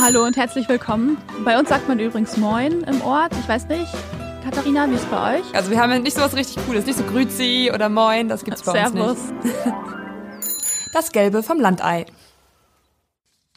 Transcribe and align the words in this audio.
Hallo 0.00 0.24
und 0.24 0.36
herzlich 0.36 0.68
willkommen. 0.68 1.16
Bei 1.44 1.58
uns 1.58 1.68
sagt 1.68 1.88
man 1.88 1.98
übrigens 1.98 2.36
Moin 2.36 2.82
im 2.84 3.00
Ort. 3.02 3.32
Ich 3.40 3.48
weiß 3.48 3.66
nicht, 3.68 3.92
Katharina, 4.44 4.88
wie 4.88 4.94
ist 4.94 5.02
es 5.02 5.06
bei 5.06 5.38
euch? 5.40 5.54
Also 5.54 5.70
wir 5.70 5.80
haben 5.80 5.90
ja 5.90 5.98
nicht 5.98 6.14
so 6.16 6.20
was 6.22 6.36
richtig 6.36 6.64
Cooles, 6.66 6.86
nicht 6.86 6.96
so 6.98 7.04
Grüzi 7.04 7.70
oder 7.74 7.88
Moin, 7.88 8.28
das 8.28 8.44
gibt's 8.44 8.62
bei 8.62 8.72
Servus. 8.72 9.18
uns 9.18 9.44
nicht. 9.44 9.56
Das 10.92 11.12
Gelbe 11.12 11.42
vom 11.42 11.60
Landei. 11.60 12.06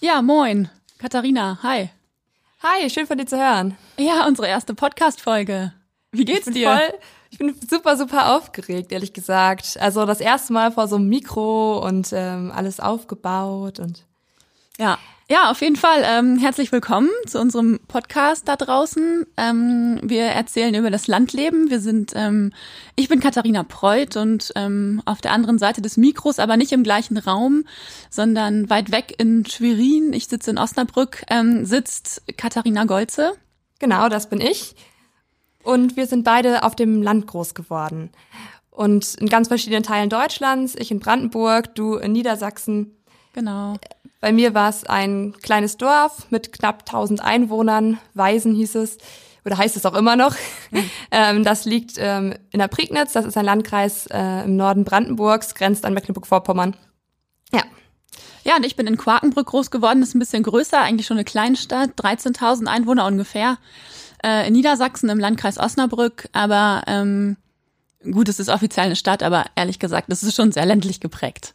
Ja, 0.02 0.21
moin. 0.21 0.70
Katharina, 0.97 1.59
hi. 1.63 1.89
Hi, 2.61 2.89
schön 2.89 3.07
von 3.07 3.18
dir 3.18 3.27
zu 3.27 3.38
hören. 3.38 3.77
Ja, 3.97 4.25
unsere 4.27 4.47
erste 4.47 4.73
Podcast-Folge. 4.73 5.71
Wie 6.11 6.25
geht's 6.25 6.39
ich 6.39 6.45
bin 6.45 6.54
dir? 6.55 6.70
Voll, 6.70 7.00
ich 7.30 7.38
bin 7.38 7.54
super, 7.70 7.98
super 7.98 8.36
aufgeregt, 8.36 8.91
ehrlich 8.91 9.14
gesagt. 9.14 9.78
Also 9.79 10.05
das 10.05 10.20
erste 10.20 10.54
Mal 10.54 10.71
vor 10.71 10.88
so 10.88 10.96
einem 10.96 11.09
Mikro 11.09 11.86
und 11.86 12.09
ähm, 12.11 12.52
alles 12.54 12.79
aufgebaut 12.79 13.79
und 13.79 14.06
Ja, 14.78 14.97
ja, 15.32 15.51
auf 15.51 15.61
jeden 15.61 15.75
Fall. 15.75 16.01
Ähm, 16.06 16.39
herzlich 16.39 16.71
willkommen 16.71 17.10
zu 17.28 17.39
unserem 17.39 17.79
Podcast 17.87 18.47
da 18.47 18.56
draußen. 18.56 19.28
Ähm, 19.37 20.00
wir 20.01 20.23
erzählen 20.23 20.73
über 20.73 20.89
das 20.89 21.06
Landleben. 21.06 21.70
Wir 21.70 21.79
sind, 21.79 22.14
ähm, 22.15 22.51
ich 22.96 23.10
bin 23.10 23.20
Katharina 23.20 23.61
Preuth 23.61 24.18
und 24.18 24.51
ähm, 24.56 25.04
auf 25.06 25.21
der 25.21 25.32
anderen 25.32 25.59
Seite 25.59 25.84
des 25.84 25.98
Mikros, 25.98 26.39
aber 26.39 26.57
nicht 26.57 26.71
im 26.71 26.82
gleichen 26.82 27.20
Raum, 27.20 27.65
sondern 28.09 28.71
weit 28.71 28.92
weg 28.92 29.14
in 29.20 29.46
Schwerin. 29.46 30.14
Ich 30.14 30.28
sitze 30.28 30.50
in 30.50 30.57
Osnabrück, 30.57 31.23
ähm, 31.29 31.64
sitzt 31.64 32.23
Katharina 32.36 32.86
Golze. 32.86 33.34
Genau, 33.78 34.09
das 34.09 34.30
bin 34.30 34.42
ich. 34.42 34.75
Und 35.69 35.97
wir 35.97 36.08
sind 36.08 36.23
beide 36.23 36.64
auf 36.64 36.75
dem 36.75 37.03
Land 37.03 37.28
groß 37.28 37.53
geworden. 37.53 38.09
Und 38.72 39.14
in 39.14 39.30
ganz 39.30 39.50
verschiedenen 39.50 39.83
Teilen 39.83 40.09
Deutschlands. 40.09 40.73
Ich 40.75 40.89
in 40.89 41.00
Brandenburg, 41.00 41.75
du 41.75 41.97
in 41.97 42.11
Niedersachsen. 42.11 42.97
Genau. 43.33 43.75
Bei 44.19 44.31
mir 44.31 44.55
war 44.55 44.69
es 44.69 44.83
ein 44.86 45.36
kleines 45.44 45.78
Dorf 45.78 46.25
mit 46.31 46.52
knapp 46.53 46.86
1000 46.88 47.23
Einwohnern. 47.23 48.00
Weisen 48.16 48.56
hieß 48.56 48.73
es. 48.73 48.97
Oder 49.45 49.59
heißt 49.59 49.78
es 49.78 49.86
auch 49.86 49.94
immer 49.94 50.16
noch. 50.16 50.36
Mhm. 50.72 50.90
ähm, 51.12 51.44
das 51.44 51.66
liegt 51.66 51.97
ähm, 52.00 52.34
in 52.50 52.58
der 52.58 52.67
Prignitz. 52.67 53.14
Das 53.14 53.25
ist 53.25 53.38
ein 53.38 53.45
Landkreis 53.45 54.08
äh, 54.08 54.45
im 54.45 54.56
Norden 54.56 54.86
Brandenburgs, 54.86 55.53
grenzt 55.53 55.86
an 55.86 55.94
Mecklenburg-Vorpommern. 55.94 56.75
Ja. 57.53 57.62
Ja, 58.44 58.56
und 58.56 58.66
ich 58.66 58.75
bin 58.75 58.88
in 58.88 58.97
Quakenbrück 58.97 59.45
groß 59.45 59.70
geworden. 59.70 60.00
Das 60.00 60.09
ist 60.09 60.16
ein 60.16 60.20
bisschen 60.20 60.42
größer, 60.42 60.81
eigentlich 60.81 61.06
schon 61.06 61.17
eine 61.17 61.25
Kleinstadt. 61.25 61.92
13.000 61.92 62.66
Einwohner 62.66 63.06
ungefähr. 63.06 63.59
Äh, 64.23 64.48
in 64.48 64.53
Niedersachsen 64.53 65.09
im 65.09 65.20
Landkreis 65.20 65.58
Osnabrück. 65.58 66.30
Aber 66.31 66.84
ähm, 66.88 67.38
gut, 68.03 68.30
es 68.30 68.39
ist 68.39 68.50
offiziell 68.50 68.88
eine 68.88 68.95
Stadt, 68.95 69.23
aber 69.23 69.45
ehrlich 69.56 69.80
gesagt, 69.80 70.12
es 70.12 70.23
ist 70.23 70.36
schon 70.36 70.52
sehr 70.52 70.66
ländlich 70.66 71.00
geprägt. 71.00 71.53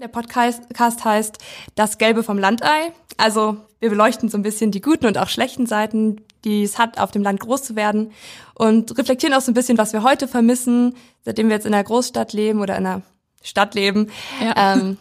Der 0.00 0.08
Podcast 0.08 1.04
heißt 1.04 1.38
Das 1.74 1.98
Gelbe 1.98 2.22
vom 2.22 2.38
Landei. 2.38 2.92
Also 3.16 3.56
wir 3.80 3.88
beleuchten 3.88 4.28
so 4.28 4.36
ein 4.36 4.42
bisschen 4.42 4.70
die 4.70 4.80
guten 4.80 5.06
und 5.06 5.16
auch 5.16 5.28
schlechten 5.28 5.66
Seiten, 5.66 6.20
die 6.44 6.62
es 6.62 6.78
hat, 6.78 6.98
auf 6.98 7.10
dem 7.10 7.22
Land 7.22 7.40
groß 7.40 7.62
zu 7.62 7.76
werden 7.76 8.12
und 8.54 8.96
reflektieren 8.98 9.34
auch 9.34 9.40
so 9.40 9.50
ein 9.50 9.54
bisschen, 9.54 9.78
was 9.78 9.92
wir 9.92 10.02
heute 10.02 10.28
vermissen, 10.28 10.94
seitdem 11.24 11.48
wir 11.48 11.56
jetzt 11.56 11.66
in 11.66 11.74
einer 11.74 11.84
Großstadt 11.84 12.32
leben 12.32 12.60
oder 12.60 12.76
in 12.76 12.86
einer 12.86 13.02
Stadt 13.42 13.74
leben. 13.74 14.10
Ja, 14.42 14.74
ähm, 14.74 14.98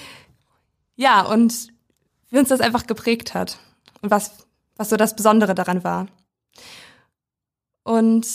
ja 0.96 1.22
und 1.22 1.68
wie 2.30 2.38
uns 2.38 2.48
das 2.48 2.60
einfach 2.60 2.86
geprägt 2.86 3.34
hat 3.34 3.58
und 4.02 4.10
was, 4.10 4.46
was 4.80 4.88
so 4.88 4.96
das 4.96 5.14
Besondere 5.14 5.54
daran 5.54 5.84
war. 5.84 6.06
Und 7.82 8.26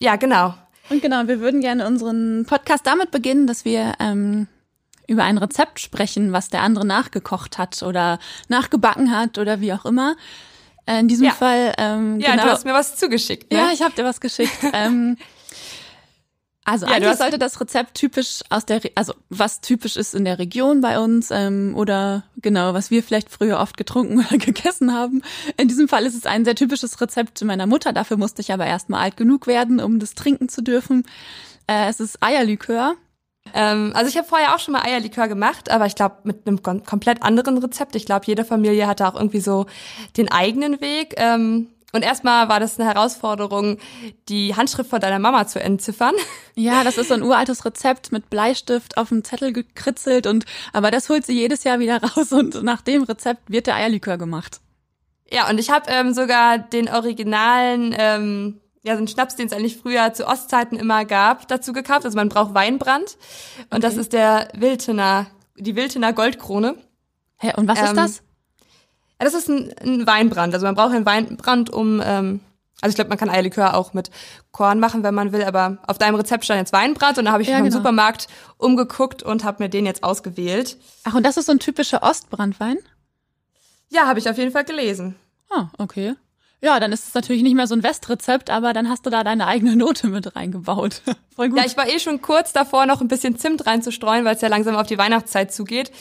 ja, 0.00 0.16
genau. 0.16 0.54
Und 0.90 1.00
genau, 1.00 1.28
wir 1.28 1.38
würden 1.38 1.60
gerne 1.60 1.86
unseren 1.86 2.44
Podcast 2.44 2.84
damit 2.86 3.12
beginnen, 3.12 3.46
dass 3.46 3.64
wir 3.64 3.94
ähm, 4.00 4.48
über 5.06 5.22
ein 5.22 5.38
Rezept 5.38 5.78
sprechen, 5.78 6.32
was 6.32 6.48
der 6.48 6.62
andere 6.62 6.84
nachgekocht 6.84 7.56
hat 7.56 7.84
oder 7.84 8.18
nachgebacken 8.48 9.16
hat 9.16 9.38
oder 9.38 9.60
wie 9.60 9.72
auch 9.72 9.84
immer. 9.84 10.16
Äh, 10.86 10.98
in 10.98 11.08
diesem 11.08 11.26
Ja. 11.26 11.32
Fall, 11.32 11.72
ähm, 11.78 12.18
Ja, 12.18 12.32
genau. 12.32 12.42
du 12.44 12.50
hast 12.50 12.64
mir 12.64 12.74
was 12.74 12.96
zugeschickt. 12.96 13.52
Ne? 13.52 13.58
Ja, 13.58 13.70
ich 13.72 13.80
habe 13.80 13.94
dir 13.94 14.04
was 14.04 14.20
geschickt. 14.20 14.58
ähm, 14.72 15.16
also 16.66 16.84
Ja, 16.86 16.94
eigentlich 16.94 17.16
sollte 17.16 17.38
das 17.38 17.60
Rezept 17.60 17.94
typisch 17.94 18.40
aus 18.50 18.66
der, 18.66 18.82
Re 18.82 18.90
also 18.96 19.14
was 19.30 19.60
typisch 19.60 19.96
ist 19.96 20.16
in 20.16 20.24
der 20.24 20.40
Region 20.40 20.80
bei 20.80 20.98
uns 20.98 21.30
ähm, 21.30 21.74
oder 21.76 22.24
genau, 22.38 22.74
was 22.74 22.90
wir 22.90 23.04
vielleicht 23.04 23.30
früher 23.30 23.60
oft 23.60 23.76
getrunken 23.76 24.18
oder 24.26 24.36
gegessen 24.36 24.92
haben. 24.92 25.22
In 25.56 25.68
diesem 25.68 25.86
Fall 25.86 26.04
ist 26.04 26.16
es 26.16 26.26
ein 26.26 26.44
sehr 26.44 26.56
typisches 26.56 27.00
Rezept 27.00 27.42
meiner 27.44 27.66
Mutter. 27.66 27.92
Dafür 27.92 28.16
musste 28.16 28.42
ich 28.42 28.52
aber 28.52 28.66
erst 28.66 28.90
mal 28.90 29.00
alt 29.00 29.16
genug 29.16 29.46
werden, 29.46 29.80
um 29.80 30.00
das 30.00 30.14
trinken 30.14 30.48
zu 30.48 30.60
dürfen. 30.60 31.04
Äh, 31.68 31.88
es 31.88 32.00
ist 32.00 32.20
Eierlikör. 32.20 32.96
Ähm, 33.54 33.92
also 33.94 34.08
ich 34.08 34.16
habe 34.16 34.26
vorher 34.26 34.52
auch 34.52 34.58
schon 34.58 34.72
mal 34.72 34.82
Eierlikör 34.82 35.28
gemacht, 35.28 35.70
aber 35.70 35.86
ich 35.86 35.94
glaube 35.94 36.16
mit 36.24 36.48
einem 36.48 36.64
kom 36.64 36.84
komplett 36.84 37.22
anderen 37.22 37.58
Rezept. 37.58 37.94
Ich 37.94 38.06
glaube, 38.06 38.26
jede 38.26 38.44
Familie 38.44 38.88
hatte 38.88 39.06
auch 39.06 39.14
irgendwie 39.14 39.40
so 39.40 39.66
den 40.16 40.32
eigenen 40.32 40.80
Weg. 40.80 41.14
Ähm, 41.16 41.68
und 41.92 42.02
erstmal 42.02 42.48
war 42.48 42.60
das 42.60 42.78
eine 42.78 42.88
Herausforderung, 42.88 43.78
die 44.28 44.54
Handschrift 44.54 44.90
von 44.90 45.00
deiner 45.00 45.18
Mama 45.18 45.46
zu 45.46 45.60
entziffern. 45.60 46.14
Ja, 46.54 46.84
das 46.84 46.98
ist 46.98 47.08
so 47.08 47.14
ein 47.14 47.22
uraltes 47.22 47.64
Rezept 47.64 48.12
mit 48.12 48.30
Bleistift 48.30 48.96
auf 48.98 49.08
dem 49.08 49.24
Zettel 49.24 49.52
gekritzelt 49.52 50.26
und 50.26 50.44
aber 50.72 50.90
das 50.90 51.08
holt 51.08 51.24
sie 51.26 51.34
jedes 51.34 51.64
Jahr 51.64 51.78
wieder 51.78 52.02
raus 52.02 52.32
und 52.32 52.62
nach 52.62 52.82
dem 52.82 53.02
Rezept 53.04 53.50
wird 53.50 53.66
der 53.66 53.76
Eierlikör 53.76 54.18
gemacht. 54.18 54.60
Ja, 55.30 55.48
und 55.50 55.58
ich 55.58 55.70
habe 55.70 55.90
ähm, 55.90 56.14
sogar 56.14 56.58
den 56.58 56.88
originalen, 56.88 57.94
ähm, 57.98 58.60
ja, 58.84 58.92
so 58.94 58.98
einen 58.98 59.08
Schnaps, 59.08 59.34
den 59.34 59.46
es 59.48 59.52
eigentlich 59.52 59.76
früher 59.76 60.12
zu 60.14 60.26
Ostzeiten 60.26 60.78
immer 60.78 61.04
gab, 61.04 61.48
dazu 61.48 61.72
gekauft. 61.72 62.04
Also 62.04 62.16
man 62.16 62.28
braucht 62.28 62.54
Weinbrand. 62.54 63.16
Und 63.70 63.82
das 63.82 63.94
Okay. 63.94 64.00
ist 64.02 64.12
der 64.12 64.48
Wiltener, 64.54 65.26
die 65.56 65.74
Wiltener 65.74 66.12
Goldkrone. 66.12 66.76
Hä, 67.38 67.52
und 67.56 67.66
was 67.66 67.80
ist 67.82 67.90
Ähm, 67.90 67.96
das? 67.96 68.22
Ja, 69.20 69.24
das 69.24 69.34
ist 69.34 69.48
ein, 69.48 69.72
ein 69.82 70.06
Weinbrand. 70.06 70.52
Also 70.54 70.66
man 70.66 70.74
braucht 70.74 70.94
einen 70.94 71.06
Weinbrand, 71.06 71.70
um, 71.70 72.02
ähm, 72.04 72.40
also 72.80 72.90
ich 72.90 72.96
glaube, 72.96 73.08
man 73.08 73.18
kann 73.18 73.30
Eierlikör 73.30 73.74
auch 73.74 73.94
mit 73.94 74.10
Korn 74.52 74.78
machen, 74.78 75.02
wenn 75.02 75.14
man 75.14 75.32
will, 75.32 75.42
aber 75.44 75.78
auf 75.86 75.96
deinem 75.98 76.16
Rezept 76.16 76.44
stand 76.44 76.58
jetzt 76.60 76.72
Weinbrand 76.72 77.16
und 77.18 77.24
da 77.24 77.32
habe 77.32 77.42
ich 77.42 77.48
Ja, 77.48 77.56
vom 77.56 77.64
genau. 77.64 77.76
Supermarkt 77.78 78.28
umgeguckt 78.58 79.22
und 79.22 79.44
habe 79.44 79.62
mir 79.62 79.68
den 79.70 79.86
jetzt 79.86 80.02
ausgewählt. 80.04 80.76
Ach, 81.04 81.14
und 81.14 81.22
das 81.24 81.36
ist 81.38 81.46
so 81.46 81.52
ein 81.52 81.58
typischer 81.58 82.02
Ostbrandwein? 82.02 82.76
Ja, 83.88 84.06
habe 84.06 84.18
ich 84.18 84.28
auf 84.28 84.36
jeden 84.36 84.52
Fall 84.52 84.64
gelesen. 84.64 85.16
Ah, 85.50 85.68
okay. 85.78 86.14
Ja, 86.66 86.80
dann 86.80 86.90
ist 86.90 87.06
es 87.06 87.14
natürlich 87.14 87.44
nicht 87.44 87.54
mehr 87.54 87.68
so 87.68 87.76
ein 87.76 87.84
Westrezept, 87.84 88.50
aber 88.50 88.72
dann 88.72 88.88
hast 88.88 89.06
du 89.06 89.10
da 89.10 89.22
deine 89.22 89.46
eigene 89.46 89.76
Note 89.76 90.08
mit 90.08 90.34
reingebaut. 90.34 91.00
Voll 91.36 91.50
gut. 91.50 91.58
Ja, 91.60 91.64
ich 91.64 91.76
war 91.76 91.88
eh 91.88 92.00
schon 92.00 92.20
kurz 92.20 92.52
davor, 92.52 92.86
noch 92.86 93.00
ein 93.00 93.06
bisschen 93.06 93.38
Zimt 93.38 93.68
reinzustreuen, 93.68 94.24
weil 94.24 94.34
es 94.34 94.40
ja 94.40 94.48
langsam 94.48 94.74
auf 94.74 94.88
die 94.88 94.98
Weihnachtszeit 94.98 95.54
zugeht. 95.54 95.92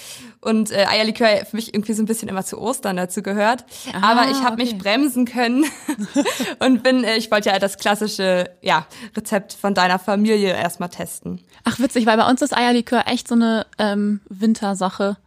Und 0.41 0.71
äh, 0.71 0.87
Eierlikör 0.87 1.45
für 1.45 1.55
mich 1.55 1.75
irgendwie 1.75 1.93
so 1.93 2.01
ein 2.01 2.07
bisschen 2.07 2.29
immer 2.29 2.43
zu 2.43 2.59
Ostern 2.59 2.97
dazu 2.97 3.21
gehört. 3.21 3.63
Ah, 3.93 4.11
Aber 4.11 4.31
ich 4.31 4.37
habe 4.37 4.53
okay. 4.53 4.63
mich 4.63 4.77
bremsen 4.79 5.25
können 5.25 5.65
und 6.59 6.81
bin, 6.81 7.03
äh, 7.03 7.17
ich 7.17 7.29
wollte 7.29 7.49
ja 7.49 7.59
das 7.59 7.77
klassische 7.77 8.49
ja, 8.63 8.87
Rezept 9.15 9.53
von 9.53 9.75
deiner 9.75 9.99
Familie 9.99 10.55
erstmal 10.55 10.89
testen. 10.89 11.41
Ach, 11.63 11.77
witzig, 11.77 12.07
weil 12.07 12.17
bei 12.17 12.27
uns 12.27 12.41
ist 12.41 12.57
Eierlikör 12.57 13.03
echt 13.05 13.27
so 13.27 13.35
eine 13.35 13.67
ähm, 13.77 14.21
Wintersache. 14.29 15.17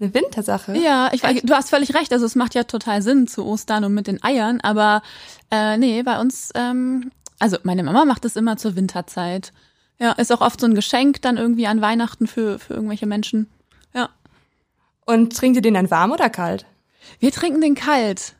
Eine 0.00 0.14
Wintersache. 0.14 0.76
Ja, 0.76 1.10
ich, 1.12 1.22
du 1.22 1.54
hast 1.54 1.70
völlig 1.70 1.94
recht. 1.94 2.12
Also 2.12 2.24
es 2.24 2.36
macht 2.36 2.54
ja 2.54 2.64
total 2.64 3.02
Sinn 3.02 3.26
zu 3.26 3.44
Ostern 3.44 3.84
und 3.84 3.94
mit 3.94 4.06
den 4.06 4.22
Eiern, 4.22 4.60
aber 4.60 5.02
äh, 5.50 5.76
nee, 5.76 6.02
bei 6.02 6.20
uns, 6.20 6.50
ähm, 6.54 7.10
also 7.38 7.56
meine 7.64 7.82
Mama 7.82 8.04
macht 8.04 8.24
es 8.24 8.36
immer 8.36 8.56
zur 8.56 8.76
Winterzeit. 8.76 9.52
Ja, 9.98 10.12
ist 10.12 10.32
auch 10.32 10.40
oft 10.40 10.60
so 10.60 10.66
ein 10.66 10.74
Geschenk 10.74 11.22
dann 11.22 11.36
irgendwie 11.36 11.66
an 11.66 11.80
Weihnachten 11.80 12.28
für, 12.28 12.60
für 12.60 12.74
irgendwelche 12.74 13.06
Menschen. 13.06 13.50
Ja. 13.92 14.10
Und 15.04 15.36
trinkt 15.36 15.56
ihr 15.56 15.62
den 15.62 15.74
dann 15.74 15.90
warm 15.90 16.12
oder 16.12 16.30
kalt? 16.30 16.66
Wir 17.18 17.32
trinken 17.32 17.60
den 17.60 17.74
kalt. 17.74 18.34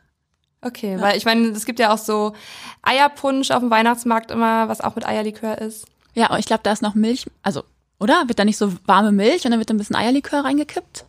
Okay, 0.61 0.99
weil 0.99 1.17
ich 1.17 1.25
meine, 1.25 1.47
es 1.49 1.65
gibt 1.65 1.79
ja 1.79 1.93
auch 1.93 1.97
so 1.97 2.33
Eierpunsch 2.81 3.51
auf 3.51 3.59
dem 3.59 3.69
Weihnachtsmarkt 3.69 4.31
immer, 4.31 4.67
was 4.67 4.81
auch 4.81 4.95
mit 4.95 5.05
Eierlikör 5.05 5.57
ist. 5.57 5.85
Ja, 6.13 6.29
aber 6.29 6.39
ich 6.39 6.45
glaube, 6.45 6.63
da 6.63 6.71
ist 6.71 6.81
noch 6.81 6.95
Milch, 6.95 7.25
also, 7.43 7.63
oder? 7.99 8.27
Wird 8.27 8.39
da 8.39 8.45
nicht 8.45 8.57
so 8.57 8.73
warme 8.85 9.11
Milch 9.11 9.45
und 9.45 9.51
dann 9.51 9.59
wird 9.59 9.69
da 9.69 9.73
ein 9.73 9.77
bisschen 9.77 9.95
Eierlikör 9.95 10.43
reingekippt? 10.43 11.05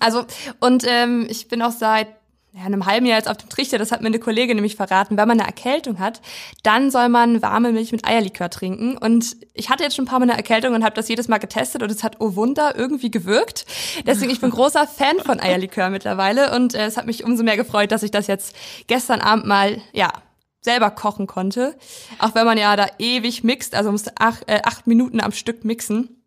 Also, 0.00 0.24
und 0.60 0.84
ähm, 0.86 1.26
ich 1.28 1.48
bin 1.48 1.62
auch 1.62 1.72
seit 1.72 2.08
ja, 2.54 2.64
einem 2.64 2.84
halben 2.84 3.06
Jahr 3.06 3.16
jetzt 3.16 3.30
auf 3.30 3.38
dem 3.38 3.48
Trichter, 3.48 3.78
das 3.78 3.92
hat 3.92 4.02
mir 4.02 4.08
eine 4.08 4.18
Kollegin 4.18 4.56
nämlich 4.56 4.76
verraten, 4.76 5.16
wenn 5.16 5.26
man 5.26 5.40
eine 5.40 5.48
Erkältung 5.48 5.98
hat, 5.98 6.20
dann 6.62 6.90
soll 6.90 7.08
man 7.08 7.40
warme 7.40 7.72
Milch 7.72 7.92
mit 7.92 8.06
Eierlikör 8.06 8.50
trinken. 8.50 8.98
Und 8.98 9.36
ich 9.54 9.70
hatte 9.70 9.84
jetzt 9.84 9.96
schon 9.96 10.04
ein 10.04 10.08
paar 10.08 10.18
Mal 10.18 10.28
eine 10.28 10.36
Erkältung 10.36 10.74
und 10.74 10.84
habe 10.84 10.94
das 10.94 11.08
jedes 11.08 11.28
Mal 11.28 11.38
getestet 11.38 11.82
und 11.82 11.90
es 11.90 12.04
hat, 12.04 12.16
oh 12.20 12.36
Wunder, 12.36 12.76
irgendwie 12.76 13.10
gewirkt. 13.10 13.64
Deswegen, 14.06 14.30
ich 14.30 14.40
bin 14.40 14.50
großer 14.50 14.86
Fan 14.86 15.18
von 15.24 15.40
Eierlikör 15.40 15.88
mittlerweile 15.88 16.54
und 16.54 16.74
äh, 16.74 16.84
es 16.84 16.98
hat 16.98 17.06
mich 17.06 17.24
umso 17.24 17.42
mehr 17.42 17.56
gefreut, 17.56 17.90
dass 17.90 18.02
ich 18.02 18.10
das 18.10 18.26
jetzt 18.26 18.54
gestern 18.86 19.20
Abend 19.20 19.46
mal, 19.46 19.80
ja, 19.92 20.12
selber 20.60 20.90
kochen 20.90 21.26
konnte. 21.26 21.74
Auch 22.18 22.34
wenn 22.34 22.44
man 22.44 22.58
ja 22.58 22.76
da 22.76 22.86
ewig 22.98 23.42
mixt, 23.44 23.74
also 23.74 23.90
musste 23.90 24.12
acht, 24.18 24.48
äh, 24.48 24.60
acht 24.62 24.86
Minuten 24.86 25.20
am 25.20 25.32
Stück 25.32 25.64
mixen. 25.64 26.21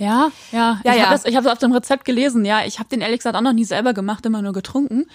Ja, 0.00 0.32
ja. 0.50 0.80
Ja, 0.82 0.92
ich 0.92 0.98
ja. 0.98 1.02
habe 1.04 1.12
das, 1.12 1.26
ich 1.26 1.36
habe 1.36 1.46
es 1.46 1.52
auf 1.52 1.58
dem 1.58 1.72
Rezept 1.72 2.06
gelesen. 2.06 2.46
Ja, 2.46 2.64
ich 2.64 2.78
habe 2.78 2.88
den 2.88 3.02
ehrlich 3.02 3.18
gesagt 3.18 3.36
auch 3.36 3.42
noch 3.42 3.52
nie 3.52 3.66
selber 3.66 3.92
gemacht, 3.92 4.24
immer 4.24 4.40
nur 4.40 4.54
getrunken. 4.54 5.06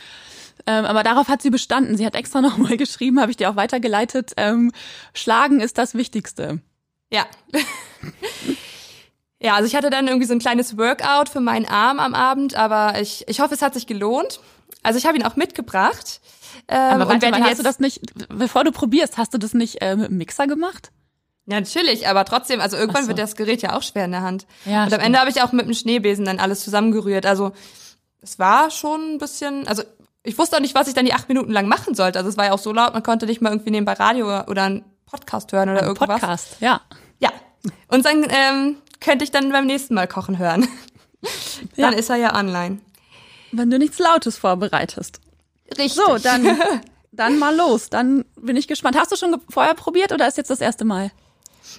Ähm, 0.68 0.86
aber 0.86 1.02
darauf 1.02 1.28
hat 1.28 1.42
sie 1.42 1.50
bestanden. 1.50 1.98
Sie 1.98 2.06
hat 2.06 2.14
extra 2.14 2.40
noch 2.42 2.58
mal 2.58 2.78
geschrieben, 2.78 3.20
habe 3.20 3.32
ich 3.32 3.38
dir 3.38 3.50
auch 3.50 3.56
weitergeleitet. 3.56 4.34
Ähm, 4.38 4.72
Schlagen 5.14 5.60
ist 5.60 5.80
das 5.80 5.96
Wichtigste. 5.96 6.62
Ja. 7.12 7.26
Ja, 9.42 9.56
also 9.56 9.68
ich 9.68 9.76
hatte 9.76 9.92
dann 9.92 10.08
irgendwie 10.08 10.26
so 10.26 10.34
ein 10.34 10.40
kleines 10.40 10.78
Workout 10.78 11.30
für 11.30 11.42
meinen 11.42 11.66
Arm 11.66 12.00
am 12.00 12.16
Abend, 12.16 12.56
aber 12.56 13.00
ich, 13.00 13.28
ich 13.28 13.42
hoffe, 13.42 13.54
es 13.54 13.62
hat 13.62 13.76
sich 13.76 13.86
gelohnt. 13.86 14.40
Also 14.82 14.98
ich 14.98 15.06
habe 15.06 15.18
ihn 15.18 15.24
auch 15.24 15.36
mitgebracht. 15.36 16.22
Ähm, 16.68 16.80
aber 16.80 17.10
warte, 17.10 17.30
mal, 17.30 17.44
hast 17.44 17.60
du 17.60 17.64
das 17.64 17.80
nicht, 17.80 18.02
bevor 18.30 18.64
du 18.64 18.72
probierst, 18.72 19.20
hast 19.20 19.36
du 19.36 19.38
das 19.38 19.54
nicht 19.54 19.84
äh, 19.84 19.98
mit 19.98 20.10
dem 20.10 20.18
Mixer 20.18 20.48
gemacht? 20.48 20.92
Ja, 21.47 21.59
natürlich, 21.59 22.07
aber 22.07 22.25
trotzdem, 22.25 22.59
also 22.59 22.75
irgendwann 22.75 23.03
so. 23.03 23.09
wird 23.09 23.19
das 23.19 23.36
Gerät 23.36 23.62
ja 23.62 23.77
auch 23.77 23.83
schwer 23.83 24.06
in 24.06 24.12
der 24.12 24.21
Hand. 24.21 24.47
Ja, 24.65 24.86
und 24.86 24.94
am 24.94 25.00
Ende 25.00 25.19
habe 25.19 25.30
ich 25.30 25.44
auch 25.44 25.51
mit 25.51 25.68
dem 25.68 25.75
Schneebesen 25.75 26.25
dann 26.25 26.39
alles 26.39 26.63
zusammengerührt. 26.63 27.25
Also 27.25 27.51
es 28.21 28.39
war 28.39 28.71
schon 28.71 29.13
ein 29.13 29.18
bisschen, 29.19 29.68
also 29.68 29.83
ich 30.24 30.38
wusste 30.39 30.57
auch 30.57 30.62
nicht, 30.62 30.74
was 30.74 30.88
ich 30.88 30.95
dann 30.95 31.06
die 31.06 31.13
acht 31.13 31.30
Minuten 31.30 31.51
lang 31.51 31.68
machen 31.68 31.94
sollte. 31.94 32.18
Also 32.18 32.30
es 32.30 32.38
war 32.38 32.45
ja 32.45 32.51
auch 32.51 32.59
so 32.59 32.74
laut, 32.74 32.94
man 32.94 33.03
konnte 33.03 33.27
nicht 33.27 33.42
mal 33.42 33.51
irgendwie 33.51 33.69
nebenbei 33.69 33.94
Radio 33.94 34.44
oder 34.47 34.63
einen 34.63 34.86
Podcast 35.06 35.51
hören 35.51 35.69
oder 35.69 35.81
ein 35.81 35.88
irgendwas. 35.88 36.19
Podcast, 36.19 36.57
ja. 36.62 36.81
Ja. 37.19 37.31
Und 37.89 38.06
dann 38.06 38.25
ähm, 38.30 38.77
könnte 39.00 39.24
ich 39.24 39.30
dann 39.30 39.51
beim 39.51 39.68
nächsten 39.68 39.94
Mal 39.94 40.07
kochen 40.07 40.39
hören. 40.39 40.68
dann 41.77 41.94
ja. 41.94 42.00
ist 42.00 42.09
er 42.09 42.15
ja 42.15 42.36
online. 42.36 42.80
Wenn 43.51 43.69
du 43.69 43.77
nichts 43.77 44.00
Lautes 44.00 44.38
vorbereitest. 44.38 45.21
Richtig. 45.77 45.94
So, 45.94 46.18
dann, 46.18 46.59
dann 47.12 47.38
mal 47.38 47.56
los. 47.56 47.91
Dann 47.91 48.25
bin 48.36 48.57
ich 48.57 48.68
gespannt. 48.68 48.98
Hast 48.98 49.12
du 49.12 49.15
schon 49.15 49.39
vorher 49.50 49.75
probiert 49.75 50.12
oder 50.12 50.27
ist 50.27 50.38
jetzt 50.38 50.50
das 50.50 50.59
erste 50.59 50.86
Mal? 50.86 51.12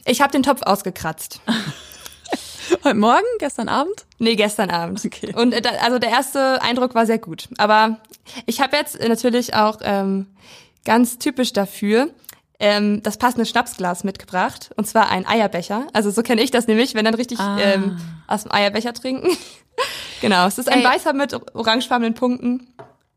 Ich 0.04 0.20
habe 0.20 0.32
den 0.32 0.42
Topf 0.42 0.62
ausgekratzt. 0.62 1.40
Heute 2.84 2.96
Morgen? 2.96 3.24
Gestern 3.38 3.68
Abend? 3.68 4.06
Nee, 4.18 4.34
gestern 4.34 4.70
Abend. 4.70 5.04
Okay. 5.04 5.34
Und 5.34 5.52
äh, 5.52 5.62
also 5.80 5.98
der 5.98 6.10
erste 6.10 6.60
Eindruck 6.62 6.94
war 6.94 7.06
sehr 7.06 7.18
gut. 7.18 7.48
Aber 7.58 7.98
ich 8.46 8.60
habe 8.60 8.76
jetzt 8.76 9.00
natürlich 9.00 9.54
auch 9.54 9.78
ähm, 9.82 10.26
ganz 10.84 11.18
typisch 11.18 11.52
dafür 11.52 12.10
ähm, 12.58 13.02
das 13.02 13.18
passende 13.18 13.46
Schnapsglas 13.46 14.04
mitgebracht. 14.04 14.70
Und 14.76 14.86
zwar 14.86 15.10
ein 15.10 15.26
Eierbecher. 15.26 15.86
Also 15.92 16.10
so 16.10 16.22
kenne 16.22 16.42
ich 16.42 16.50
das 16.50 16.66
nämlich, 16.66 16.94
wenn 16.94 17.04
dann 17.04 17.14
richtig 17.14 17.38
ah. 17.38 17.58
ähm, 17.60 17.98
aus 18.26 18.44
dem 18.44 18.52
Eierbecher 18.52 18.94
trinken. 18.94 19.36
genau, 20.20 20.46
es 20.46 20.58
ist 20.58 20.70
ein 20.70 20.80
Ey. 20.80 20.84
weißer 20.84 21.12
mit 21.12 21.34
orangefarbenen 21.54 22.14
Punkten. 22.14 22.66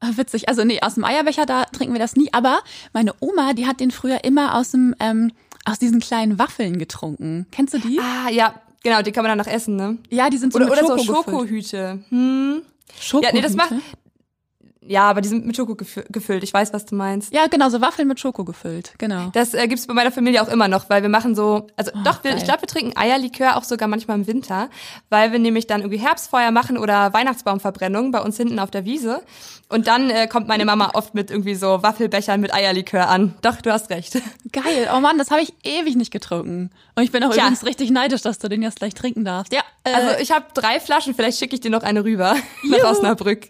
Ah, 0.01 0.11
witzig. 0.15 0.47
Also 0.47 0.63
nee, 0.63 0.81
aus 0.81 0.95
dem 0.95 1.03
Eierbecher, 1.03 1.45
da 1.45 1.65
trinken 1.65 1.93
wir 1.93 1.99
das 1.99 2.15
nie. 2.15 2.31
Aber 2.33 2.59
meine 2.93 3.13
Oma, 3.19 3.53
die 3.53 3.67
hat 3.67 3.79
den 3.79 3.91
früher 3.91 4.23
immer 4.23 4.55
aus 4.55 4.71
dem, 4.71 4.95
ähm, 4.99 5.31
aus 5.69 5.79
diesen 5.79 5.99
kleinen 5.99 6.39
Waffeln 6.39 6.79
getrunken. 6.79 7.45
Kennst 7.51 7.73
du 7.73 7.79
die? 7.79 7.99
Ah, 7.99 8.29
ja, 8.29 8.55
genau, 8.83 9.01
die 9.01 9.11
kann 9.11 9.23
man 9.23 9.37
dann 9.37 9.45
noch 9.45 9.51
essen, 9.51 9.75
ne? 9.75 9.97
Ja, 10.09 10.29
die 10.29 10.37
sind 10.37 10.53
so 10.53 10.57
oder, 10.57 10.65
mit 10.65 10.73
oder 10.73 10.97
Schoko 10.97 11.03
so 11.03 11.13
Schokohüte. 11.13 12.03
Hm. 12.09 12.61
Schokohüte? 12.99 13.27
Ja, 13.27 13.33
nee, 13.33 13.41
das 13.41 13.55
macht, 13.55 13.73
ja, 14.89 15.03
aber 15.03 15.21
die 15.21 15.29
sind 15.29 15.45
mit 15.45 15.55
Schoko 15.55 15.75
gefüllt. 15.75 16.43
Ich 16.43 16.51
weiß, 16.51 16.73
was 16.73 16.85
du 16.85 16.95
meinst. 16.95 17.31
Ja, 17.31 17.45
genau, 17.45 17.69
so 17.69 17.79
Waffeln 17.79 18.07
mit 18.07 18.19
Schoko 18.19 18.43
gefüllt, 18.43 18.93
genau. 18.97 19.29
Das 19.33 19.53
äh, 19.53 19.67
gibt's 19.67 19.85
bei 19.85 19.93
meiner 19.93 20.11
Familie 20.11 20.41
auch 20.41 20.47
immer 20.47 20.67
noch, 20.67 20.89
weil 20.89 21.03
wir 21.03 21.09
machen 21.09 21.35
so, 21.35 21.67
also 21.75 21.91
oh, 21.93 21.99
doch, 22.03 22.23
wir, 22.23 22.35
ich 22.35 22.43
glaube, 22.43 22.61
wir 22.61 22.67
trinken 22.67 22.97
Eierlikör 22.97 23.55
auch 23.55 23.63
sogar 23.63 23.87
manchmal 23.87 24.17
im 24.17 24.25
Winter, 24.25 24.69
weil 25.09 25.31
wir 25.31 25.37
nämlich 25.37 25.67
dann 25.67 25.81
irgendwie 25.81 25.99
Herbstfeuer 25.99 26.49
machen 26.49 26.75
oder 26.77 27.13
Weihnachtsbaumverbrennung 27.13 28.11
bei 28.11 28.19
uns 28.19 28.35
hinten 28.37 28.57
auf 28.57 28.71
der 28.71 28.85
Wiese. 28.85 29.21
Und 29.71 29.85
dann 29.85 30.09
äh, 30.09 30.27
kommt 30.27 30.47
meine 30.47 30.65
Mama 30.65 30.91
oft 30.95 31.13
mit 31.13 31.29
irgendwie 31.29 31.53
so 31.53 31.83
Waffelbechern 31.83 32.41
mit 32.41 32.51
Eierlikör 32.51 33.07
an. 33.07 33.35
Doch, 33.43 33.61
du 33.61 33.71
hast 33.71 33.91
recht. 33.91 34.19
Geil. 34.51 34.89
Oh 34.91 34.99
Mann, 34.99 35.19
das 35.19 35.29
habe 35.29 35.41
ich 35.41 35.53
ewig 35.63 35.95
nicht 35.95 36.09
getrunken. 36.09 36.71
Und 36.95 37.03
ich 37.03 37.11
bin 37.11 37.23
auch 37.23 37.29
Tja. 37.29 37.43
übrigens 37.43 37.63
richtig 37.63 37.91
neidisch, 37.91 38.23
dass 38.23 38.39
du 38.39 38.49
den 38.49 38.63
jetzt 38.63 38.79
gleich 38.79 38.95
trinken 38.95 39.23
darfst. 39.23 39.53
Ja. 39.53 39.61
Äh, 39.83 39.93
also 39.93 40.19
ich 40.19 40.31
habe 40.31 40.45
drei 40.55 40.79
Flaschen, 40.79 41.13
vielleicht 41.13 41.37
schicke 41.37 41.53
ich 41.53 41.61
dir 41.61 41.69
noch 41.69 41.83
eine 41.83 42.03
rüber 42.03 42.35
nach 42.63 42.83
Osnabrück. 42.89 43.49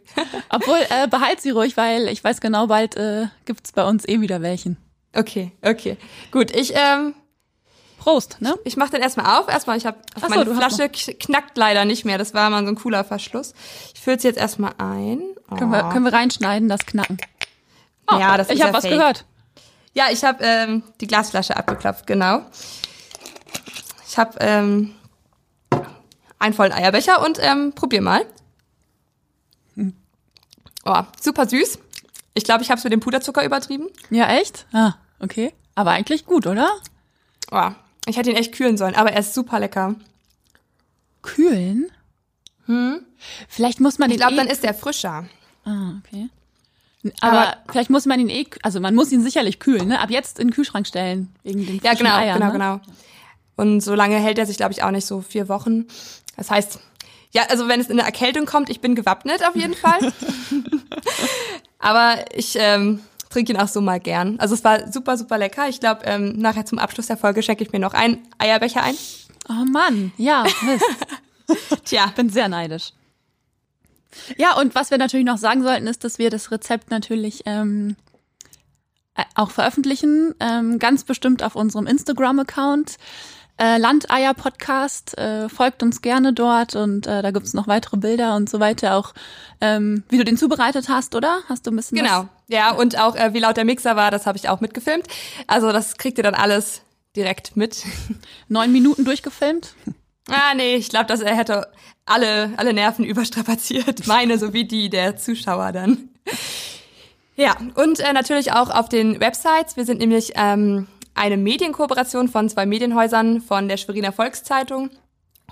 Obwohl, 0.50 0.80
äh, 0.90 1.08
behalt 1.30 1.42
sie 1.42 1.52
ruhig, 1.52 1.78
weil 1.78 2.08
ich 2.08 2.24
weiß 2.24 2.42
genau, 2.42 2.68
bald 2.68 2.98
äh, 2.98 3.28
gibt's 3.46 3.72
bei 3.72 3.86
uns 3.86 4.08
eh 4.08 4.20
wieder 4.22 4.42
welchen. 4.42 4.78
Okay, 5.16 5.52
okay. 5.62 5.98
Gut, 6.31 6.56
ich 6.56 6.74
ähm, 6.76 7.14
Prost, 8.00 8.38
ne? 8.40 8.56
Ich 8.64 8.78
mach 8.78 8.90
den 8.90 9.02
erstmal 9.02 9.40
auf. 9.40 9.48
Erstmal, 9.48 9.78
ich 9.78 9.86
habe 9.86 9.98
so, 10.20 10.28
meine 10.28 10.46
Flasche 10.46 10.90
knackt 10.90 11.58
leider 11.58 11.86
nicht 11.86 12.06
mehr. 12.06 12.18
Das 12.18 12.34
war 12.34 12.50
mal 12.50 12.64
so 12.64 12.70
ein 12.70 12.76
cooler 12.76 13.04
Verschluss. 13.04 13.54
Ich 13.94 14.02
fülle 14.02 14.18
es 14.18 14.24
jetzt 14.24 14.38
erstmal 14.38 14.74
ein. 14.78 15.22
Oh. 15.52 15.56
Können, 15.56 15.72
wir, 15.72 15.90
können 15.90 16.06
wir 16.06 16.14
reinschneiden, 16.14 16.70
das 16.70 16.86
Knacken? 16.86 17.18
Oh, 18.12 18.18
ja, 18.18 18.38
das 18.38 18.50
ist 18.50 18.56
Ich 18.56 18.62
habe 18.64 18.74
was 18.74 18.86
fake. 18.86 18.94
gehört. 18.98 19.26
Ja, 19.94 20.06
ich 20.12 20.24
habe 20.24 20.44
ähm, 20.44 20.84
die 21.02 21.08
Glasflasche 21.08 21.56
abgeklopft, 21.58 22.08
genau. 22.08 22.42
Ich 24.08 24.18
habe 24.18 24.38
ähm, 24.40 24.96
einen 26.40 26.54
vollen 26.54 26.72
Eierbecher 26.72 27.24
und 27.24 27.40
ähm, 27.42 27.74
probier 27.74 28.02
mal. 28.02 28.26
Oh, 30.92 31.04
super 31.22 31.48
süß. 31.48 31.78
Ich 32.34 32.44
glaube, 32.44 32.64
ich 32.64 32.72
habe 32.72 32.80
es 32.80 32.84
mit 32.84 32.92
dem 32.92 33.00
Puderzucker 33.00 33.46
übertrieben. 33.46 33.90
Ja, 34.10 34.28
echt? 34.38 34.66
Ah, 34.74 34.96
okay. 35.20 35.54
Aber 35.76 35.92
eigentlich 35.92 36.26
gut, 36.26 36.48
oder? 36.48 36.68
Oh, 37.52 37.70
ich 38.08 38.18
hätte 38.18 38.32
ihn 38.32 38.36
echt 38.36 38.56
kühlen 38.56 38.76
sollen, 38.76 38.96
aber 38.96 39.12
er 39.12 39.20
ist 39.20 39.36
super 39.36 39.60
lecker. 39.60 39.96
Kühlen? 41.22 41.92
Hm? 42.66 43.06
Vielleicht 43.48 43.80
muss 43.80 44.00
man 44.00 44.10
ich 44.10 44.18
den. 44.18 44.22
Ich 44.22 44.28
glaube, 44.28 44.34
eh 44.34 44.46
dann 44.46 44.52
ist 44.52 44.64
der 44.64 44.74
frischer. 44.74 45.26
Ah, 45.64 45.92
okay. 46.00 46.30
Aber, 47.22 47.40
aber, 47.40 47.58
vielleicht 47.72 47.92
muss 47.92 48.08
man 48.08 48.20
ihn 48.20 48.30
eh, 48.30 48.48
also 48.64 48.80
man 48.80 48.96
muss 48.96 49.12
ihn 49.12 49.22
sicherlich 49.22 49.60
kühlen, 49.60 49.90
ne? 49.90 50.00
Ab 50.00 50.10
jetzt 50.10 50.40
in 50.40 50.48
den 50.48 50.54
Kühlschrank 50.54 50.88
stellen 50.88 51.32
wegen 51.44 51.68
den 51.68 51.80
Ja, 51.84 51.94
genau, 51.94 52.16
Eiern, 52.16 52.40
genau, 52.40 52.48
ne? 52.48 52.52
genau. 52.52 52.82
Und 53.56 53.82
so 53.82 53.94
lange 53.94 54.18
hält 54.18 54.40
er 54.40 54.48
sich, 54.48 54.58
glaube 54.58 54.74
ich, 54.74 54.82
auch 54.82 54.92
nicht 54.92 55.06
so 55.06 55.22
vier 55.22 55.50
Wochen. 55.50 55.86
Das 56.36 56.50
heißt, 56.50 56.80
ja, 57.31 57.44
also 57.50 57.68
wenn 57.68 57.80
es 57.80 57.88
in 57.88 58.00
eine 58.00 58.08
Erkältung 58.08 58.46
kommt, 58.46 58.70
ich 58.70 58.81
bin 58.81 58.96
gewappnet 58.96 59.46
auf 59.48 59.56
jeden 59.56 59.76
Fall. 59.76 60.00
aber 61.80 62.26
ich 62.34 62.56
ähm, 62.58 63.02
trinke 63.30 63.54
ihn 63.54 63.60
auch 63.60 63.68
so 63.68 63.81
mal 63.81 64.00
gern. 64.00 64.40
Also 64.40 64.56
es 64.56 64.64
war 64.64 64.92
super, 64.92 65.18
super 65.18 65.38
lecker. 65.38 65.70
Ich 65.70 65.80
glaube, 65.80 66.02
ähm, 66.06 66.34
nachher 66.38 66.66
zum 66.66 66.80
Abschluss 66.80 67.08
der 67.08 67.18
Folge 67.18 67.44
schenke 67.44 67.64
ich 67.64 67.72
mir 67.72 67.80
noch 67.80 67.94
einen 67.94 68.28
Eierbecher 68.40 68.84
ein. 68.84 68.96
Oh 69.48 69.66
Mann, 69.66 70.12
ja, 70.18 70.46
Mist. 70.64 70.86
Tja. 71.86 72.08
Bin 72.16 72.30
sehr 72.30 72.50
neidisch. 72.50 72.94
Ja, 74.38 74.58
und 74.58 74.76
was 74.76 74.92
wir 74.92 74.98
natürlich 74.98 75.26
noch 75.26 75.38
sagen 75.38 75.64
sollten, 75.64 75.88
ist, 75.88 76.04
dass 76.04 76.18
wir 76.18 76.30
das 76.30 76.52
Rezept 76.52 76.90
natürlich 76.90 77.44
ähm, 77.46 77.96
äh, 79.16 79.24
auch 79.36 79.52
veröffentlichen, 79.52 80.34
ähm, 80.40 80.80
ganz 80.80 81.04
bestimmt 81.04 81.44
auf 81.44 81.56
unserem 81.56 81.86
Instagram-Account. 81.86 82.98
Äh, 83.60 83.78
Landeier 83.78 84.34
Podcast, 84.34 85.18
äh, 85.18 85.50
folgt 85.50 85.84
uns 85.84 86.02
gerne 86.02 86.32
dort 86.32 86.76
und 86.76 87.08
äh, 87.08 87.22
da 87.22 87.32
gibt's 87.32 87.54
noch 87.54 87.68
weitere 87.68 87.98
Bilder 87.98 88.36
und 88.38 88.50
so 88.50 88.62
weiter, 88.62 88.96
auch 88.96 89.14
ähm, 89.60 90.04
wie 90.08 90.18
du 90.18 90.24
den 90.24 90.38
zubereitet 90.38 90.88
hast, 90.88 91.14
oder? 91.14 91.40
Hast 91.50 91.68
du 91.68 91.72
ein 91.72 91.76
bisschen 91.76 91.98
Genau, 91.98 92.22
was? 92.22 92.28
ja, 92.48 92.72
und 92.72 92.98
auch 92.98 93.18
äh, 93.18 93.34
wie 93.34 93.40
laut 93.40 93.58
der 93.58 93.66
Mixer 93.66 93.98
war, 93.98 94.12
das 94.12 94.26
habe 94.26 94.38
ich 94.38 94.48
auch 94.48 94.62
mitgefilmt. 94.62 95.06
Also 95.48 95.74
das 95.74 95.98
kriegt 95.98 96.18
ihr 96.18 96.24
dann 96.24 96.36
alles 96.36 96.84
direkt 97.18 97.58
mit. 97.58 97.84
Neun 98.48 98.72
Minuten 98.72 99.06
durchgefilmt? 99.06 99.74
Ah, 100.32 100.54
nee, 100.54 100.76
ich 100.76 100.90
glaube, 100.90 101.08
dass 101.08 101.22
er 101.22 101.36
hätte 101.36 101.68
alle, 102.06 102.52
alle 102.58 102.72
Nerven 102.72 103.04
überstrapaziert. 103.04 104.06
Meine 104.06 104.38
sowie 104.38 104.64
die 104.64 104.88
der 104.92 105.18
Zuschauer 105.18 105.72
dann. 105.72 106.10
Ja, 107.36 107.56
und 107.74 108.00
äh, 108.00 108.14
natürlich 108.14 108.52
auch 108.52 108.69
auf 108.69 108.90
den 108.90 109.19
Websites. 109.19 109.76
Wir 109.76 109.86
sind 109.86 109.98
nämlich 109.98 110.33
ähm, 110.36 110.86
eine 111.19 111.38
Medienkooperation 111.38 112.30
von 112.30 112.49
zwei 112.49 112.66
Medienhäusern, 112.66 113.42
von 113.42 113.68
der 113.68 113.78
Schweriner 113.78 114.11
Volkszeitung 114.11 114.90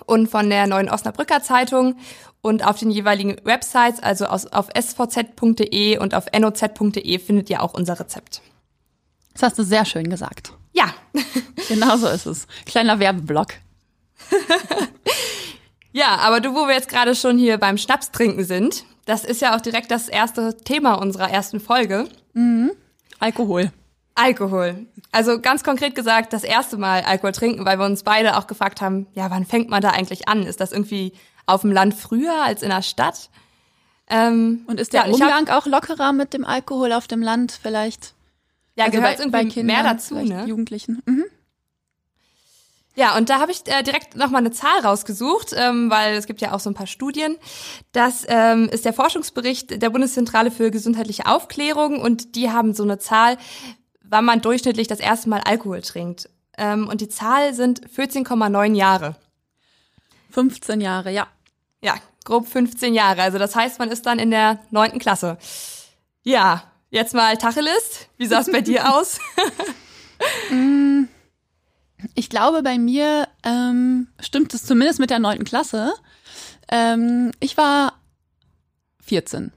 und 0.05 0.27
von 0.29 0.49
der 0.49 0.65
Neuen 0.65 0.89
Osnabrücker 0.89 1.43
Zeitung. 1.43 1.97
Und 2.41 2.65
auf 2.65 2.79
den 2.79 2.91
jeweiligen 2.91 3.35
Websites, 3.43 4.01
also 4.01 4.25
auf 4.27 4.69
svz.de 4.73 5.97
und 5.97 6.13
auf 6.13 6.25
noz.de, 6.37 7.19
findet 7.19 7.49
ihr 7.49 7.61
auch 7.61 7.73
unser 7.73 7.99
Rezept. 7.99 8.41
Das 9.33 9.43
hast 9.43 9.59
du 9.59 9.63
sehr 9.63 9.85
schön 9.85 10.09
gesagt. 10.09 10.53
Ja. 10.71 10.93
genau 11.67 11.97
so 11.97 12.07
ist 12.07 12.25
es. 12.25 12.47
Kleiner 12.65 12.99
Werbeblock. 12.99 13.55
ja, 15.91 16.15
aber 16.19 16.39
du, 16.39 16.53
wo 16.53 16.67
wir 16.67 16.75
jetzt 16.75 16.89
gerade 16.89 17.13
schon 17.15 17.37
hier 17.37 17.57
beim 17.57 17.77
Schnaps 17.77 18.11
trinken 18.11 18.45
sind, 18.45 18.85
das 19.05 19.25
ist 19.25 19.41
ja 19.41 19.55
auch 19.55 19.61
direkt 19.61 19.91
das 19.91 20.07
erste 20.07 20.55
Thema 20.57 20.93
unserer 20.95 21.29
ersten 21.29 21.59
Folge. 21.59 22.07
Mhm. 22.33 22.71
Alkohol. 23.19 23.71
Alkohol. 24.17 24.87
Also 25.11 25.39
ganz 25.39 25.63
konkret 25.63 25.95
gesagt, 25.95 26.33
das 26.33 26.43
erste 26.43 26.77
Mal 26.77 27.01
Alkohol 27.01 27.31
trinken, 27.31 27.65
weil 27.65 27.77
wir 27.79 27.85
uns 27.85 28.03
beide 28.03 28.37
auch 28.37 28.47
gefragt 28.47 28.81
haben, 28.81 29.07
ja, 29.13 29.29
wann 29.29 29.45
fängt 29.45 29.69
man 29.69 29.81
da 29.81 29.91
eigentlich 29.91 30.27
an? 30.27 30.43
Ist 30.43 30.59
das 30.59 30.71
irgendwie 30.71 31.13
auf 31.45 31.61
dem 31.61 31.71
Land 31.71 31.93
früher 31.93 32.43
als 32.43 32.63
in 32.63 32.69
der 32.69 32.81
Stadt? 32.81 33.29
Ähm, 34.09 34.63
Und 34.67 34.79
ist 34.79 34.93
der 34.93 35.05
ja, 35.05 35.13
Umgang 35.13 35.49
hab, 35.49 35.63
auch 35.63 35.65
lockerer 35.67 36.13
mit 36.13 36.33
dem 36.33 36.45
Alkohol 36.45 36.93
auf 36.93 37.07
dem 37.07 37.21
Land 37.21 37.57
vielleicht? 37.61 38.13
Ja, 38.75 38.85
also 38.85 38.97
gehört 38.97 39.17
bei, 39.17 39.23
irgendwie 39.23 39.37
bei 39.37 39.45
Kindern, 39.45 39.65
mehr 39.65 39.83
dazu, 39.83 40.15
ne? 40.15 40.45
Jugendlichen. 40.45 41.01
Mhm. 41.05 41.25
Ja, 42.95 43.15
und 43.15 43.29
da 43.29 43.39
habe 43.39 43.51
ich 43.51 43.61
äh, 43.67 43.83
direkt 43.83 44.15
nochmal 44.15 44.41
eine 44.41 44.51
Zahl 44.51 44.79
rausgesucht, 44.79 45.53
ähm, 45.55 45.91
weil 45.91 46.15
es 46.15 46.25
gibt 46.25 46.41
ja 46.41 46.53
auch 46.53 46.59
so 46.59 46.71
ein 46.71 46.73
paar 46.73 46.87
Studien. 46.87 47.37
Das 47.91 48.25
ähm, 48.27 48.69
ist 48.69 48.85
der 48.85 48.93
Forschungsbericht 48.93 49.83
der 49.83 49.89
Bundeszentrale 49.91 50.49
für 50.49 50.71
gesundheitliche 50.71 51.27
Aufklärung 51.27 52.01
und 52.01 52.35
die 52.35 52.49
haben 52.49 52.73
so 52.73 52.81
eine 52.81 52.97
Zahl, 52.97 53.37
wann 54.09 54.25
man 54.25 54.41
durchschnittlich 54.41 54.87
das 54.87 54.99
erste 54.99 55.29
Mal 55.29 55.41
Alkohol 55.41 55.81
trinkt. 55.81 56.29
Ähm, 56.57 56.87
und 56.87 57.01
die 57.01 57.09
Zahl 57.09 57.53
sind 57.53 57.87
14,9 57.89 58.73
Jahre. 58.75 59.15
15 60.31 60.81
Jahre, 60.81 61.11
ja. 61.11 61.27
Ja, 61.81 61.95
grob 62.25 62.47
15 62.47 62.93
Jahre. 62.93 63.21
Also 63.21 63.37
das 63.37 63.55
heißt, 63.55 63.79
man 63.79 63.89
ist 63.89 64.05
dann 64.05 64.19
in 64.19 64.31
der 64.31 64.59
neunten 64.71 64.99
Klasse. 64.99 65.37
Ja, 66.23 66.63
jetzt 66.89 67.13
mal 67.13 67.37
Tacheles. 67.37 68.07
Wie 68.17 68.25
sah 68.25 68.39
es 68.39 68.51
bei 68.51 68.61
dir 68.61 68.93
aus? 68.95 69.19
mm, 70.51 71.03
Ich 72.15 72.29
glaube, 72.29 72.63
bei 72.63 72.77
mir 72.77 73.27
ähm, 73.43 74.07
stimmt 74.19 74.53
es 74.53 74.65
zumindest 74.65 74.99
mit 74.99 75.09
der 75.09 75.19
neunten 75.19 75.45
Klasse. 75.45 75.93
Ähm, 76.69 77.31
ich 77.39 77.55
war 77.57 77.93
14. 79.05 79.53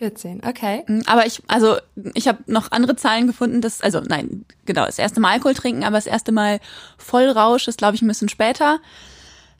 14, 0.00 0.40
okay. 0.46 0.82
Mhm, 0.86 1.02
aber 1.04 1.26
ich, 1.26 1.42
also 1.46 1.76
ich 2.14 2.26
habe 2.26 2.38
noch 2.46 2.72
andere 2.72 2.96
Zahlen 2.96 3.26
gefunden, 3.26 3.60
dass, 3.60 3.82
also 3.82 4.00
nein, 4.00 4.46
genau, 4.64 4.86
das 4.86 4.98
erste 4.98 5.20
Mal 5.20 5.32
Alkohol 5.32 5.52
trinken, 5.52 5.84
aber 5.84 5.98
das 5.98 6.06
erste 6.06 6.32
Mal 6.32 6.58
Vollrausch 6.96 7.68
ist, 7.68 7.76
glaube 7.76 7.96
ich, 7.96 8.02
ein 8.02 8.08
bisschen 8.08 8.30
später. 8.30 8.78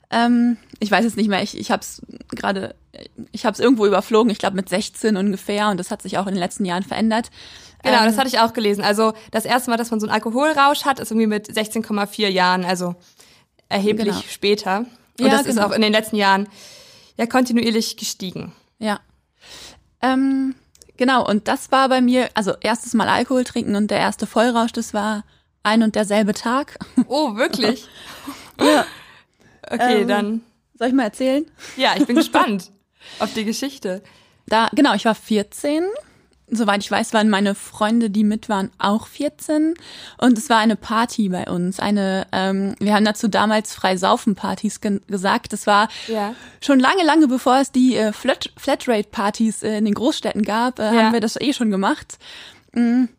Ähm, 0.09 0.57
ich 0.79 0.89
weiß 0.89 1.05
es 1.05 1.15
nicht 1.15 1.29
mehr, 1.29 1.43
ich, 1.43 1.55
ich 1.55 1.69
habe 1.69 1.81
es 1.81 2.01
gerade, 2.29 2.73
ich 3.31 3.45
habe 3.45 3.53
es 3.53 3.59
irgendwo 3.59 3.85
überflogen, 3.85 4.31
ich 4.31 4.39
glaube 4.39 4.55
mit 4.55 4.67
16 4.67 5.15
ungefähr 5.15 5.69
und 5.69 5.77
das 5.77 5.91
hat 5.91 6.01
sich 6.01 6.17
auch 6.17 6.25
in 6.25 6.33
den 6.33 6.41
letzten 6.41 6.65
Jahren 6.65 6.81
verändert. 6.81 7.29
Genau, 7.83 7.99
ähm, 7.99 8.05
das 8.05 8.17
hatte 8.17 8.27
ich 8.27 8.39
auch 8.39 8.53
gelesen. 8.53 8.83
Also 8.83 9.13
das 9.29 9.45
erste 9.45 9.69
Mal, 9.69 9.77
dass 9.77 9.91
man 9.91 9.99
so 9.99 10.07
einen 10.07 10.13
Alkoholrausch 10.13 10.85
hat, 10.85 10.99
ist 10.99 11.11
irgendwie 11.11 11.27
mit 11.27 11.49
16,4 11.51 12.29
Jahren, 12.29 12.65
also 12.65 12.95
erheblich 13.69 14.07
genau. 14.07 14.23
später. 14.27 14.85
Und 15.19 15.27
ja, 15.27 15.29
das 15.29 15.43
genau. 15.43 15.51
ist 15.51 15.67
auch 15.67 15.71
in 15.71 15.83
den 15.83 15.91
letzten 15.91 16.15
Jahren 16.15 16.47
ja 17.15 17.27
kontinuierlich 17.27 17.95
gestiegen. 17.95 18.53
Ja. 18.79 18.99
Ähm, 20.01 20.55
genau, 20.97 21.27
und 21.27 21.47
das 21.47 21.71
war 21.71 21.89
bei 21.89 22.01
mir, 22.01 22.29
also 22.33 22.53
erstes 22.61 22.93
Mal 22.93 23.07
Alkohol 23.07 23.43
trinken 23.43 23.75
und 23.75 23.91
der 23.91 23.99
erste 23.99 24.27
Vollrausch, 24.27 24.71
das 24.71 24.93
war 24.93 25.23
ein 25.63 25.83
und 25.83 25.95
derselbe 25.95 26.33
Tag. 26.33 26.79
Oh, 27.07 27.35
wirklich? 27.35 27.87
ja. 28.59 28.85
Okay, 29.69 30.01
ähm, 30.01 30.07
dann. 30.07 30.41
Soll 30.77 30.87
ich 30.87 30.93
mal 30.93 31.03
erzählen? 31.03 31.45
Ja, 31.77 31.93
ich 31.95 32.07
bin 32.07 32.15
gespannt 32.15 32.71
auf 33.19 33.33
die 33.33 33.45
Geschichte. 33.45 34.01
Da, 34.47 34.69
genau, 34.73 34.95
ich 34.95 35.05
war 35.05 35.13
14 35.13 35.83
soweit 36.51 36.83
ich 36.83 36.91
weiß, 36.91 37.13
waren 37.13 37.29
meine 37.29 37.55
Freunde, 37.55 38.09
die 38.09 38.23
mit 38.23 38.49
waren, 38.49 38.69
auch 38.77 39.07
14. 39.07 39.73
Und 40.17 40.37
es 40.37 40.49
war 40.49 40.57
eine 40.57 40.75
Party 40.75 41.29
bei 41.29 41.45
uns. 41.45 41.79
Eine, 41.79 42.27
ähm, 42.31 42.75
wir 42.79 42.93
haben 42.93 43.05
dazu 43.05 43.27
damals 43.27 43.73
Freisaufen-Partys 43.73 44.81
ge 44.81 44.99
gesagt. 45.07 45.53
Das 45.53 45.65
war 45.65 45.87
ja. 46.07 46.35
schon 46.61 46.79
lange, 46.79 47.03
lange 47.03 47.27
bevor 47.27 47.59
es 47.59 47.71
die 47.71 47.95
äh, 47.95 48.11
Flat 48.13 48.51
Flatrate-Partys 48.57 49.63
äh, 49.63 49.77
in 49.77 49.85
den 49.85 49.93
Großstädten 49.93 50.43
gab, 50.43 50.79
äh, 50.79 50.83
ja. 50.83 50.91
haben 50.91 51.13
wir 51.13 51.21
das 51.21 51.39
eh 51.39 51.53
schon 51.53 51.71
gemacht. 51.71 52.17
Mhm. 52.73 53.09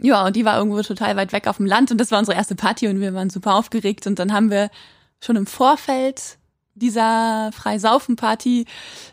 Ja, 0.00 0.26
und 0.26 0.36
die 0.36 0.44
war 0.44 0.56
irgendwo 0.56 0.80
total 0.82 1.16
weit 1.16 1.32
weg 1.32 1.46
auf 1.46 1.58
dem 1.58 1.66
Land 1.66 1.90
und 1.90 1.98
das 1.98 2.10
war 2.10 2.18
unsere 2.18 2.36
erste 2.36 2.54
Party 2.54 2.88
und 2.88 3.00
wir 3.00 3.12
waren 3.12 3.28
super 3.28 3.54
aufgeregt 3.56 4.06
und 4.06 4.18
dann 4.18 4.32
haben 4.32 4.50
wir 4.50 4.70
schon 5.20 5.36
im 5.36 5.46
Vorfeld 5.46 6.38
dieser 6.74 7.50
Freisaufen-Party 7.52 8.66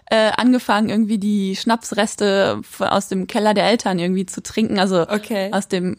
äh, 0.10 0.32
angefangen, 0.38 0.90
irgendwie 0.90 1.18
die 1.18 1.56
Schnapsreste 1.56 2.62
aus 2.80 3.08
dem 3.08 3.28
Keller 3.28 3.54
der 3.54 3.66
Eltern 3.66 4.00
irgendwie 4.00 4.26
zu 4.26 4.42
trinken. 4.42 4.80
Also 4.80 5.02
okay. 5.02 5.52
aus 5.52 5.68
dem, 5.68 5.98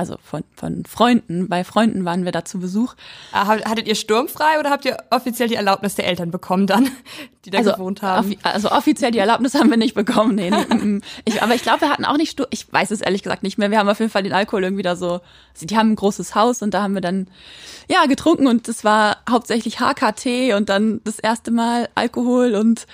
also 0.00 0.16
von, 0.22 0.44
von 0.56 0.84
Freunden, 0.86 1.48
bei 1.50 1.62
Freunden 1.62 2.06
waren 2.06 2.24
wir 2.24 2.32
da 2.32 2.42
zu 2.42 2.58
Besuch. 2.58 2.94
Ah, 3.32 3.46
hattet 3.46 3.86
ihr 3.86 3.94
sturmfrei 3.94 4.58
oder 4.58 4.70
habt 4.70 4.86
ihr 4.86 4.96
offiziell 5.10 5.48
die 5.48 5.56
Erlaubnis 5.56 5.94
der 5.94 6.06
Eltern 6.06 6.30
bekommen 6.30 6.66
dann, 6.66 6.88
die 7.44 7.50
da 7.50 7.58
also, 7.58 7.72
gewohnt 7.72 8.00
haben? 8.00 8.34
Also 8.42 8.70
offiziell 8.70 9.10
die 9.10 9.18
Erlaubnis 9.18 9.54
haben 9.54 9.68
wir 9.68 9.76
nicht 9.76 9.94
bekommen, 9.94 10.36
nee. 10.36 10.50
nee. 10.50 11.00
ich, 11.26 11.42
aber 11.42 11.54
ich 11.54 11.62
glaube, 11.62 11.82
wir 11.82 11.90
hatten 11.90 12.06
auch 12.06 12.16
nicht 12.16 12.30
Sturm, 12.30 12.48
ich 12.50 12.72
weiß 12.72 12.90
es 12.92 13.02
ehrlich 13.02 13.22
gesagt 13.22 13.42
nicht 13.42 13.58
mehr. 13.58 13.70
Wir 13.70 13.78
haben 13.78 13.90
auf 13.90 14.00
jeden 14.00 14.10
Fall 14.10 14.22
den 14.22 14.32
Alkohol 14.32 14.64
irgendwie 14.64 14.82
da 14.82 14.96
so, 14.96 15.20
also 15.52 15.66
die 15.66 15.76
haben 15.76 15.92
ein 15.92 15.96
großes 15.96 16.34
Haus 16.34 16.62
und 16.62 16.72
da 16.72 16.82
haben 16.82 16.94
wir 16.94 17.02
dann, 17.02 17.28
ja, 17.90 18.06
getrunken 18.06 18.46
und 18.46 18.66
es 18.68 18.82
war 18.82 19.18
hauptsächlich 19.28 19.80
HKT 19.80 20.54
und 20.56 20.70
dann 20.70 21.02
das 21.04 21.18
erste 21.18 21.50
Mal 21.50 21.90
Alkohol 21.94 22.54
und 22.54 22.86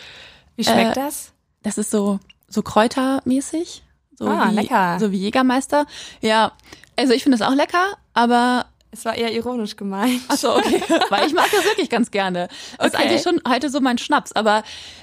wie 0.56 0.64
schmeckt 0.64 0.96
äh, 0.96 1.00
das? 1.00 1.32
Das 1.62 1.78
ist 1.78 1.92
so, 1.92 2.18
so 2.48 2.62
kräutermäßig. 2.62 3.84
So 4.18 4.26
ah, 4.26 4.50
wie, 4.50 4.54
lecker. 4.54 4.98
So 4.98 5.12
wie 5.12 5.18
Jägermeister. 5.18 5.86
Ja, 6.20 6.52
also 6.96 7.12
ich 7.12 7.22
finde 7.22 7.36
es 7.36 7.42
auch 7.42 7.54
lecker, 7.54 7.96
aber 8.14 8.66
es 8.90 9.04
war 9.04 9.14
eher 9.14 9.32
ironisch 9.32 9.76
gemeint. 9.76 10.22
Ach 10.28 10.36
so, 10.36 10.56
okay. 10.56 10.80
Weil 11.10 11.26
ich 11.26 11.34
mag 11.34 11.50
das 11.50 11.64
wirklich 11.64 11.90
ganz 11.90 12.10
gerne. 12.10 12.48
Das 12.78 12.78
okay. 12.78 12.86
ist 12.86 12.94
eigentlich 12.96 13.22
schon 13.22 13.40
heute 13.48 13.68
so 13.68 13.80
mein 13.80 13.98
Schnaps. 13.98 14.32
Aber 14.32 14.62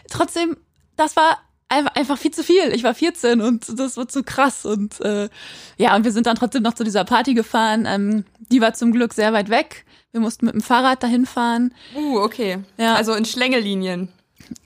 trotzdem, 0.10 0.58
das 0.96 1.16
war 1.16 1.38
einfach 1.70 2.18
viel 2.18 2.32
zu 2.32 2.44
viel. 2.44 2.74
Ich 2.74 2.84
war 2.84 2.94
14 2.94 3.42
und 3.42 3.80
das 3.80 3.98
war 3.98 4.08
zu 4.08 4.24
krass. 4.24 4.66
Und 4.66 5.00
äh, 5.02 5.30
ja, 5.78 5.96
und 5.96 6.04
wir 6.04 6.12
sind 6.12 6.28
dann 6.28 6.36
trotzdem 6.36 6.64
noch 6.64 6.74
zu 6.74 6.84
dieser 6.84 7.04
Party 7.04 7.34
gefahren. 7.34 7.86
Ähm, 7.88 8.26
die 8.52 8.62
war 8.62 8.74
zum 8.74 8.92
Glück 8.92 9.14
sehr 9.14 9.34
weit 9.34 9.50
weg. 9.50 9.86
Wir 10.12 10.22
mussten 10.22 10.46
mit 10.46 10.54
dem 10.54 10.62
Fahrrad 10.62 11.02
dahin 11.02 11.26
fahren. 11.26 11.74
Uh, 11.96 12.20
okay. 12.20 12.60
Ja. 12.78 12.96
Also 12.96 13.14
in 13.14 13.26
Schlängellinien. 13.26 14.10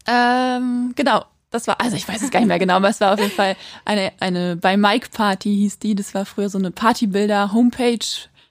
Ähm, 0.06 0.94
genau. 0.96 1.24
Das 1.58 1.66
war, 1.66 1.82
also 1.82 1.96
ich 1.96 2.08
weiß 2.08 2.22
es 2.22 2.30
gar 2.30 2.40
nicht 2.40 2.50
mehr 2.50 2.60
genau, 2.60 2.76
aber 2.76 2.90
es 2.90 3.02
war 3.02 3.14
auf 3.14 3.20
jeden 3.20 3.32
Fall 3.32 3.56
eine, 3.84 4.12
eine 4.20 4.58
bei 4.58 4.78
Mike 4.78 5.10
Party 5.12 5.50
hieß 5.56 5.80
die. 5.80 5.96
Das 5.96 6.14
war 6.14 6.24
früher 6.24 6.50
so 6.50 6.60
eine 6.60 6.70
Partybilder-Homepage, 6.70 8.06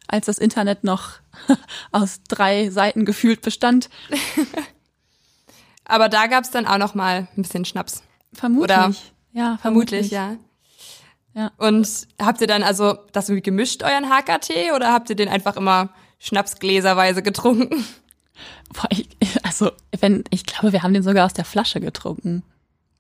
als 0.09 0.27
das 0.27 0.39
Internet 0.39 0.83
noch 0.83 1.13
aus 1.93 2.21
drei 2.27 2.69
Seiten 2.71 3.05
gefühlt 3.05 3.43
bestand. 3.43 3.91
aber 5.85 6.09
da 6.09 6.27
gab 6.27 6.43
es 6.43 6.51
dann 6.51 6.67
auch 6.67 6.79
noch 6.79 6.97
mal 6.97 7.29
ein 7.37 7.43
bisschen 7.43 7.65
Schnaps. 7.65 8.03
Vermutlich. 8.33 8.65
Oder 8.65 8.93
ja, 9.33 9.57
vermutlich, 9.59 10.09
vermutlich 10.09 10.11
ja. 10.11 10.37
Ja. 11.35 11.53
Und 11.59 12.09
habt 12.21 12.41
ihr 12.41 12.49
dann 12.49 12.65
also 12.65 12.99
das 13.13 13.29
irgendwie 13.29 13.45
gemischt, 13.45 13.85
euren 13.85 14.11
HKT, 14.11 14.73
oder 14.75 14.93
habt 14.93 15.11
ihr 15.11 15.17
den 15.17 15.29
einfach 15.29 15.57
immer 15.57 15.91
Schnapsgläserweise 16.19 17.23
getrunken? 17.23 17.85
Boah, 18.73 18.89
ich, 18.91 19.09
also, 19.45 19.71
wenn, 20.01 20.25
ich 20.31 20.45
glaube, 20.45 20.73
wir 20.73 20.83
haben 20.83 20.93
den 20.93 21.05
sogar 21.05 21.25
aus 21.25 21.35
der 21.35 21.45
Flasche 21.45 21.79
getrunken. 21.79 22.43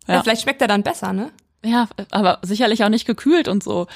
Ja. 0.06 0.14
ja. 0.14 0.22
vielleicht 0.22 0.42
schmeckt 0.42 0.62
er 0.62 0.68
dann 0.68 0.82
besser, 0.82 1.12
ne? 1.12 1.32
Ja, 1.64 1.88
aber 2.10 2.38
sicherlich 2.42 2.84
auch 2.84 2.88
nicht 2.88 3.06
gekühlt 3.06 3.48
und 3.48 3.62
so. 3.62 3.86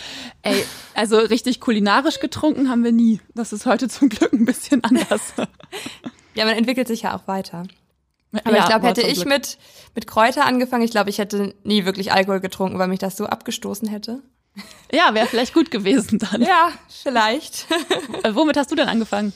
Ey, 0.43 0.65
also 0.95 1.19
richtig 1.19 1.61
kulinarisch 1.61 2.19
getrunken 2.19 2.69
haben 2.69 2.83
wir 2.83 2.93
nie. 2.93 3.21
Das 3.35 3.53
ist 3.53 3.67
heute 3.67 3.89
zum 3.89 4.09
Glück 4.09 4.33
ein 4.33 4.45
bisschen 4.45 4.83
anders. 4.83 5.35
ja, 6.35 6.45
man 6.47 6.57
entwickelt 6.57 6.89
sich 6.89 7.03
ja 7.03 7.17
auch 7.17 7.29
weiter. 7.29 7.67
Aber 8.45 8.57
ja, 8.57 8.63
ich 8.63 8.69
glaube, 8.69 8.87
hätte 8.87 9.03
ich 9.03 9.25
mit, 9.25 9.59
mit 9.95 10.07
Kräuter 10.07 10.47
angefangen, 10.47 10.85
ich 10.85 10.91
glaube, 10.91 11.11
ich 11.11 11.19
hätte 11.19 11.55
nie 11.63 11.85
wirklich 11.85 12.13
Alkohol 12.13 12.41
getrunken, 12.41 12.79
weil 12.79 12.89
mich 12.89 12.99
das 12.99 13.17
so 13.17 13.27
abgestoßen 13.27 13.89
hätte. 13.89 14.23
Ja, 14.93 15.15
wäre 15.15 15.27
vielleicht 15.27 15.55
gut 15.55 15.71
gewesen 15.71 16.19
dann. 16.19 16.43
Ja, 16.43 16.71
vielleicht. 16.89 17.67
Äh, 18.23 18.35
womit 18.35 18.57
hast 18.57 18.71
du 18.71 18.75
denn 18.75 18.89
angefangen? 18.89 19.33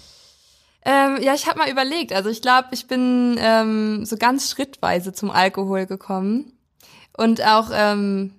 Ähm, 0.84 1.18
ja, 1.22 1.32
ich 1.34 1.46
habe 1.46 1.58
mal 1.58 1.70
überlegt. 1.70 2.12
Also 2.12 2.28
ich 2.28 2.42
glaube, 2.42 2.68
ich 2.72 2.86
bin 2.86 3.36
ähm, 3.38 4.04
so 4.04 4.16
ganz 4.16 4.50
schrittweise 4.50 5.12
zum 5.14 5.30
Alkohol 5.30 5.86
gekommen 5.86 6.52
und 7.16 7.44
auch 7.44 7.70
ähm, 7.72 8.32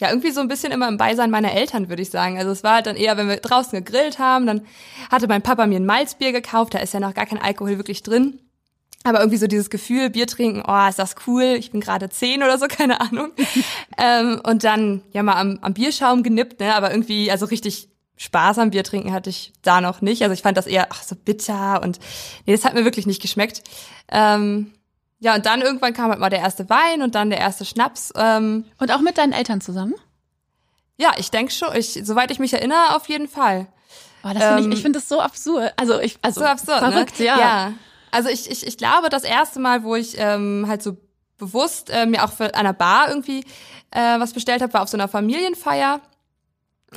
ja 0.00 0.08
irgendwie 0.08 0.30
so 0.30 0.40
ein 0.40 0.48
bisschen 0.48 0.72
immer 0.72 0.88
im 0.88 0.96
Beisein 0.96 1.30
meiner 1.30 1.52
Eltern, 1.52 1.88
würde 1.88 2.02
ich 2.02 2.10
sagen. 2.10 2.38
Also 2.38 2.50
es 2.50 2.64
war 2.64 2.76
halt 2.76 2.86
dann 2.86 2.96
eher, 2.96 3.16
wenn 3.16 3.28
wir 3.28 3.36
draußen 3.36 3.82
gegrillt 3.82 4.18
haben, 4.18 4.46
dann 4.46 4.62
hatte 5.10 5.28
mein 5.28 5.42
Papa 5.42 5.66
mir 5.66 5.78
ein 5.78 5.86
Malzbier 5.86 6.32
gekauft. 6.32 6.74
Da 6.74 6.78
ist 6.78 6.94
ja 6.94 7.00
noch 7.00 7.14
gar 7.14 7.26
kein 7.26 7.40
Alkohol 7.40 7.76
wirklich 7.76 8.02
drin. 8.02 8.40
Aber 9.02 9.20
irgendwie 9.20 9.38
so 9.38 9.46
dieses 9.46 9.70
Gefühl, 9.70 10.10
Bier 10.10 10.26
trinken, 10.26 10.62
oh, 10.66 10.88
ist 10.88 10.98
das 10.98 11.14
cool, 11.26 11.56
ich 11.58 11.70
bin 11.70 11.80
gerade 11.80 12.10
zehn 12.10 12.42
oder 12.42 12.58
so, 12.58 12.66
keine 12.68 13.00
Ahnung. 13.00 13.32
ähm, 13.96 14.40
und 14.44 14.64
dann 14.64 15.02
ja 15.12 15.22
mal 15.22 15.36
am, 15.36 15.58
am 15.62 15.74
Bierschaum 15.74 16.22
genippt, 16.22 16.60
ne? 16.60 16.74
Aber 16.74 16.90
irgendwie, 16.90 17.30
also 17.30 17.46
richtig 17.46 17.88
Spaß 18.16 18.58
am 18.58 18.70
Bier 18.70 18.84
trinken 18.84 19.12
hatte 19.12 19.30
ich 19.30 19.54
da 19.62 19.80
noch 19.80 20.02
nicht. 20.02 20.22
Also 20.22 20.34
ich 20.34 20.42
fand 20.42 20.58
das 20.58 20.66
eher 20.66 20.88
ach, 20.90 21.02
so 21.02 21.16
bitter 21.16 21.82
und 21.82 21.98
nee, 22.44 22.52
das 22.52 22.66
hat 22.66 22.74
mir 22.74 22.84
wirklich 22.84 23.06
nicht 23.06 23.22
geschmeckt. 23.22 23.62
Ähm, 24.08 24.72
ja, 25.20 25.34
und 25.34 25.44
dann 25.46 25.60
irgendwann 25.60 25.92
kam 25.92 26.10
halt 26.10 26.18
mal 26.18 26.30
der 26.30 26.40
erste 26.40 26.68
Wein 26.70 27.02
und 27.02 27.14
dann 27.14 27.30
der 27.30 27.38
erste 27.38 27.66
Schnaps. 27.66 28.12
Ähm, 28.16 28.64
und 28.78 28.90
auch 28.90 29.00
mit 29.00 29.18
deinen 29.18 29.32
Eltern 29.32 29.60
zusammen? 29.60 29.94
Ja, 30.96 31.12
ich 31.18 31.30
denke 31.30 31.52
schon. 31.52 31.68
Ich, 31.76 32.00
soweit 32.02 32.30
ich 32.30 32.38
mich 32.38 32.54
erinnere, 32.54 32.96
auf 32.96 33.08
jeden 33.08 33.28
Fall. 33.28 33.66
Oh, 34.24 34.30
das 34.32 34.42
find 34.42 34.60
ähm, 34.60 34.72
ich 34.72 34.78
ich 34.78 34.82
finde 34.82 34.98
das 34.98 35.08
so 35.08 35.20
absurd. 35.20 35.72
Also 35.76 36.00
ich, 36.00 36.18
also 36.22 36.40
so 36.40 36.46
absurd, 36.46 36.82
ne? 36.82 36.92
verrückt, 36.92 37.18
ne? 37.20 37.26
ja. 37.26 37.38
ja. 37.38 37.72
Also 38.10 38.28
ich, 38.28 38.50
ich, 38.50 38.66
ich 38.66 38.76
glaube, 38.78 39.08
das 39.08 39.24
erste 39.24 39.60
Mal, 39.60 39.84
wo 39.84 39.94
ich 39.94 40.18
ähm, 40.18 40.64
halt 40.66 40.82
so 40.82 40.96
bewusst 41.38 41.90
äh, 41.90 42.06
mir 42.06 42.24
auch 42.24 42.32
für 42.32 42.54
einer 42.54 42.72
Bar 42.72 43.08
irgendwie 43.08 43.44
äh, 43.90 44.18
was 44.18 44.32
bestellt 44.32 44.62
habe, 44.62 44.72
war 44.72 44.82
auf 44.82 44.88
so 44.88 44.96
einer 44.96 45.08
Familienfeier. 45.08 46.00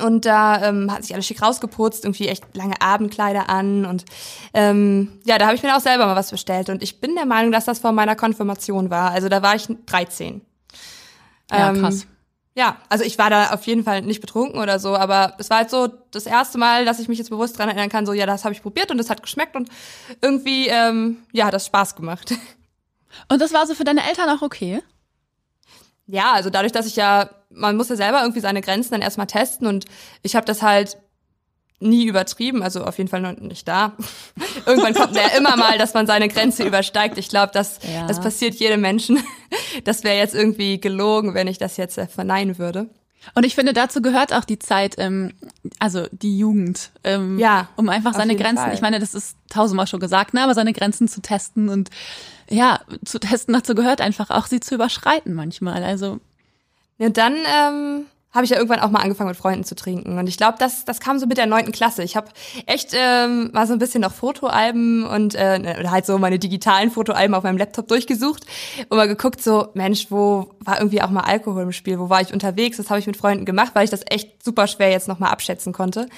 Und 0.00 0.24
da 0.24 0.68
ähm, 0.68 0.90
hat 0.90 1.04
sich 1.04 1.14
alles 1.14 1.26
schick 1.26 1.40
rausgeputzt, 1.40 2.04
irgendwie 2.04 2.26
echt 2.26 2.56
lange 2.56 2.80
Abendkleider 2.80 3.48
an 3.48 3.84
und 3.86 4.04
ähm, 4.52 5.20
ja, 5.24 5.38
da 5.38 5.46
habe 5.46 5.54
ich 5.54 5.62
mir 5.62 5.76
auch 5.76 5.80
selber 5.80 6.06
mal 6.06 6.16
was 6.16 6.32
bestellt 6.32 6.68
und 6.68 6.82
ich 6.82 7.00
bin 7.00 7.14
der 7.14 7.26
Meinung, 7.26 7.52
dass 7.52 7.64
das 7.64 7.78
vor 7.78 7.92
meiner 7.92 8.16
Konfirmation 8.16 8.90
war. 8.90 9.12
Also 9.12 9.28
da 9.28 9.40
war 9.40 9.54
ich 9.54 9.68
13. 9.86 10.40
Ja, 11.52 11.70
ähm, 11.70 11.80
krass. 11.80 12.08
Ja, 12.56 12.76
also 12.88 13.04
ich 13.04 13.18
war 13.18 13.30
da 13.30 13.50
auf 13.50 13.66
jeden 13.66 13.84
Fall 13.84 14.02
nicht 14.02 14.20
betrunken 14.20 14.60
oder 14.60 14.78
so, 14.78 14.96
aber 14.96 15.34
es 15.38 15.50
war 15.50 15.58
halt 15.58 15.70
so 15.70 15.88
das 16.12 16.26
erste 16.26 16.56
Mal, 16.58 16.84
dass 16.84 17.00
ich 17.00 17.08
mich 17.08 17.18
jetzt 17.18 17.30
bewusst 17.30 17.58
dran 17.58 17.68
erinnern 17.68 17.88
kann, 17.88 18.06
so 18.06 18.12
ja, 18.12 18.26
das 18.26 18.44
habe 18.44 18.54
ich 18.54 18.62
probiert 18.62 18.90
und 18.90 18.98
das 18.98 19.10
hat 19.10 19.22
geschmeckt 19.22 19.54
und 19.54 19.68
irgendwie 20.20 20.68
ähm, 20.68 21.18
ja, 21.32 21.46
hat 21.46 21.54
das 21.54 21.66
Spaß 21.66 21.94
gemacht. 21.96 22.34
Und 23.28 23.40
das 23.40 23.52
war 23.52 23.64
so 23.64 23.76
für 23.76 23.84
deine 23.84 24.04
Eltern 24.08 24.28
auch 24.28 24.42
okay? 24.42 24.82
Ja, 26.08 26.32
also 26.32 26.50
dadurch, 26.50 26.72
dass 26.72 26.84
ich 26.84 26.96
ja, 26.96 27.30
man 27.54 27.76
muss 27.76 27.88
ja 27.88 27.96
selber 27.96 28.20
irgendwie 28.20 28.40
seine 28.40 28.60
Grenzen 28.60 28.92
dann 28.92 29.02
erstmal 29.02 29.26
testen 29.26 29.66
und 29.66 29.86
ich 30.22 30.36
habe 30.36 30.46
das 30.46 30.62
halt 30.62 30.98
nie 31.80 32.06
übertrieben, 32.06 32.62
also 32.62 32.84
auf 32.84 32.98
jeden 32.98 33.10
Fall 33.10 33.20
noch 33.20 33.36
nicht 33.36 33.68
da. 33.68 33.92
Irgendwann 34.66 34.94
kommt 34.94 35.14
ja 35.16 35.28
immer 35.36 35.56
mal, 35.56 35.76
dass 35.78 35.94
man 35.94 36.06
seine 36.06 36.28
Grenze 36.28 36.64
übersteigt. 36.64 37.18
Ich 37.18 37.28
glaube, 37.28 37.50
das, 37.52 37.80
ja. 37.82 38.06
das 38.06 38.20
passiert 38.20 38.54
jedem 38.54 38.80
Menschen. 38.80 39.22
Das 39.82 40.04
wäre 40.04 40.16
jetzt 40.16 40.34
irgendwie 40.34 40.80
gelogen, 40.80 41.34
wenn 41.34 41.48
ich 41.48 41.58
das 41.58 41.76
jetzt 41.76 41.98
äh, 41.98 42.06
verneinen 42.06 42.58
würde. 42.58 42.88
Und 43.34 43.44
ich 43.44 43.54
finde, 43.54 43.72
dazu 43.72 44.02
gehört 44.02 44.32
auch 44.32 44.44
die 44.44 44.58
Zeit, 44.58 44.96
ähm, 44.98 45.32
also 45.78 46.06
die 46.12 46.38
Jugend, 46.38 46.90
ähm, 47.02 47.38
Ja, 47.38 47.68
um 47.76 47.88
einfach 47.88 48.14
seine 48.14 48.36
Grenzen, 48.36 48.64
Fall. 48.64 48.74
ich 48.74 48.80
meine, 48.80 49.00
das 49.00 49.14
ist 49.14 49.36
tausendmal 49.48 49.86
schon 49.86 50.00
gesagt, 50.00 50.34
ne, 50.34 50.42
aber 50.42 50.54
seine 50.54 50.72
Grenzen 50.72 51.08
zu 51.08 51.22
testen 51.22 51.68
und 51.68 51.90
ja, 52.50 52.80
zu 53.04 53.18
testen 53.18 53.54
dazu 53.54 53.74
gehört 53.74 54.00
einfach 54.00 54.30
auch, 54.30 54.46
sie 54.46 54.60
zu 54.60 54.74
überschreiten 54.74 55.34
manchmal. 55.34 55.82
Also 55.82 56.20
Und 56.98 57.16
dann 57.16 57.34
ähm, 57.34 58.06
habe 58.34 58.44
ich 58.44 58.50
ja 58.50 58.56
irgendwann 58.56 58.80
auch 58.80 58.90
mal 58.90 59.00
angefangen 59.00 59.28
mit 59.28 59.36
Freunden 59.36 59.62
zu 59.62 59.76
trinken. 59.76 60.18
Und 60.18 60.26
ich 60.26 60.36
glaube, 60.36 60.56
das, 60.58 60.84
das 60.84 60.98
kam 60.98 61.20
so 61.20 61.26
mit 61.26 61.38
der 61.38 61.46
neunten 61.46 61.70
Klasse. 61.70 62.02
Ich 62.02 62.16
habe 62.16 62.28
echt 62.66 62.90
ähm, 62.92 63.50
mal 63.52 63.66
so 63.66 63.72
ein 63.72 63.78
bisschen 63.78 64.00
noch 64.00 64.12
Fotoalben 64.12 65.06
und 65.06 65.36
äh, 65.36 65.76
oder 65.78 65.92
halt 65.92 66.04
so 66.04 66.18
meine 66.18 66.40
digitalen 66.40 66.90
Fotoalben 66.90 67.34
auf 67.34 67.44
meinem 67.44 67.58
Laptop 67.58 67.86
durchgesucht 67.86 68.44
und 68.88 68.96
mal 68.96 69.06
geguckt, 69.06 69.40
so, 69.40 69.68
Mensch, 69.74 70.10
wo 70.10 70.50
war 70.58 70.78
irgendwie 70.78 71.00
auch 71.00 71.10
mal 71.10 71.20
Alkohol 71.20 71.62
im 71.62 71.72
Spiel? 71.72 72.00
Wo 72.00 72.10
war 72.10 72.20
ich 72.20 72.32
unterwegs? 72.32 72.76
Das 72.76 72.90
habe 72.90 72.98
ich 72.98 73.06
mit 73.06 73.16
Freunden 73.16 73.44
gemacht, 73.44 73.70
weil 73.74 73.84
ich 73.84 73.90
das 73.90 74.02
echt 74.10 74.42
super 74.42 74.66
schwer 74.66 74.90
jetzt 74.90 75.06
nochmal 75.06 75.30
abschätzen 75.30 75.72
konnte. 75.72 76.08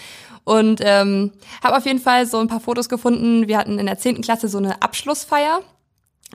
Und 0.45 0.81
ähm, 0.83 1.33
habe 1.63 1.77
auf 1.77 1.85
jeden 1.85 1.99
Fall 1.99 2.25
so 2.25 2.39
ein 2.39 2.49
paar 2.49 2.61
Fotos 2.61 2.89
gefunden. 2.89 3.47
Wir 3.47 3.59
hatten 3.59 3.79
in 3.79 3.87
der 3.87 3.99
zehnten 3.99 4.23
Klasse 4.23 4.49
so 4.49 4.57
eine 4.57 4.81
Abschlussfeier. 4.81 5.61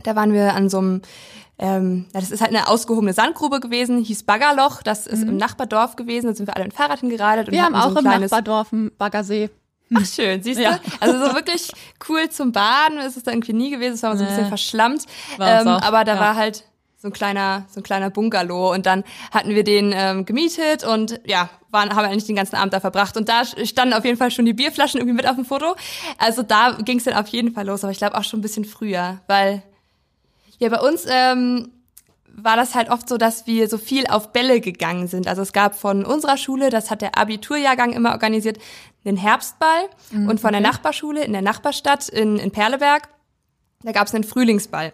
Da 0.04 0.16
waren 0.16 0.34
wir 0.34 0.54
an 0.54 0.70
so 0.70 0.78
einem, 0.78 1.02
ähm, 1.62 2.08
ja, 2.12 2.20
das 2.20 2.32
ist 2.32 2.42
halt 2.42 2.50
eine 2.50 2.68
ausgehobene 2.68 3.14
Sandgrube 3.14 3.60
gewesen, 3.60 4.00
hieß 4.04 4.24
Baggerloch. 4.24 4.82
Das 4.82 5.06
ist 5.06 5.22
im 5.22 5.38
Nachbardorf 5.38 5.96
gewesen. 5.96 6.26
Da 6.26 6.34
sind 6.34 6.48
wir 6.48 6.56
alle 6.56 6.66
mit 6.66 6.74
dem 6.74 6.76
Fahrrad 6.76 7.02
hingeradelt. 7.02 7.48
und 7.48 7.54
wir 7.54 7.64
haben 7.64 7.76
auch 7.76 7.92
so 7.92 8.00
im 8.00 8.04
Nachbardorf 8.04 8.74
einen 8.74 8.92
Baggersee. 8.98 9.52
Ach 9.94 10.06
schön, 10.06 10.42
siehst 10.42 10.60
du? 10.60 10.64
Ja. 10.64 10.80
Also 11.00 11.24
so 11.24 11.36
wirklich 11.36 11.70
cool 12.10 12.30
zum 12.30 12.52
Baden 12.52 12.98
ist 13.00 13.16
es 13.16 13.24
da 13.24 13.32
irgendwie 13.32 13.54
nie 13.54 13.70
gewesen. 13.70 13.94
Es 13.94 14.04
war 14.04 14.18
so 14.18 14.24
ein 14.24 14.30
bisschen 14.30 14.48
verschlammt. 14.48 15.06
Ähm, 15.40 15.68
aber 15.68 16.04
da 16.04 16.16
ja. 16.16 16.20
war 16.20 16.36
halt 16.36 16.64
so 16.98 17.10
ein 17.10 17.14
kleiner, 17.14 17.66
so 17.70 17.80
ein 17.80 17.84
kleiner 17.84 18.10
Bungalow 18.10 18.74
und 18.74 18.86
dann 18.86 19.04
hatten 19.32 19.50
wir 19.50 19.64
den 19.64 19.92
ähm, 19.94 20.26
gemietet 20.26 20.84
und 20.84 21.20
ja, 21.26 21.50
waren, 21.70 21.96
haben 21.96 22.06
eigentlich 22.06 22.26
den 22.26 22.36
ganzen 22.36 22.56
Abend 22.56 22.74
da 22.74 22.80
verbracht 22.80 23.18
und 23.18 23.28
da 23.28 23.44
standen 23.46 23.94
auf 23.94 24.06
jeden 24.06 24.18
Fall 24.18 24.32
schon 24.32 24.46
die 24.46 24.54
Bierflaschen 24.54 25.00
irgendwie 25.00 25.16
mit 25.16 25.28
auf 25.28 25.36
dem 25.36 25.46
Foto. 25.46 25.76
Also 26.18 26.42
da 26.42 26.78
ging 26.84 26.98
es 26.98 27.04
dann 27.04 27.16
auf 27.16 27.28
jeden 27.28 27.54
Fall 27.54 27.66
los, 27.68 27.84
aber 27.84 27.92
ich 27.92 27.98
glaube 27.98 28.18
auch 28.18 28.24
schon 28.24 28.40
ein 28.40 28.44
bisschen 28.44 28.66
früher, 28.66 29.20
weil 29.28 29.64
ja 30.62 30.70
bei 30.70 30.80
uns 30.80 31.06
ähm, 31.10 31.72
war 32.34 32.56
das 32.56 32.76
halt 32.76 32.90
oft 32.90 33.10
so, 33.10 33.18
dass 33.18 33.48
wir 33.48 33.68
so 33.68 33.78
viel 33.78 34.08
auf 34.08 34.32
Bälle 34.32 34.62
gegangen 34.62 35.08
sind. 35.08 35.28
Also 35.28 35.42
es 35.42 35.52
gab 35.52 35.76
von 35.76 36.06
unserer 36.06 36.38
Schule, 36.38 36.70
das 36.70 36.90
hat 36.90 37.02
der 37.02 37.18
Abiturjahrgang 37.18 37.92
immer 37.92 38.12
organisiert, 38.12 38.58
einen 39.04 39.18
Herbstball 39.18 39.90
und 40.28 40.40
von 40.40 40.52
der 40.52 40.62
Nachbarschule 40.62 41.24
in 41.24 41.34
der 41.34 41.42
Nachbarstadt 41.42 42.08
in, 42.08 42.38
in 42.38 42.52
Perleberg, 42.52 43.10
da 43.82 43.92
gab 43.92 44.08
es 44.08 44.14
einen 44.14 44.24
Frühlingsball. 44.24 44.94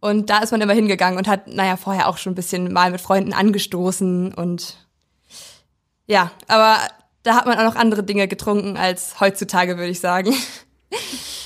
Und 0.00 0.30
da 0.30 0.38
ist 0.38 0.50
man 0.50 0.60
immer 0.60 0.74
hingegangen 0.74 1.18
und 1.18 1.28
hat, 1.28 1.46
naja, 1.46 1.76
vorher 1.76 2.08
auch 2.08 2.18
schon 2.18 2.32
ein 2.32 2.36
bisschen 2.36 2.72
mal 2.72 2.90
mit 2.90 3.00
Freunden 3.00 3.32
angestoßen 3.32 4.34
und 4.34 4.76
ja, 6.06 6.30
aber 6.48 6.78
da 7.22 7.34
hat 7.34 7.46
man 7.46 7.58
auch 7.58 7.64
noch 7.64 7.76
andere 7.76 8.02
Dinge 8.02 8.28
getrunken 8.28 8.76
als 8.76 9.20
heutzutage, 9.20 9.76
würde 9.76 9.90
ich 9.90 10.00
sagen. 10.00 10.34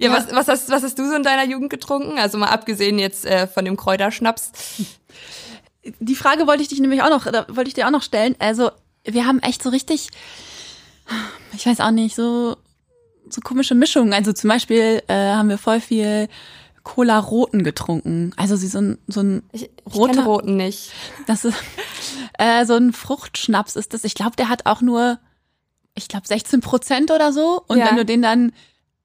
Ja, 0.00 0.10
Ja. 0.10 0.16
Was, 0.16 0.32
was, 0.32 0.48
hast, 0.48 0.70
was 0.70 0.82
hast 0.82 0.98
du 0.98 1.06
so 1.08 1.14
in 1.14 1.22
deiner 1.22 1.44
Jugend 1.44 1.70
getrunken? 1.70 2.18
Also 2.18 2.38
mal 2.38 2.48
abgesehen 2.48 2.98
jetzt 2.98 3.24
äh, 3.26 3.46
von 3.46 3.64
dem 3.64 3.76
Kräuterschnaps. 3.76 4.52
Die 6.00 6.14
Frage 6.14 6.46
wollte 6.46 6.62
ich 6.62 6.68
dich 6.68 6.80
nämlich 6.80 7.02
auch 7.02 7.10
noch, 7.10 7.24
da 7.30 7.46
wollte 7.48 7.68
ich 7.68 7.74
dir 7.74 7.86
auch 7.86 7.90
noch 7.90 8.02
stellen. 8.02 8.34
Also, 8.38 8.70
wir 9.04 9.26
haben 9.26 9.40
echt 9.40 9.62
so 9.62 9.70
richtig, 9.70 10.08
ich 11.54 11.66
weiß 11.66 11.80
auch 11.80 11.90
nicht, 11.90 12.14
so, 12.14 12.56
so 13.28 13.40
komische 13.40 13.74
Mischungen. 13.74 14.12
Also 14.12 14.32
zum 14.32 14.48
Beispiel 14.48 15.02
äh, 15.08 15.14
haben 15.14 15.48
wir 15.48 15.58
voll 15.58 15.80
viel 15.80 16.28
Cola 16.82 17.18
Roten 17.18 17.64
getrunken. 17.64 18.32
Also 18.36 18.56
sie 18.56 18.68
so 18.68 18.78
ein, 18.80 18.98
so 19.06 19.20
ein 19.20 19.42
Ich, 19.52 19.64
ich 19.64 19.94
Roter- 19.94 20.24
Roten 20.24 20.56
nicht. 20.56 20.92
Das 21.26 21.44
ist 21.44 21.56
äh, 22.38 22.64
so 22.66 22.74
ein 22.74 22.92
Fruchtschnaps 22.92 23.76
ist 23.76 23.94
das. 23.94 24.04
Ich 24.04 24.14
glaube, 24.14 24.36
der 24.36 24.48
hat 24.48 24.66
auch 24.66 24.80
nur, 24.82 25.18
ich 25.94 26.08
glaube, 26.08 26.26
16 26.26 26.60
Prozent 26.60 27.10
oder 27.10 27.32
so. 27.32 27.62
Und 27.68 27.78
Ja. 27.78 27.86
wenn 27.88 27.96
du 27.96 28.04
den 28.04 28.22
dann 28.22 28.52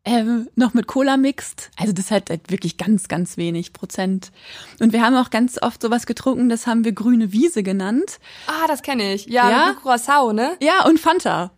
ähm, 0.05 0.47
noch 0.55 0.74
mit 0.74 0.88
Cola 0.88 1.17
mixt, 1.17 1.71
also 1.77 1.91
das 1.91 2.12
hat 2.12 2.29
halt 2.29 2.51
wirklich 2.51 2.77
ganz, 2.77 3.07
ganz 3.07 3.38
wenig 3.38 3.74
Prozent. 3.74 4.31
Und 4.79 4.93
wir 4.93 5.01
haben 5.01 5.15
auch 5.15 5.29
ganz 5.31 5.59
oft 5.62 5.81
sowas 5.81 6.05
getrunken, 6.05 6.47
das 6.50 6.67
haben 6.67 6.85
wir 6.85 6.91
grüne 6.91 7.31
Wiese 7.31 7.63
genannt. 7.63 8.19
Ah, 8.47 8.68
das 8.68 8.81
kenne 8.83 9.13
ich. 9.13 9.25
Ja, 9.25 9.50
Ja? 9.50 9.68
mit 9.70 9.81
Curacao, 9.81 10.31
ne? 10.33 10.55
Ja, 10.61 10.85
und 10.85 11.00
Fanta. 11.00 11.51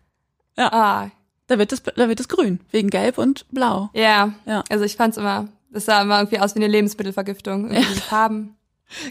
Ah, 0.55 1.09
Da 1.47 1.59
wird 1.59 1.71
es, 1.71 1.83
da 1.83 2.07
wird 2.09 2.19
es 2.19 2.27
grün, 2.27 2.59
wegen 2.71 2.89
Gelb 2.89 3.17
und 3.17 3.45
Blau. 3.51 3.89
ja. 3.93 4.33
Ja. 4.45 4.63
Also 4.69 4.85
ich 4.85 4.95
fand's 4.95 5.17
immer, 5.17 5.47
das 5.71 5.85
sah 5.85 6.01
immer 6.01 6.17
irgendwie 6.19 6.39
aus 6.39 6.55
wie 6.55 6.59
eine 6.59 6.67
Lebensmittelvergiftung. 6.67 7.69
Irgendwie 7.71 7.93
die 7.95 7.99
Farben. 8.01 8.53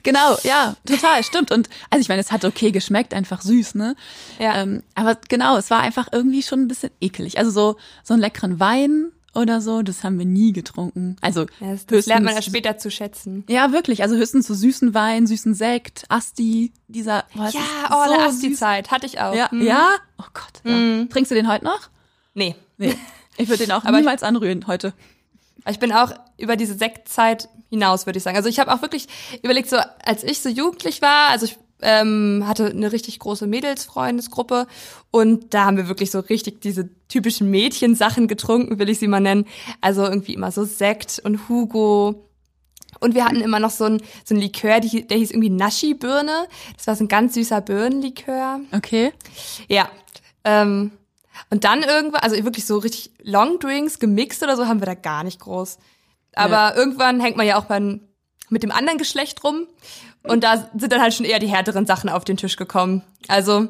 Genau, 0.04 0.38
ja, 0.42 0.74
total, 0.86 1.22
stimmt. 1.22 1.52
Und 1.52 1.68
also 1.90 2.00
ich 2.00 2.08
meine, 2.08 2.22
es 2.22 2.32
hat 2.32 2.46
okay 2.46 2.70
geschmeckt, 2.70 3.12
einfach 3.12 3.42
süß, 3.42 3.74
ne? 3.74 3.94
Ja. 4.38 4.62
Ähm, 4.62 4.82
aber 4.94 5.18
genau, 5.28 5.58
es 5.58 5.68
war 5.70 5.80
einfach 5.80 6.08
irgendwie 6.12 6.42
schon 6.42 6.60
ein 6.60 6.68
bisschen 6.68 6.88
ekelig. 6.98 7.36
Also 7.36 7.50
so, 7.50 7.76
so 8.02 8.14
einen 8.14 8.22
leckeren 8.22 8.58
Wein 8.58 9.12
oder 9.36 9.60
so, 9.60 9.82
das 9.82 10.02
haben 10.02 10.18
wir 10.18 10.26
nie 10.26 10.52
getrunken. 10.52 11.16
Also 11.20 11.42
ja 11.42 11.46
das, 11.72 11.86
das 11.86 11.96
höchstens, 11.96 12.06
lernt 12.06 12.24
man 12.24 12.34
ja 12.34 12.42
später 12.42 12.78
zu 12.78 12.90
schätzen. 12.90 13.44
Ja, 13.48 13.72
wirklich. 13.72 14.02
Also 14.02 14.16
höchstens 14.16 14.46
so 14.46 14.54
süßen 14.54 14.94
Wein, 14.94 15.26
süßen 15.26 15.54
Sekt, 15.54 16.04
Asti, 16.08 16.72
dieser. 16.88 17.24
Oh, 17.36 17.42
Ja, 17.52 17.60
oh, 17.90 18.06
so. 18.08 18.14
Asti-Zeit. 18.20 18.90
Hatte 18.90 19.06
ich 19.06 19.20
auch. 19.20 19.34
Ja, 19.34 19.50
Hm. 19.50 19.62
ja. 19.64 19.88
Oh 20.18 20.24
Gott. 20.32 20.60
Ja. 20.64 21.04
Trinkst 21.06 21.30
du 21.30 21.34
den 21.34 21.48
heute 21.48 21.64
noch? 21.64 21.90
Nee. 22.34 22.54
Nee. 22.78 22.94
Ich 23.36 23.48
würde 23.48 23.64
den 23.64 23.72
auch 23.72 23.84
Aber 23.84 23.98
ich- 23.98 24.02
niemals 24.04 24.22
anrühren 24.22 24.66
heute. 24.66 24.92
Ich 25.68 25.78
bin 25.78 25.92
auch 25.92 26.12
über 26.38 26.56
diese 26.56 26.74
Sektzeit 26.74 27.48
hinaus, 27.70 28.06
würde 28.06 28.18
ich 28.18 28.22
sagen. 28.22 28.36
Also 28.36 28.48
ich 28.48 28.58
habe 28.60 28.72
auch 28.72 28.82
wirklich 28.82 29.08
überlegt, 29.42 29.68
so 29.68 29.76
als 30.04 30.22
ich 30.22 30.40
so 30.40 30.48
jugendlich 30.48 31.02
war, 31.02 31.30
also 31.30 31.46
ich 31.46 31.58
ähm, 31.82 32.44
hatte 32.46 32.66
eine 32.66 32.92
richtig 32.92 33.18
große 33.18 33.46
Mädelsfreundesgruppe 33.46 34.66
und 35.10 35.52
da 35.54 35.66
haben 35.66 35.76
wir 35.76 35.88
wirklich 35.88 36.10
so 36.10 36.20
richtig 36.20 36.60
diese 36.60 36.88
typischen 37.08 37.50
Mädchensachen 37.50 38.28
getrunken, 38.28 38.78
will 38.78 38.88
ich 38.88 38.98
sie 38.98 39.08
mal 39.08 39.20
nennen. 39.20 39.46
Also 39.80 40.04
irgendwie 40.04 40.34
immer 40.34 40.50
so 40.50 40.64
Sekt 40.64 41.20
und 41.24 41.48
Hugo. 41.48 42.22
Und 42.98 43.14
wir 43.14 43.26
hatten 43.26 43.42
immer 43.42 43.60
noch 43.60 43.70
so 43.70 43.84
ein, 43.84 44.02
so 44.24 44.34
ein 44.34 44.40
Likör, 44.40 44.80
die, 44.80 45.06
der 45.06 45.18
hieß 45.18 45.30
irgendwie 45.30 45.50
Naschi-Birne. 45.50 46.48
Das 46.76 46.86
war 46.86 46.96
so 46.96 47.04
ein 47.04 47.08
ganz 47.08 47.34
süßer 47.34 47.60
Birnenlikör. 47.60 48.60
Okay. 48.72 49.12
Ja. 49.68 49.90
Ähm, 50.44 50.92
und 51.50 51.64
dann 51.64 51.82
irgendwann, 51.82 52.22
also 52.22 52.42
wirklich 52.44 52.64
so 52.64 52.78
richtig 52.78 53.10
Longdrinks 53.22 53.98
gemixt 53.98 54.42
oder 54.42 54.56
so 54.56 54.66
haben 54.66 54.80
wir 54.80 54.86
da 54.86 54.94
gar 54.94 55.24
nicht 55.24 55.40
groß. 55.40 55.78
Aber 56.34 56.76
irgendwann 56.76 57.20
hängt 57.20 57.36
man 57.36 57.46
ja 57.46 57.58
auch 57.58 57.64
beim, 57.64 58.00
mit 58.48 58.62
dem 58.62 58.70
anderen 58.70 58.98
Geschlecht 58.98 59.44
rum. 59.44 59.66
Und 60.28 60.42
da 60.44 60.68
sind 60.76 60.92
dann 60.92 61.00
halt 61.00 61.14
schon 61.14 61.26
eher 61.26 61.38
die 61.38 61.48
härteren 61.48 61.86
Sachen 61.86 62.08
auf 62.10 62.24
den 62.24 62.36
Tisch 62.36 62.56
gekommen. 62.56 63.02
Also, 63.28 63.68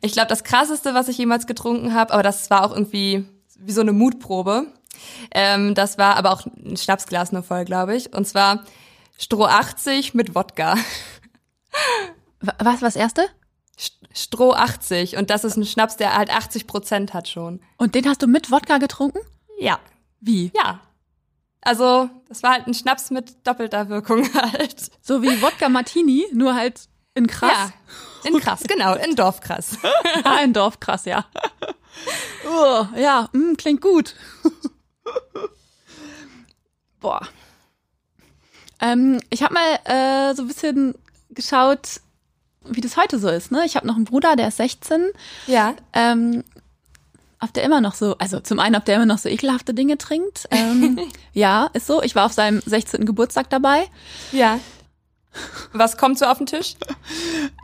ich 0.00 0.12
glaube, 0.12 0.28
das 0.28 0.44
krasseste, 0.44 0.94
was 0.94 1.08
ich 1.08 1.18
jemals 1.18 1.46
getrunken 1.46 1.94
habe, 1.94 2.12
aber 2.12 2.22
das 2.22 2.50
war 2.50 2.64
auch 2.64 2.72
irgendwie 2.72 3.24
wie 3.58 3.72
so 3.72 3.80
eine 3.80 3.92
Mutprobe. 3.92 4.66
Ähm, 5.32 5.74
das 5.74 5.98
war 5.98 6.16
aber 6.16 6.32
auch 6.32 6.46
ein 6.46 6.76
Schnapsglas 6.76 7.32
nur 7.32 7.42
voll, 7.42 7.64
glaube 7.64 7.96
ich. 7.96 8.12
Und 8.14 8.26
zwar 8.26 8.64
Stroh 9.18 9.46
80 9.46 10.14
mit 10.14 10.34
Wodka. 10.34 10.76
Wa- 12.40 12.54
Was, 12.60 12.82
was 12.82 12.96
erste? 12.96 13.26
St- 13.78 13.92
Stroh 14.14 14.52
80. 14.52 15.16
Und 15.16 15.30
das 15.30 15.44
ist 15.44 15.56
ein 15.56 15.64
Schnaps, 15.66 15.96
der 15.96 16.16
halt 16.16 16.30
80 16.30 16.66
Prozent 16.66 17.14
hat 17.14 17.28
schon. 17.28 17.60
Und 17.76 17.94
den 17.94 18.08
hast 18.08 18.22
du 18.22 18.26
mit 18.26 18.50
Wodka 18.50 18.78
getrunken? 18.78 19.18
Ja. 19.58 19.78
Wie? 20.20 20.52
Ja. 20.54 20.80
Also, 21.60 22.08
das 22.28 22.42
war 22.42 22.52
halt 22.52 22.66
ein 22.66 22.74
Schnaps 22.74 23.10
mit 23.10 23.46
doppelter 23.46 23.88
Wirkung 23.88 24.32
halt. 24.34 24.90
So 25.02 25.22
wie 25.22 25.42
Wodka 25.42 25.68
Martini, 25.68 26.26
nur 26.32 26.54
halt 26.54 26.88
in 27.14 27.26
krass. 27.26 27.52
Ja. 27.52 27.72
In 28.24 28.38
krass, 28.40 28.64
genau, 28.66 28.94
in 28.94 29.14
Dorfkrass. 29.14 29.78
Ja, 30.24 30.38
in 30.44 30.52
Dorf 30.52 30.80
krass, 30.80 31.04
ja. 31.04 31.24
Oh, 32.48 32.86
ja, 32.96 33.28
mm, 33.32 33.54
klingt 33.56 33.80
gut. 33.80 34.14
Boah. 37.00 37.20
Ähm, 38.80 39.20
ich 39.30 39.42
habe 39.42 39.54
mal 39.54 39.78
äh, 39.84 40.34
so 40.34 40.42
ein 40.42 40.48
bisschen 40.48 40.94
geschaut, 41.30 42.00
wie 42.64 42.80
das 42.80 42.96
heute 42.96 43.18
so 43.18 43.28
ist. 43.28 43.50
Ne? 43.50 43.64
Ich 43.64 43.76
habe 43.76 43.86
noch 43.86 43.96
einen 43.96 44.04
Bruder, 44.04 44.36
der 44.36 44.48
ist 44.48 44.56
16. 44.56 45.10
Ja. 45.46 45.74
Ähm, 45.92 46.44
ob 47.40 47.52
der 47.52 47.62
immer 47.64 47.80
noch 47.80 47.94
so, 47.94 48.16
also 48.18 48.40
zum 48.40 48.58
einen, 48.58 48.74
ob 48.76 48.84
der 48.84 48.96
immer 48.96 49.06
noch 49.06 49.18
so 49.18 49.28
ekelhafte 49.28 49.74
Dinge 49.74 49.96
trinkt. 49.98 50.48
Ähm, 50.50 50.98
ja, 51.32 51.70
ist 51.72 51.86
so. 51.86 52.02
Ich 52.02 52.14
war 52.14 52.26
auf 52.26 52.32
seinem 52.32 52.60
16. 52.64 53.04
Geburtstag 53.06 53.48
dabei. 53.50 53.84
Ja. 54.32 54.58
Was 55.72 55.96
kommt 55.96 56.18
so 56.18 56.24
auf 56.26 56.38
den 56.38 56.46
Tisch? 56.46 56.74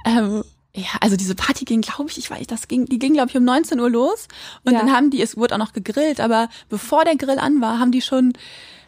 Ähm, 0.07 0.45
ja, 0.77 0.87
also 1.01 1.17
diese 1.17 1.35
Party 1.35 1.65
ging, 1.65 1.81
glaube 1.81 2.11
ich, 2.11 2.19
ich 2.19 2.31
weiß, 2.31 2.47
das 2.47 2.69
ging, 2.69 2.87
die 2.87 2.99
ging, 2.99 3.15
glaube 3.15 3.31
ich, 3.31 3.37
um 3.37 3.45
19 3.45 3.81
Uhr 3.81 3.91
los. 3.91 4.29
Und 4.65 4.73
Ja. 4.75 4.81
dann 4.81 4.93
haben 4.93 5.11
die, 5.11 5.23
es 5.23 5.37
wurde 5.37 5.55
auch 5.55 5.59
noch 5.59 5.73
gegrillt, 5.73 6.21
aber 6.21 6.49
bevor 6.69 7.05
der 7.05 7.17
Grill 7.17 7.39
an 7.39 7.61
war, 7.61 7.79
haben 7.79 7.91
die 7.93 8.03
schon 8.03 8.33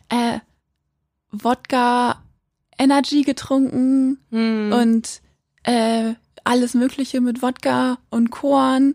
äh, 0.08 0.38
Wodka 1.32 2.22
Energy 2.78 3.22
getrunken 3.22 4.18
Hm. 4.30 4.72
und 4.72 5.20
äh, 5.64 6.14
alles 6.44 6.74
Mögliche 6.74 7.20
mit 7.20 7.42
Wodka 7.42 7.98
und 8.10 8.30
Korn. 8.30 8.94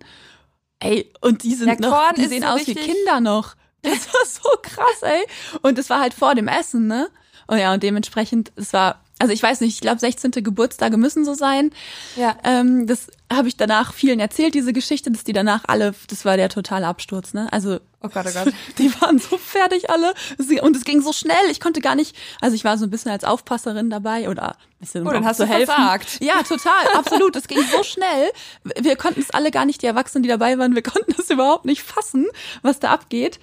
Ey, 0.82 1.12
und 1.22 1.44
die 1.44 1.56
sind 1.56 1.70
Ja, 1.70 1.76
noch, 1.80 1.91
Korn 1.91 2.15
die 2.15 2.26
sehen 2.26 2.41
so 2.41 2.50
aus 2.50 2.67
wie 2.67 2.76
Kinder 2.76 3.20
noch. 3.22 3.56
Das 3.84 4.13
war 4.13 4.26
so 4.26 4.50
krass, 4.62 5.02
ey. 5.02 5.26
Und 5.62 5.80
es 5.80 5.89
war 5.89 6.02
halt 6.02 6.13
vor 6.13 6.36
dem 6.36 6.48
Essen, 6.48 6.88
ne? 6.88 7.10
Und 7.48 7.58
ja, 7.58 7.74
und 7.74 7.82
dementsprechend, 7.82 8.52
es 8.56 8.74
war, 8.74 9.04
also 9.20 9.34
ich 9.34 9.41
weiß 9.41 9.62
nicht, 9.62 9.74
ich 9.76 9.82
glaube 9.82 10.00
16. 10.00 10.32
Geburtstage 10.32 10.98
müssen 10.98 11.26
so 11.26 11.34
sein. 11.34 11.72
Ja. 12.15 12.38
Ähm, 12.44 12.86
das 12.88 13.08
habe 13.32 13.48
ich 13.48 13.58
danach 13.58 13.94
vielen 13.94 14.20
erzählt, 14.20 14.54
diese 14.54 14.74
Geschichte, 14.74 15.12
dass 15.12 15.24
die 15.24 15.34
danach 15.34 15.63
alle, 15.67 15.94
das 16.10 16.26
war 16.26 16.38
der 16.38 16.50
totale 16.50 16.88
Absturz, 16.88 17.34
ne? 17.34 17.52
Also 17.52 17.80
Oh 18.04 18.10
Gott, 18.10 18.26
oh 18.28 18.32
Gott. 18.34 18.54
die 18.80 18.91
waren 19.02 19.20
so 19.20 19.38
fertig 19.38 19.89
alle 19.89 20.13
und 20.62 20.76
es 20.76 20.84
ging 20.84 21.02
so 21.02 21.13
schnell, 21.13 21.50
ich 21.52 21.60
konnte 21.60 21.82
gar 21.82 21.96
nicht, 21.96 22.15
also 22.41 22.56
ich 22.56 22.63
war 22.63 22.78
so 22.78 22.86
ein 22.86 22.89
bisschen 22.89 23.12
als 23.12 23.24
Aufpasserin 23.24 23.89
dabei 23.89 24.30
oder 24.30 24.56
bisschen 24.80 25.08
Oh, 25.08 25.12
dann 25.12 25.26
hast 25.26 25.39
du 25.39 25.46
helfen. 25.46 25.74
versagt. 25.74 26.17
Ja, 26.22 26.41
total, 26.44 26.88
absolut, 26.96 27.36
es 27.36 27.48
ging 27.48 27.60
so 27.72 27.84
schnell. 27.84 28.32
Wir 28.80 28.96
konnten 28.96 29.22
es 29.22 29.30
alle 29.30 29.52
gar 29.52 29.65
nicht, 29.65 29.82
die 29.84 29.86
Erwachsenen, 29.88 30.24
die 30.24 30.30
dabei 30.30 30.58
waren, 30.58 30.74
wir 30.76 30.82
konnten 30.84 31.13
es 31.20 31.30
überhaupt 31.30 31.65
nicht 31.65 31.84
fassen, 31.84 32.28
was 32.63 32.80
da 32.80 32.89
abgeht. 32.91 33.39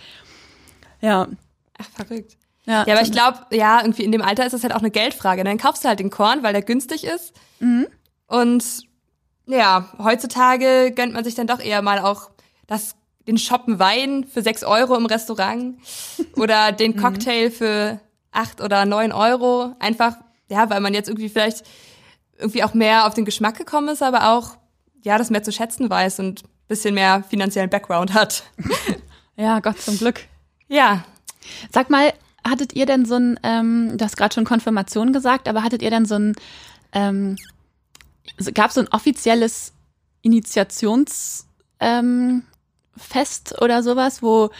Ja. 1.00 1.28
Ach, 1.78 1.86
verrückt. 2.06 2.36
Ja, 2.66 2.84
Ja, 2.86 2.94
aber 2.94 3.02
ich 3.02 3.12
glaube, 3.12 3.38
ja, 3.52 3.80
irgendwie 3.80 4.02
in 4.04 4.12
dem 4.12 4.20
Alter 4.22 4.44
ist 4.44 4.52
das 4.52 4.62
halt 4.62 4.74
auch 4.74 4.80
eine 4.80 4.90
Geldfrage. 4.90 5.42
Dann 5.44 5.56
kaufst 5.56 5.84
du 5.84 5.88
halt 5.88 6.00
den 6.00 6.10
Korn, 6.10 6.42
weil 6.42 6.52
der 6.52 6.62
günstig 6.62 7.04
ist. 7.04 7.32
Mhm. 7.60 7.86
Und 8.26 8.87
ja, 9.48 9.88
heutzutage 9.98 10.92
gönnt 10.94 11.14
man 11.14 11.24
sich 11.24 11.34
dann 11.34 11.46
doch 11.46 11.58
eher 11.60 11.82
mal 11.82 11.98
auch 11.98 12.30
das, 12.66 12.94
den 13.26 13.38
Shoppen 13.38 13.78
Wein 13.78 14.24
für 14.24 14.42
sechs 14.42 14.62
Euro 14.62 14.94
im 14.96 15.06
Restaurant 15.06 15.78
oder 16.36 16.72
den 16.72 16.92
Mhm. 16.92 17.00
Cocktail 17.00 17.50
für 17.50 18.00
acht 18.30 18.60
oder 18.60 18.84
neun 18.84 19.12
Euro. 19.12 19.74
Einfach, 19.80 20.16
ja, 20.48 20.70
weil 20.70 20.80
man 20.80 20.94
jetzt 20.94 21.08
irgendwie 21.08 21.28
vielleicht 21.28 21.64
irgendwie 22.38 22.62
auch 22.62 22.74
mehr 22.74 23.06
auf 23.06 23.14
den 23.14 23.24
Geschmack 23.24 23.58
gekommen 23.58 23.88
ist, 23.88 24.02
aber 24.02 24.32
auch, 24.32 24.56
ja, 25.02 25.18
das 25.18 25.30
mehr 25.30 25.42
zu 25.42 25.50
schätzen 25.50 25.90
weiß 25.90 26.20
und 26.20 26.42
bisschen 26.68 26.94
mehr 26.94 27.24
finanziellen 27.28 27.70
Background 27.70 28.14
hat. 28.14 28.44
ja, 29.36 29.58
Gott 29.60 29.80
zum 29.80 29.98
Glück. 29.98 30.20
Ja, 30.68 31.02
Sag 31.72 31.90
mal, 31.90 32.12
hattet 32.46 32.74
ihr 32.74 32.86
denn 32.86 33.04
so 33.04 33.16
ein, 33.16 33.38
ähm, 33.42 33.96
du 33.96 34.04
hast 34.04 34.16
gerade 34.16 34.34
schon 34.34 34.44
Konfirmation 34.44 35.12
gesagt, 35.12 35.48
aber 35.48 35.62
hattet 35.62 35.82
ihr 35.82 35.90
denn 35.90 36.06
so 36.06 36.16
ein, 36.16 36.34
ähm, 36.92 37.36
gab 38.54 38.68
es 38.68 38.74
so 38.74 38.80
ein 38.80 38.88
offizielles 38.88 39.72
Initiationsfest 40.22 41.46
ähm, 41.80 42.42
Fest 42.96 43.60
oder 43.60 43.82
sowas, 43.82 44.22
wo 44.22 44.50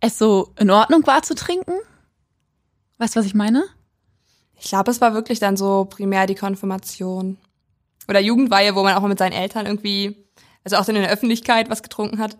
es 0.00 0.18
so 0.18 0.52
in 0.58 0.70
Ordnung 0.70 1.06
war 1.06 1.22
zu 1.22 1.34
trinken? 1.34 1.74
Weißt 2.98 3.16
du, 3.16 3.20
was 3.20 3.26
ich 3.26 3.34
meine? 3.34 3.64
Ich 4.56 4.68
glaube, 4.68 4.90
es 4.90 5.00
war 5.00 5.14
wirklich 5.14 5.38
dann 5.38 5.56
so 5.56 5.86
primär 5.86 6.26
die 6.26 6.34
Konfirmation. 6.34 7.38
Oder 8.08 8.20
Jugendweihe, 8.20 8.74
wo 8.74 8.82
man 8.82 8.94
auch 8.94 9.00
mal 9.00 9.08
mit 9.08 9.18
seinen 9.18 9.32
Eltern 9.32 9.66
irgendwie, 9.66 10.16
also 10.64 10.76
auch 10.76 10.84
dann 10.84 10.96
in 10.96 11.02
der 11.02 11.10
Öffentlichkeit 11.10 11.70
was 11.70 11.82
getrunken 11.82 12.18
hat. 12.18 12.36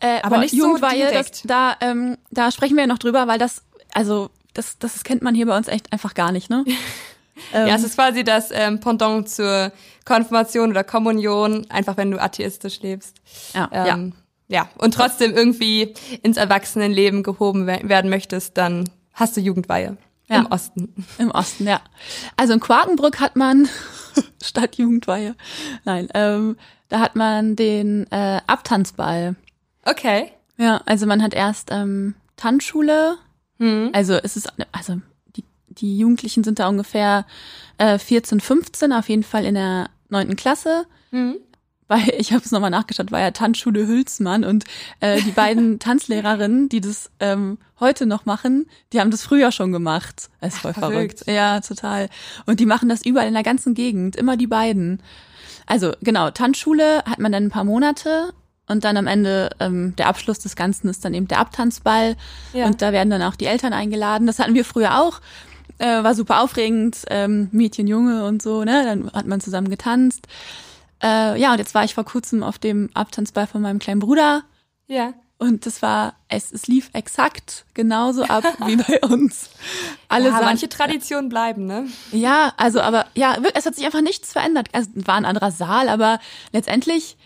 Äh, 0.00 0.20
Aber 0.20 0.36
boah, 0.36 0.42
nicht 0.42 0.52
so 0.52 0.58
Jugendweihe, 0.58 1.04
das, 1.04 1.10
direkt. 1.10 1.50
da, 1.50 1.76
ähm, 1.80 2.18
da 2.30 2.50
sprechen 2.50 2.76
wir 2.76 2.82
ja 2.84 2.86
noch 2.86 2.98
drüber, 2.98 3.26
weil 3.26 3.38
das, 3.38 3.62
also 3.92 4.30
das, 4.52 4.78
das 4.78 5.02
kennt 5.04 5.22
man 5.22 5.34
hier 5.34 5.46
bei 5.46 5.56
uns 5.56 5.68
echt 5.68 5.92
einfach 5.92 6.14
gar 6.14 6.32
nicht, 6.32 6.50
ne? 6.50 6.64
Ähm, 7.52 7.66
Ja, 7.68 7.74
es 7.74 7.82
ist 7.84 7.94
quasi 7.96 8.24
das 8.24 8.50
ähm, 8.52 8.80
Pendant 8.80 9.28
zur 9.28 9.72
Konfirmation 10.04 10.70
oder 10.70 10.84
Kommunion, 10.84 11.66
einfach 11.70 11.96
wenn 11.96 12.10
du 12.10 12.20
atheistisch 12.20 12.80
lebst. 12.80 13.16
ja, 13.54 13.68
ja. 13.72 13.86
Ähm, 13.94 14.12
ja. 14.48 14.68
und 14.78 14.94
trotzdem 14.94 15.32
irgendwie 15.34 15.94
ins 16.22 16.36
Erwachsenenleben 16.36 17.22
gehoben 17.22 17.66
we- 17.66 17.80
werden 17.88 18.10
möchtest, 18.10 18.56
dann 18.58 18.88
hast 19.14 19.36
du 19.36 19.40
Jugendweihe 19.40 19.96
Ja. 20.28 20.40
im 20.40 20.46
Osten. 20.46 20.94
Im 21.18 21.30
Osten, 21.30 21.66
ja. 21.66 21.80
Also 22.36 22.52
in 22.52 22.60
Quakenbrück 22.60 23.20
hat 23.20 23.36
man 23.36 23.68
statt 24.42 24.76
Jugendweihe, 24.76 25.34
nein, 25.84 26.08
ähm, 26.14 26.56
da 26.90 27.00
hat 27.00 27.16
man 27.16 27.56
den 27.56 28.06
äh, 28.12 28.40
Abtanzball. 28.46 29.34
Okay. 29.84 30.30
Ja, 30.58 30.80
also 30.86 31.06
man 31.06 31.22
hat 31.22 31.34
erst 31.34 31.70
ähm, 31.72 32.14
Tanzschule, 32.36 33.16
Hm. 33.58 33.90
also 33.92 34.14
es 34.14 34.36
ist, 34.36 34.52
also 34.72 35.00
die, 35.74 35.98
Jugendlichen 35.98 36.44
sind 36.44 36.58
da 36.58 36.68
ungefähr 36.68 37.26
äh, 37.78 37.98
14, 37.98 38.40
15, 38.40 38.92
auf 38.92 39.08
jeden 39.08 39.22
Fall 39.22 39.44
in 39.44 39.54
der 39.54 39.90
neunten 40.08 40.36
Klasse. 40.36 40.86
Hm. 41.10 41.36
Weil 41.86 42.08
ich 42.16 42.32
habe 42.32 42.42
es 42.42 42.50
nochmal 42.50 42.70
nachgeschaut, 42.70 43.12
war 43.12 43.20
ja 43.20 43.30
Tanzschule 43.30 43.86
Hülsmann 43.86 44.42
und 44.44 44.64
äh, 45.00 45.20
die 45.20 45.32
beiden 45.32 45.78
Tanzlehrerinnen, 45.80 46.70
die 46.70 46.80
das 46.80 47.10
ähm, 47.20 47.58
heute 47.78 48.06
noch 48.06 48.24
machen, 48.24 48.66
die 48.92 49.00
haben 49.00 49.10
das 49.10 49.22
früher 49.22 49.52
schon 49.52 49.70
gemacht. 49.70 50.30
Das 50.40 50.54
ist 50.54 50.60
voll 50.60 50.72
verrückt. 50.72 51.20
verrückt. 51.20 51.24
Ja, 51.26 51.60
total. 51.60 52.08
Und 52.46 52.60
die 52.60 52.66
machen 52.66 52.88
das 52.88 53.04
überall 53.04 53.28
in 53.28 53.34
der 53.34 53.42
ganzen 53.42 53.74
Gegend, 53.74 54.16
immer 54.16 54.38
die 54.38 54.46
beiden. 54.46 55.02
Also 55.66 55.92
genau, 56.00 56.30
Tanzschule 56.30 57.02
hat 57.04 57.18
man 57.18 57.32
dann 57.32 57.44
ein 57.44 57.50
paar 57.50 57.64
Monate 57.64 58.32
und 58.66 58.84
dann 58.84 58.96
am 58.96 59.06
Ende 59.06 59.50
ähm, 59.60 59.94
der 59.96 60.08
Abschluss 60.08 60.38
des 60.38 60.56
Ganzen 60.56 60.88
ist 60.88 61.04
dann 61.04 61.12
eben 61.12 61.28
der 61.28 61.38
Abtanzball 61.38 62.16
Ja. 62.54 62.66
und 62.66 62.80
da 62.80 62.92
werden 62.92 63.10
dann 63.10 63.22
auch 63.22 63.36
die 63.36 63.46
Eltern 63.46 63.74
eingeladen. 63.74 64.26
Das 64.26 64.38
hatten 64.38 64.54
wir 64.54 64.64
früher 64.64 65.00
auch. 65.02 65.20
Äh, 65.78 66.04
war 66.04 66.14
super 66.14 66.40
aufregend, 66.42 66.98
ähm, 67.10 67.48
Mädchen, 67.52 67.86
Junge 67.86 68.24
und 68.26 68.42
so, 68.42 68.64
ne? 68.64 68.84
Dann 68.84 69.12
hat 69.12 69.26
man 69.26 69.40
zusammen 69.40 69.68
getanzt. 69.68 70.26
Äh, 71.02 71.38
ja, 71.40 71.52
und 71.52 71.58
jetzt 71.58 71.74
war 71.74 71.84
ich 71.84 71.94
vor 71.94 72.04
kurzem 72.04 72.42
auf 72.42 72.58
dem 72.58 72.90
Abtanzball 72.94 73.46
von 73.46 73.60
meinem 73.60 73.78
kleinen 73.80 74.00
Bruder 74.00 74.42
Ja. 74.86 75.12
und 75.38 75.66
das 75.66 75.82
war, 75.82 76.14
es, 76.28 76.52
es 76.52 76.66
lief 76.68 76.88
exakt 76.92 77.66
genauso 77.74 78.22
ab 78.22 78.44
wie 78.66 78.76
bei 78.76 79.00
uns. 79.00 79.50
Alle 80.08 80.28
ja, 80.28 80.40
manche 80.42 80.68
Traditionen 80.68 81.28
bleiben, 81.28 81.66
ne? 81.66 81.86
ja, 82.12 82.52
also 82.56 82.80
aber 82.80 83.06
ja, 83.14 83.36
es 83.54 83.66
hat 83.66 83.74
sich 83.74 83.84
einfach 83.84 84.00
nichts 84.00 84.32
verändert. 84.32 84.68
Es 84.72 84.88
war 84.94 85.16
ein 85.16 85.24
anderer 85.26 85.50
Saal, 85.50 85.88
aber 85.88 86.20
letztendlich, 86.52 87.16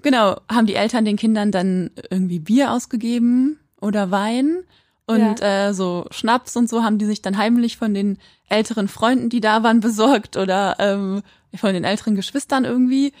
genau, 0.00 0.40
haben 0.50 0.66
die 0.66 0.76
Eltern 0.76 1.04
den 1.04 1.16
Kindern 1.16 1.50
dann 1.50 1.90
irgendwie 2.10 2.38
Bier 2.38 2.70
ausgegeben 2.72 3.58
oder 3.80 4.10
Wein 4.12 4.62
und 5.10 5.42
äh, 5.42 5.72
so 5.72 6.06
Schnaps 6.10 6.56
und 6.56 6.68
so 6.68 6.82
haben 6.82 6.98
die 6.98 7.06
sich 7.06 7.22
dann 7.22 7.36
heimlich 7.36 7.76
von 7.76 7.94
den 7.94 8.18
älteren 8.48 8.88
Freunden, 8.88 9.28
die 9.28 9.40
da 9.40 9.62
waren, 9.62 9.80
besorgt 9.88 10.36
oder 10.36 10.76
ähm, 10.78 11.22
von 11.54 11.72
den 11.74 11.84
älteren 11.84 12.14
Geschwistern 12.14 12.64
irgendwie. 12.64 13.12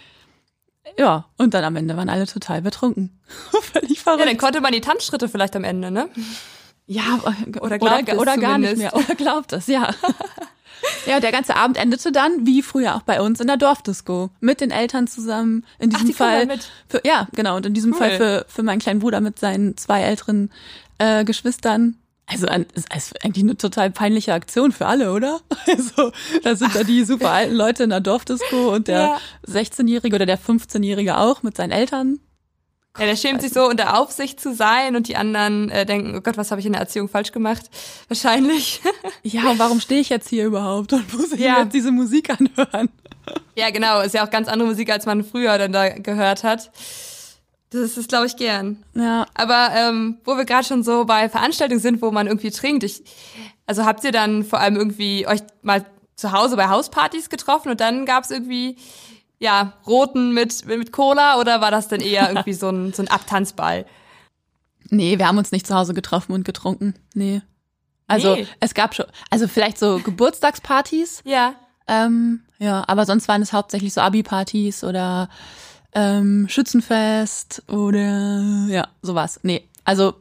Ja, 0.98 1.26
und 1.36 1.54
dann 1.54 1.62
am 1.64 1.76
Ende 1.76 1.96
waren 1.96 2.08
alle 2.08 2.26
total 2.26 2.62
betrunken. 2.62 3.20
Völlig 3.72 3.98
Ja, 3.98 4.02
verrückt. 4.02 4.26
dann 4.26 4.38
konnte 4.38 4.60
man 4.60 4.72
die 4.72 4.80
Tanzschritte 4.80 5.28
vielleicht 5.28 5.54
am 5.54 5.64
Ende, 5.64 5.90
ne? 5.90 6.08
Ja, 6.86 7.20
Oder 7.22 7.62
oder, 7.62 7.78
glaubt 7.78 8.08
es 8.08 8.18
oder 8.18 8.36
gar 8.36 8.58
nicht 8.58 8.76
mehr. 8.76 8.92
Oder 8.94 9.14
glaubt 9.14 9.52
es, 9.52 9.68
ja. 9.68 9.90
ja, 11.06 11.20
der 11.20 11.32
ganze 11.32 11.56
Abend 11.56 11.76
endete 11.76 12.12
dann, 12.12 12.46
wie 12.46 12.62
früher 12.62 12.96
auch 12.96 13.02
bei 13.02 13.20
uns, 13.20 13.40
in 13.40 13.46
der 13.46 13.56
Dorfdisco. 13.56 14.30
Mit 14.40 14.60
den 14.60 14.70
Eltern 14.70 15.06
zusammen. 15.06 15.64
In 15.78 15.90
diesem 15.90 16.06
die 16.06 16.12
kommen 16.12 16.48
Fall. 16.48 16.58
Für, 16.88 17.00
ja, 17.04 17.28
genau. 17.32 17.56
Und 17.56 17.66
in 17.66 17.74
diesem 17.74 17.92
Cool. 17.92 17.98
Fall 17.98 18.16
für, 18.16 18.46
für 18.48 18.62
meinen 18.62 18.78
kleinen 18.80 19.00
Bruder 19.00 19.20
mit 19.20 19.38
seinen 19.38 19.76
zwei 19.76 20.02
älteren 20.02 20.50
äh, 20.98 21.24
Geschwistern. 21.24 21.96
Also 22.26 22.46
ist, 22.46 22.94
ist 22.94 23.24
eigentlich 23.24 23.42
eine 23.42 23.56
total 23.56 23.90
peinliche 23.90 24.32
Aktion 24.34 24.70
für 24.70 24.86
alle, 24.86 25.12
oder? 25.12 25.40
Also 25.66 26.12
da 26.44 26.54
sind 26.54 26.74
da 26.76 26.84
die 26.84 27.04
super 27.04 27.30
alten 27.30 27.54
Leute 27.54 27.82
in 27.84 27.90
der 27.90 28.00
Dorfdisco 28.00 28.72
und 28.74 28.86
der 28.86 29.00
Ja. 29.00 29.20
16-Jährige 29.48 30.14
oder 30.14 30.26
der 30.26 30.38
15-Jährige 30.38 31.18
auch 31.18 31.42
mit 31.42 31.56
seinen 31.56 31.72
Eltern. 31.72 32.20
Ja, 32.98 33.06
der 33.06 33.14
schämt 33.16 33.40
sich 33.40 33.52
so, 33.52 33.66
unter 33.68 33.98
Aufsicht 33.98 34.40
zu 34.40 34.52
sein 34.54 34.96
und 34.96 35.06
die 35.06 35.16
anderen 35.16 35.70
äh, 35.70 35.86
denken, 35.86 36.16
oh 36.16 36.20
Gott, 36.20 36.36
was 36.36 36.50
habe 36.50 36.60
ich 36.60 36.66
in 36.66 36.72
der 36.72 36.80
Erziehung 36.80 37.08
falsch 37.08 37.30
gemacht? 37.32 37.66
Wahrscheinlich. 38.08 38.80
Ja, 39.22 39.50
und 39.50 39.58
warum 39.58 39.80
stehe 39.80 40.00
ich 40.00 40.08
jetzt 40.08 40.28
hier 40.30 40.46
überhaupt 40.46 40.92
und 40.94 41.12
muss 41.12 41.32
ich 41.32 41.40
Ja. 41.40 41.60
jetzt 41.60 41.74
diese 41.74 41.92
Musik 41.92 42.30
anhören? 42.30 42.88
ja, 43.54 43.70
genau, 43.70 44.00
ist 44.00 44.14
ja 44.14 44.24
auch 44.26 44.30
ganz 44.30 44.48
andere 44.48 44.68
Musik, 44.70 44.90
als 44.90 45.04
man 45.06 45.22
früher 45.24 45.56
dann 45.58 45.72
da 45.72 45.90
gehört 45.90 46.42
hat. 46.42 46.70
Das 47.68 47.82
ist 47.82 47.96
es, 47.98 48.08
glaube 48.08 48.26
ich, 48.26 48.36
gern. 48.36 48.82
Ja, 48.94 49.26
Aber 49.34 49.68
ähm, 49.76 50.18
wo 50.24 50.36
wir 50.36 50.44
gerade 50.46 50.66
schon 50.66 50.82
so 50.82 51.04
bei 51.04 51.28
Veranstaltungen 51.28 51.80
sind, 51.80 52.00
wo 52.02 52.10
man 52.10 52.26
irgendwie 52.26 52.50
trinkt, 52.50 52.82
ich, 52.82 53.04
also 53.66 53.84
habt 53.84 54.02
ihr 54.04 54.12
dann 54.12 54.42
vor 54.42 54.58
allem 54.58 54.76
irgendwie 54.76 55.26
euch 55.28 55.40
mal 55.62 55.84
zu 56.16 56.32
Hause 56.32 56.56
bei 56.56 56.68
Hauspartys 56.68 57.28
getroffen 57.28 57.70
und 57.70 57.80
dann 57.80 58.06
gab's 58.06 58.30
irgendwie 58.30 58.76
ja 59.40 59.72
roten 59.86 60.32
mit 60.32 60.64
mit 60.66 60.92
Cola 60.92 61.38
oder 61.40 61.60
war 61.60 61.70
das 61.72 61.88
dann 61.88 62.00
eher 62.00 62.28
irgendwie 62.28 62.52
so 62.52 62.68
ein 62.68 62.92
so 62.94 63.02
ein 63.02 63.08
Abtanzball? 63.08 63.86
Nee, 64.90 65.18
wir 65.18 65.26
haben 65.26 65.38
uns 65.38 65.50
nicht 65.52 65.66
zu 65.66 65.74
Hause 65.74 65.94
getroffen 65.94 66.32
und 66.32 66.44
getrunken. 66.44 66.94
Nee. 67.14 67.42
Also 68.06 68.34
Nee. 68.34 68.46
es 68.60 68.74
gab 68.74 68.94
schon, 68.94 69.06
also 69.30 69.46
vielleicht 69.48 69.78
so 69.78 70.00
Geburtstagspartys, 70.00 71.22
Ja. 71.24 71.54
ähm, 71.86 72.40
ja, 72.58 72.84
aber 72.88 73.06
sonst 73.06 73.28
waren 73.28 73.40
es 73.42 73.52
hauptsächlich 73.52 73.92
so 73.94 74.00
Abi-Partys 74.00 74.82
oder 74.84 75.28
ähm, 75.94 76.46
Schützenfest 76.48 77.62
oder 77.68 78.66
ja, 78.68 78.88
sowas. 79.02 79.40
Nee, 79.44 79.68
also 79.84 80.14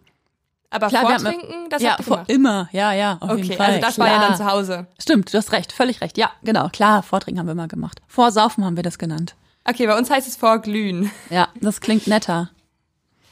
Aber 0.71 0.88
Klar, 0.88 1.03
wir 1.03 1.10
haben- 1.15 1.21
vortrinken, 1.23 1.69
das 1.69 1.82
ja, 1.82 1.91
habt 1.91 2.01
ihr 2.01 2.03
vor, 2.03 2.23
immer, 2.27 2.69
ja, 2.71 2.93
ja, 2.93 3.17
auf 3.21 3.32
jeden 3.38 3.43
Okay, 3.45 3.58
Fall. 3.58 3.65
also 3.67 3.82
das 3.82 3.97
war 3.99 4.08
ja 4.08 4.17
klar. 4.17 4.27
dann 4.29 4.38
zu 4.38 4.45
Hause. 4.45 4.88
Stimmt, 5.01 5.34
du 5.34 5.38
hast 5.38 5.51
recht, 5.51 5.71
völlig 5.71 6.01
recht. 6.01 6.17
Ja, 6.17 6.32
genau, 6.43 6.69
klar, 6.69 7.01
Vortrinken 7.01 7.39
haben 7.39 7.47
wir 7.47 7.53
immer 7.53 7.67
gemacht. 7.67 7.99
Vorsaufen 8.08 8.63
haben 8.63 8.75
wir 8.75 8.84
das 8.84 8.99
genannt. 8.99 9.36
Okay, 9.65 9.88
bei 9.88 9.97
uns 9.97 10.10
heißt 10.12 10.27
es 10.27 10.36
vorglühen. 10.36 11.12
Ja, 11.32 11.47
das 11.60 11.82
klingt 11.82 12.05
netter. 12.08 12.49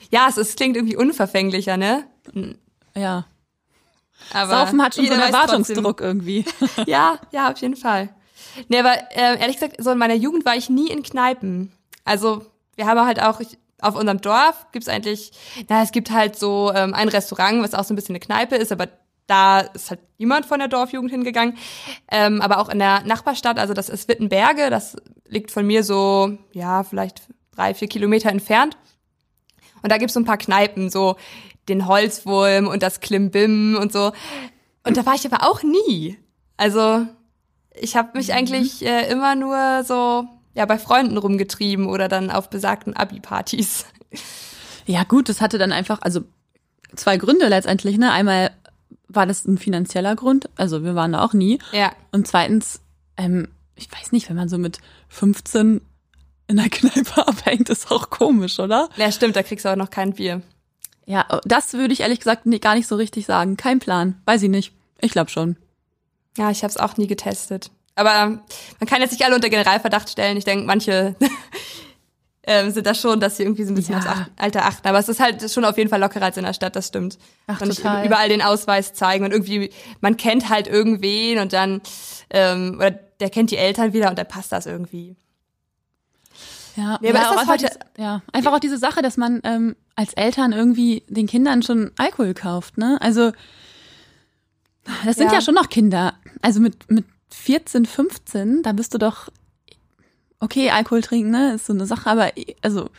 Ja, 0.09 0.27
es, 0.29 0.37
es 0.37 0.55
klingt 0.55 0.75
irgendwie 0.77 0.95
unverfänglicher, 0.95 1.77
ne? 1.77 2.05
Ja. 2.95 3.25
Aber 4.33 4.49
Saufen 4.65 4.81
hat 4.81 4.95
schon 4.95 5.05
so 5.05 5.13
einen 5.13 5.21
Erwartungsdruck 5.21 6.01
irgendwie. 6.01 6.43
Ja, 6.87 7.19
ja, 7.31 7.51
auf 7.51 7.57
jeden 7.59 7.75
Fall. 7.75 8.09
Nee, 8.67 8.79
aber 8.79 8.93
äh, 9.15 9.39
ehrlich 9.39 9.57
gesagt, 9.57 9.75
so 9.77 9.91
in 9.91 9.97
meiner 9.99 10.15
Jugend 10.15 10.43
war 10.45 10.55
ich 10.55 10.69
nie 10.69 10.89
in 10.89 11.03
Kneipen. 11.03 11.71
Also 12.03 12.45
wir 12.75 12.87
haben 12.87 12.99
halt 13.05 13.21
auch 13.21 13.39
ich, 13.39 13.57
auf 13.81 13.95
unserem 13.95 14.21
Dorf 14.21 14.67
gibt's 14.71 14.89
eigentlich, 14.89 15.31
na, 15.69 15.83
es 15.83 15.91
gibt 15.91 16.11
halt 16.11 16.37
so 16.37 16.71
ähm, 16.73 16.93
ein 16.93 17.09
Restaurant, 17.09 17.61
was 17.63 17.73
auch 17.73 17.83
so 17.83 17.93
ein 17.93 17.95
bisschen 17.95 18.15
eine 18.15 18.19
Kneipe 18.19 18.55
ist, 18.55 18.71
aber 18.71 18.87
da 19.27 19.59
ist 19.59 19.89
halt 19.89 19.99
niemand 20.17 20.45
von 20.45 20.59
der 20.59 20.67
Dorfjugend 20.67 21.11
hingegangen. 21.11 21.57
Ähm, 22.09 22.41
aber 22.41 22.59
auch 22.59 22.69
in 22.69 22.79
der 22.79 23.03
Nachbarstadt, 23.03 23.59
also 23.59 23.73
das 23.73 23.89
ist 23.89 24.07
Wittenberge, 24.07 24.69
das 24.69 24.95
liegt 25.27 25.51
von 25.51 25.67
mir 25.67 25.83
so, 25.83 26.37
ja, 26.53 26.83
vielleicht 26.83 27.21
drei, 27.51 27.73
vier 27.73 27.89
Kilometer 27.89 28.29
entfernt. 28.29 28.77
Und 29.83 29.91
da 29.91 29.97
gibt's 29.97 30.13
so 30.13 30.19
ein 30.19 30.25
paar 30.25 30.37
Kneipen, 30.37 30.89
so 30.89 31.17
den 31.67 31.87
Holzwurm 31.87 32.67
und 32.67 32.81
das 32.81 33.01
Klimbim 33.01 33.77
und 33.79 33.91
so. 33.91 34.13
Und 34.85 34.97
da 34.97 35.05
war 35.05 35.15
ich 35.15 35.25
aber 35.25 35.43
auch 35.43 35.63
nie. 35.63 36.17
Also 36.55 37.05
ich 37.75 37.95
habe 37.95 38.17
mich 38.17 38.29
mhm. 38.29 38.33
eigentlich 38.33 38.85
äh, 38.85 39.09
immer 39.11 39.35
nur 39.35 39.83
so 39.83 40.25
ja 40.57 40.65
bei 40.65 40.79
Freunden 40.79 41.17
rumgetrieben 41.17 41.85
oder 41.85 42.07
dann 42.07 42.31
auf 42.31 42.49
besagten 42.49 42.95
Abi-Partys. 42.95 43.85
Ja 44.87 45.03
gut, 45.03 45.29
das 45.29 45.39
hatte 45.39 45.57
dann 45.57 45.71
einfach, 45.71 46.01
also 46.01 46.21
zwei 46.95 47.17
Gründe 47.17 47.47
letztendlich. 47.47 47.97
Ne? 47.97 48.11
Einmal 48.11 48.51
war 49.07 49.25
das 49.25 49.45
ein 49.45 49.57
finanzieller 49.57 50.15
Grund, 50.15 50.49
also 50.55 50.83
wir 50.83 50.95
waren 50.95 51.11
da 51.13 51.23
auch 51.23 51.33
nie. 51.33 51.59
Ja. 51.71 51.91
Und 52.11 52.27
zweitens, 52.27 52.81
ähm, 53.17 53.49
ich 53.75 53.91
weiß 53.91 54.11
nicht, 54.11 54.29
wenn 54.29 54.35
man 54.35 54.49
so 54.49 54.57
mit 54.57 54.79
15 55.09 55.81
in 56.47 56.57
der 56.57 56.69
Kneipe 56.69 57.27
abhängt, 57.27 57.69
ist 57.69 57.91
auch 57.91 58.09
komisch, 58.09 58.57
oder? 58.59 58.89
Ja, 58.97 59.11
stimmt, 59.11 59.35
da 59.35 59.43
kriegst 59.43 59.63
du 59.65 59.69
auch 59.69 59.75
noch 59.75 59.91
kein 59.91 60.13
Bier. 60.13 60.41
Ja, 61.05 61.25
das 61.45 61.73
würde 61.73 61.93
ich 61.93 62.01
ehrlich 62.01 62.19
gesagt 62.19 62.43
gar 62.61 62.75
nicht 62.75 62.87
so 62.87 62.95
richtig 62.95 63.25
sagen. 63.25 63.57
Kein 63.57 63.79
Plan. 63.79 64.19
Weiß 64.25 64.41
ich 64.41 64.49
nicht. 64.49 64.73
Ich 64.99 65.11
glaube 65.11 65.29
schon. 65.29 65.55
Ja, 66.37 66.49
ich 66.49 66.63
habe 66.63 66.71
es 66.71 66.77
auch 66.77 66.97
nie 66.97 67.07
getestet. 67.07 67.71
Aber 67.97 68.39
man 68.79 68.87
kann 68.87 69.01
jetzt 69.01 69.11
nicht 69.11 69.25
alle 69.25 69.35
unter 69.35 69.49
Generalverdacht 69.49 70.09
stellen. 70.09 70.37
Ich 70.37 70.45
denke, 70.45 70.65
manche 70.65 71.15
ähm, 72.43 72.71
sind 72.71 72.87
da 72.87 72.93
schon, 72.93 73.19
dass 73.19 73.37
sie 73.37 73.43
irgendwie 73.43 73.63
so 73.63 73.71
ein 73.71 73.75
bisschen 73.75 73.99
ja. 73.99 73.99
aufs 73.99 74.29
Alter 74.37 74.65
achten. 74.65 74.87
Aber 74.87 74.99
es 74.99 75.09
ist 75.09 75.19
halt 75.19 75.51
schon 75.51 75.65
auf 75.65 75.77
jeden 75.77 75.89
Fall 75.89 75.99
lockerer 75.99 76.25
als 76.25 76.37
in 76.37 76.45
der 76.45 76.53
Stadt, 76.53 76.75
das 76.75 76.87
stimmt. 76.87 77.17
Ach, 77.47 77.59
und 77.59 77.75
total. 77.75 78.05
überall 78.05 78.29
den 78.29 78.41
Ausweis 78.41 78.93
zeigen 78.93 79.25
und 79.25 79.31
irgendwie, 79.31 79.71
man 79.99 80.15
kennt 80.15 80.49
halt 80.49 80.67
irgendwen 80.67 81.39
und 81.39 81.53
dann, 81.53 81.81
ähm, 82.29 82.75
oder 82.77 82.91
der 82.91 83.29
kennt 83.29 83.51
die 83.51 83.57
Eltern 83.57 83.93
wieder 83.93 84.09
und 84.09 84.17
dann 84.17 84.27
passt 84.27 84.51
das 84.51 84.65
irgendwie. 84.65 85.15
Ja, 86.75 86.99
nee, 87.01 87.09
aber 87.09 87.19
ja, 87.19 87.31
ist 87.31 87.35
das 87.35 87.47
heute, 87.47 87.79
die, 87.97 88.01
ja, 88.01 88.21
einfach 88.31 88.53
auch 88.53 88.59
diese 88.59 88.77
Sache, 88.77 89.01
dass 89.01 89.17
man 89.17 89.41
ähm, 89.43 89.75
als 89.95 90.13
Eltern 90.13 90.53
irgendwie 90.53 91.03
den 91.07 91.25
Kindern 91.25 91.63
schon 91.63 91.91
Alkohol 91.97 92.35
kauft, 92.35 92.77
ne? 92.77 92.99
Also 93.01 93.31
das 95.03 95.17
sind 95.17 95.27
ja, 95.27 95.33
ja 95.33 95.41
schon 95.41 95.55
noch 95.55 95.69
Kinder. 95.69 96.13
Also 96.41 96.59
mit, 96.61 96.89
mit 96.89 97.03
14, 97.29 97.85
15, 97.85 98.63
da 98.63 98.71
bist 98.71 98.93
du 98.93 98.97
doch, 98.97 99.29
okay, 100.39 100.69
Alkohol 100.69 101.01
trinken, 101.01 101.31
ne, 101.31 101.53
ist 101.55 101.65
so 101.65 101.73
eine 101.73 101.85
Sache, 101.85 102.09
aber 102.09 102.31
also 102.61 102.89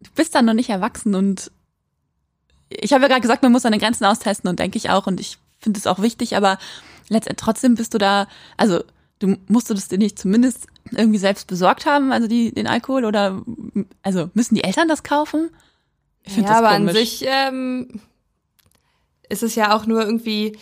du 0.00 0.10
bist 0.14 0.34
dann 0.34 0.44
noch 0.44 0.54
nicht 0.54 0.70
erwachsen 0.70 1.14
und 1.14 1.50
ich 2.68 2.92
habe 2.92 3.02
ja 3.02 3.08
gerade 3.08 3.20
gesagt, 3.20 3.42
man 3.42 3.52
muss 3.52 3.62
seine 3.62 3.78
Grenzen 3.78 4.04
austesten 4.04 4.48
und 4.48 4.58
denke 4.58 4.76
ich 4.76 4.90
auch 4.90 5.06
und 5.06 5.20
ich 5.20 5.38
finde 5.58 5.78
es 5.78 5.86
auch 5.86 6.00
wichtig, 6.00 6.36
aber 6.36 6.58
letztendlich 7.08 7.44
trotzdem 7.44 7.74
bist 7.76 7.94
du 7.94 7.98
da, 7.98 8.26
also 8.56 8.82
du 9.18 9.36
musst 9.48 9.70
du 9.70 9.74
das 9.74 9.88
dir 9.88 9.98
nicht 9.98 10.18
zumindest 10.18 10.66
irgendwie 10.90 11.18
selbst 11.18 11.46
besorgt 11.46 11.86
haben, 11.86 12.12
also 12.12 12.26
die 12.26 12.52
den 12.52 12.66
Alkohol 12.66 13.04
oder 13.04 13.42
also 14.02 14.30
müssen 14.34 14.54
die 14.54 14.64
Eltern 14.64 14.88
das 14.88 15.02
kaufen? 15.02 15.50
Ich 16.22 16.32
finde 16.32 16.48
ja, 16.50 16.54
das 16.54 16.64
aber 16.64 16.76
komisch. 16.76 16.90
an 16.90 16.94
sich 16.94 17.24
ähm, 17.26 18.00
ist 19.28 19.42
es 19.42 19.54
ja 19.54 19.74
auch 19.74 19.86
nur 19.86 20.04
irgendwie 20.04 20.58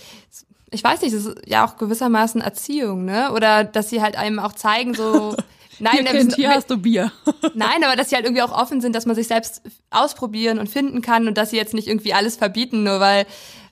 ich 0.75 0.83
weiß 0.83 1.03
nicht, 1.03 1.15
das 1.15 1.25
ist 1.25 1.37
ja 1.47 1.65
auch 1.65 1.77
gewissermaßen 1.77 2.41
Erziehung, 2.41 3.05
ne? 3.05 3.33
Oder 3.33 3.65
dass 3.65 3.91
sie 3.91 4.03
halt 4.03 4.17
einem 4.17 4.41
auch 4.41 4.53
zeigen, 4.53 4.95
so, 4.95 5.37
nein, 5.79 5.99
hier, 6.01 6.05
kind, 6.05 6.35
hier 6.35 6.51
hast 6.51 6.69
du 6.69 6.77
Bier. 6.77 7.13
nein, 7.55 7.85
aber 7.85 7.97
dass 7.97 8.11
sie 8.11 8.17
halt 8.17 8.25
irgendwie 8.25 8.43
auch 8.43 8.53
offen 8.53 8.81
sind, 8.81 8.95
dass 8.95 9.07
man 9.07 9.15
sich 9.15 9.29
selbst 9.29 9.63
ausprobieren 9.91 10.59
und 10.59 10.69
finden 10.69 11.01
kann 11.01 11.29
und 11.29 11.39
dass 11.39 11.51
sie 11.51 11.57
jetzt 11.57 11.75
nicht 11.75 11.87
irgendwie 11.87 12.13
alles 12.13 12.37
verbieten, 12.37 12.83
nur 12.83 12.99
weil, 12.99 13.27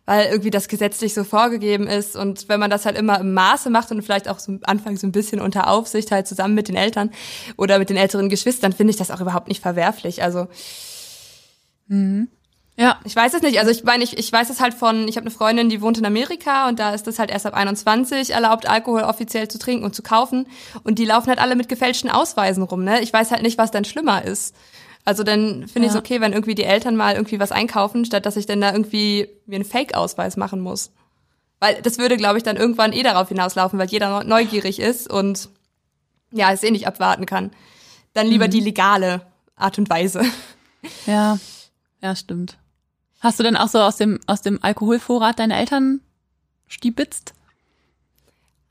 weil 0.06 0.26
irgendwie 0.26 0.50
das 0.50 0.68
gesetzlich 0.68 1.12
so 1.12 1.24
vorgegeben 1.24 1.88
ist. 1.88 2.14
Und 2.14 2.48
wenn 2.48 2.60
man 2.60 2.70
das 2.70 2.86
halt 2.86 2.96
immer 2.96 3.18
im 3.18 3.34
Maße 3.34 3.68
macht 3.68 3.90
und 3.90 4.00
vielleicht 4.02 4.28
auch 4.28 4.38
so 4.38 4.52
am 4.52 4.60
Anfang 4.62 4.96
so 4.96 5.06
ein 5.06 5.12
bisschen 5.12 5.40
unter 5.40 5.68
Aufsicht 5.68 6.12
halt 6.12 6.28
zusammen 6.28 6.54
mit 6.54 6.68
den 6.68 6.76
Eltern 6.76 7.10
oder 7.56 7.80
mit 7.80 7.90
den 7.90 7.96
älteren 7.96 8.28
Geschwistern, 8.28 8.72
finde 8.72 8.92
ich 8.92 8.96
das 8.96 9.10
auch 9.10 9.20
überhaupt 9.20 9.48
nicht 9.48 9.60
verwerflich. 9.60 10.22
Also, 10.22 10.46
mhm. 11.88 12.28
Ja. 12.76 12.98
Ich 13.04 13.14
weiß 13.14 13.34
es 13.34 13.42
nicht. 13.42 13.58
Also 13.58 13.70
ich 13.70 13.84
meine, 13.84 14.02
ich, 14.02 14.16
ich 14.18 14.32
weiß 14.32 14.48
es 14.48 14.60
halt 14.60 14.74
von, 14.74 15.06
ich 15.06 15.16
habe 15.16 15.26
eine 15.26 15.30
Freundin, 15.30 15.68
die 15.68 15.82
wohnt 15.82 15.98
in 15.98 16.06
Amerika 16.06 16.68
und 16.68 16.78
da 16.78 16.94
ist 16.94 17.06
es 17.06 17.18
halt 17.18 17.30
erst 17.30 17.46
ab 17.46 17.54
21 17.54 18.30
erlaubt, 18.30 18.66
Alkohol 18.66 19.02
offiziell 19.02 19.48
zu 19.48 19.58
trinken 19.58 19.84
und 19.84 19.94
zu 19.94 20.02
kaufen. 20.02 20.46
Und 20.82 20.98
die 20.98 21.04
laufen 21.04 21.28
halt 21.28 21.38
alle 21.38 21.54
mit 21.54 21.68
gefälschten 21.68 22.10
Ausweisen 22.10 22.62
rum, 22.62 22.82
ne? 22.82 23.00
Ich 23.02 23.12
weiß 23.12 23.30
halt 23.30 23.42
nicht, 23.42 23.58
was 23.58 23.70
dann 23.70 23.84
schlimmer 23.84 24.24
ist. 24.24 24.54
Also 25.04 25.22
dann 25.22 25.68
finde 25.68 25.80
ja. 25.80 25.84
ich 25.86 25.90
es 25.90 25.96
okay, 25.96 26.20
wenn 26.20 26.32
irgendwie 26.32 26.54
die 26.54 26.64
Eltern 26.64 26.96
mal 26.96 27.14
irgendwie 27.14 27.40
was 27.40 27.52
einkaufen, 27.52 28.04
statt 28.04 28.24
dass 28.24 28.36
ich 28.36 28.46
dann 28.46 28.60
da 28.60 28.72
irgendwie 28.72 29.28
mir 29.46 29.56
einen 29.56 29.64
Fake-Ausweis 29.64 30.36
machen 30.36 30.60
muss. 30.60 30.92
Weil 31.60 31.82
das 31.82 31.98
würde, 31.98 32.16
glaube 32.16 32.38
ich, 32.38 32.44
dann 32.44 32.56
irgendwann 32.56 32.92
eh 32.92 33.02
darauf 33.02 33.28
hinauslaufen, 33.28 33.78
weil 33.78 33.88
jeder 33.88 34.24
neugierig 34.24 34.80
ist 34.80 35.10
und 35.10 35.48
ja, 36.32 36.52
es 36.52 36.62
eh 36.62 36.70
nicht 36.70 36.86
abwarten 36.86 37.26
kann. 37.26 37.50
Dann 38.14 38.26
lieber 38.26 38.46
mhm. 38.46 38.50
die 38.50 38.60
legale 38.60 39.22
Art 39.56 39.78
und 39.78 39.90
Weise. 39.90 40.22
Ja, 41.06 41.38
ja, 42.00 42.16
stimmt. 42.16 42.58
Hast 43.22 43.38
du 43.38 43.44
denn 43.44 43.56
auch 43.56 43.68
so 43.68 43.78
aus 43.78 43.96
dem, 43.96 44.18
aus 44.26 44.42
dem 44.42 44.58
Alkoholvorrat 44.62 45.38
deine 45.38 45.56
Eltern 45.56 46.00
stiebitzt? 46.66 47.34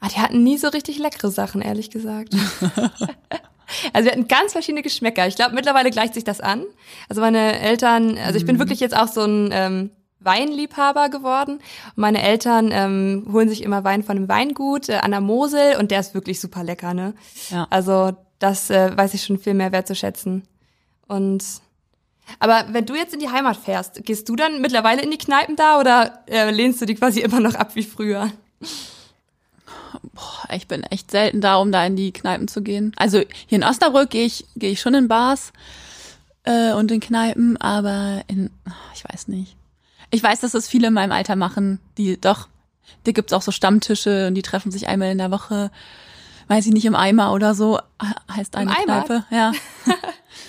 Ah, 0.02 0.10
die 0.10 0.20
hatten 0.20 0.44
nie 0.44 0.58
so 0.58 0.68
richtig 0.68 1.00
leckere 1.00 1.32
Sachen, 1.32 1.62
ehrlich 1.62 1.90
gesagt. 1.90 2.34
also 3.94 4.06
wir 4.06 4.12
hatten 4.12 4.28
ganz 4.28 4.52
verschiedene 4.52 4.82
Geschmäcker. 4.82 5.26
Ich 5.28 5.38
glaube, 5.38 5.56
mittlerweile 5.56 5.90
gleicht 5.90 6.16
sich 6.16 6.26
das 6.26 6.42
an. 6.42 6.66
Also 7.08 7.22
meine 7.22 7.60
Eltern, 7.60 8.18
also 8.18 8.38
ich 8.38 8.46
bin 8.46 8.56
mhm. 8.56 8.60
wirklich 8.60 8.82
jetzt 8.82 8.98
auch 8.98 9.08
so 9.08 9.22
ein 9.22 9.52
ähm, 9.54 9.92
Weinliebhaber 10.20 11.08
geworden. 11.08 11.60
Und 11.96 11.98
meine 11.98 12.22
Eltern 12.22 12.72
ähm, 12.74 13.30
holen 13.32 13.48
sich 13.48 13.64
immer 13.64 13.86
Wein 13.86 14.04
von 14.04 14.18
einem 14.18 14.28
Weingut 14.28 14.90
äh, 14.90 14.96
an 14.96 15.12
der 15.12 15.22
Mosel 15.22 15.78
und 15.78 15.92
der 15.92 16.02
ist 16.02 16.14
wirklich 16.14 16.42
super 16.42 16.64
lecker, 16.64 16.94
ne? 16.94 17.14
Ja. 17.52 17.68
Also 17.70 18.12
das 18.40 18.70
äh, 18.70 18.98
weiß 18.98 19.14
ich 19.14 19.24
schon 19.24 19.40
viel 19.40 19.54
mehr 19.54 19.72
wertzuschätzen. 19.72 20.44
Und 21.08 21.44
aber 22.40 22.66
wenn 22.72 22.86
du 22.86 22.96
jetzt 22.96 23.14
in 23.14 23.20
die 23.20 23.30
Heimat 23.30 23.58
fährst, 23.58 24.04
gehst 24.04 24.28
du 24.30 24.36
dann 24.36 24.62
mittlerweile 24.62 25.02
in 25.02 25.12
die 25.12 25.18
Kneipen 25.18 25.56
da 25.56 25.80
oder 25.80 26.24
äh, 26.28 26.52
lehnst 26.52 26.82
du 26.82 26.86
die 26.86 26.96
quasi 26.96 27.20
immer 27.22 27.40
noch 27.40 27.56
ab 27.56 27.76
wie 27.76 27.84
früher? 27.84 28.32
Boah, 30.14 30.54
ich 30.54 30.68
bin 30.68 30.84
echt 30.84 31.12
selten 31.12 31.42
da, 31.42 31.56
um 31.56 31.72
da 31.72 31.86
in 31.86 31.96
die 31.96 32.12
Kneipen 32.12 32.48
zu 32.48 32.62
gehen. 32.62 32.94
Also 32.96 33.20
hier 33.48 33.58
in 33.58 33.64
Osnabrück 33.64 34.10
gehe 34.10 34.26
ich, 34.26 34.46
gehe 34.56 34.72
ich 34.72 34.82
schon 34.82 34.94
in 34.94 35.08
Bars 35.08 35.54
äh, 36.44 36.74
und 36.74 36.92
in 36.92 37.00
Kneipen, 37.00 37.58
aber 37.58 38.24
in, 38.28 38.50
ich 38.94 39.04
weiß 39.04 39.28
nicht. 39.28 39.56
Ich 40.10 40.22
weiß, 40.22 40.42
dass 40.42 40.52
das 40.52 40.68
viele 40.68 40.88
in 40.88 40.94
meinem 40.94 41.12
Alter 41.12 41.36
machen, 41.36 41.80
die 41.98 42.20
doch, 42.20 42.50
da 43.06 43.12
gibt's 43.12 43.34
auch 43.34 43.42
so 43.42 43.52
Stammtische 43.52 44.28
und 44.28 44.36
die 44.36 44.42
treffen 44.42 44.72
sich 44.72 44.88
einmal 44.88 45.12
in 45.12 45.18
der 45.18 45.32
Woche, 45.32 45.72
weiß 46.48 46.66
ich 46.66 46.74
nicht, 46.74 46.86
im 46.86 46.96
Eimer 46.96 47.32
oder 47.34 47.56
so, 47.56 47.80
heißt 48.30 48.58
eine 48.58 48.72
Kneipe. 48.72 49.24
Eimer? 49.30 49.32
Ja. 49.32 49.52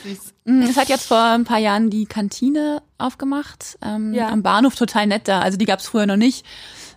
Mm, 0.44 0.62
es 0.62 0.76
hat 0.76 0.88
jetzt 0.88 1.06
vor 1.06 1.22
ein 1.22 1.44
paar 1.44 1.58
Jahren 1.58 1.90
die 1.90 2.06
Kantine 2.06 2.82
aufgemacht. 2.98 3.78
Ähm, 3.82 4.12
ja. 4.12 4.28
Am 4.28 4.42
Bahnhof 4.42 4.74
total 4.74 5.06
nett 5.06 5.28
da. 5.28 5.40
Also 5.40 5.56
die 5.56 5.66
gab 5.66 5.80
es 5.80 5.86
früher 5.86 6.06
noch 6.06 6.16
nicht. 6.16 6.44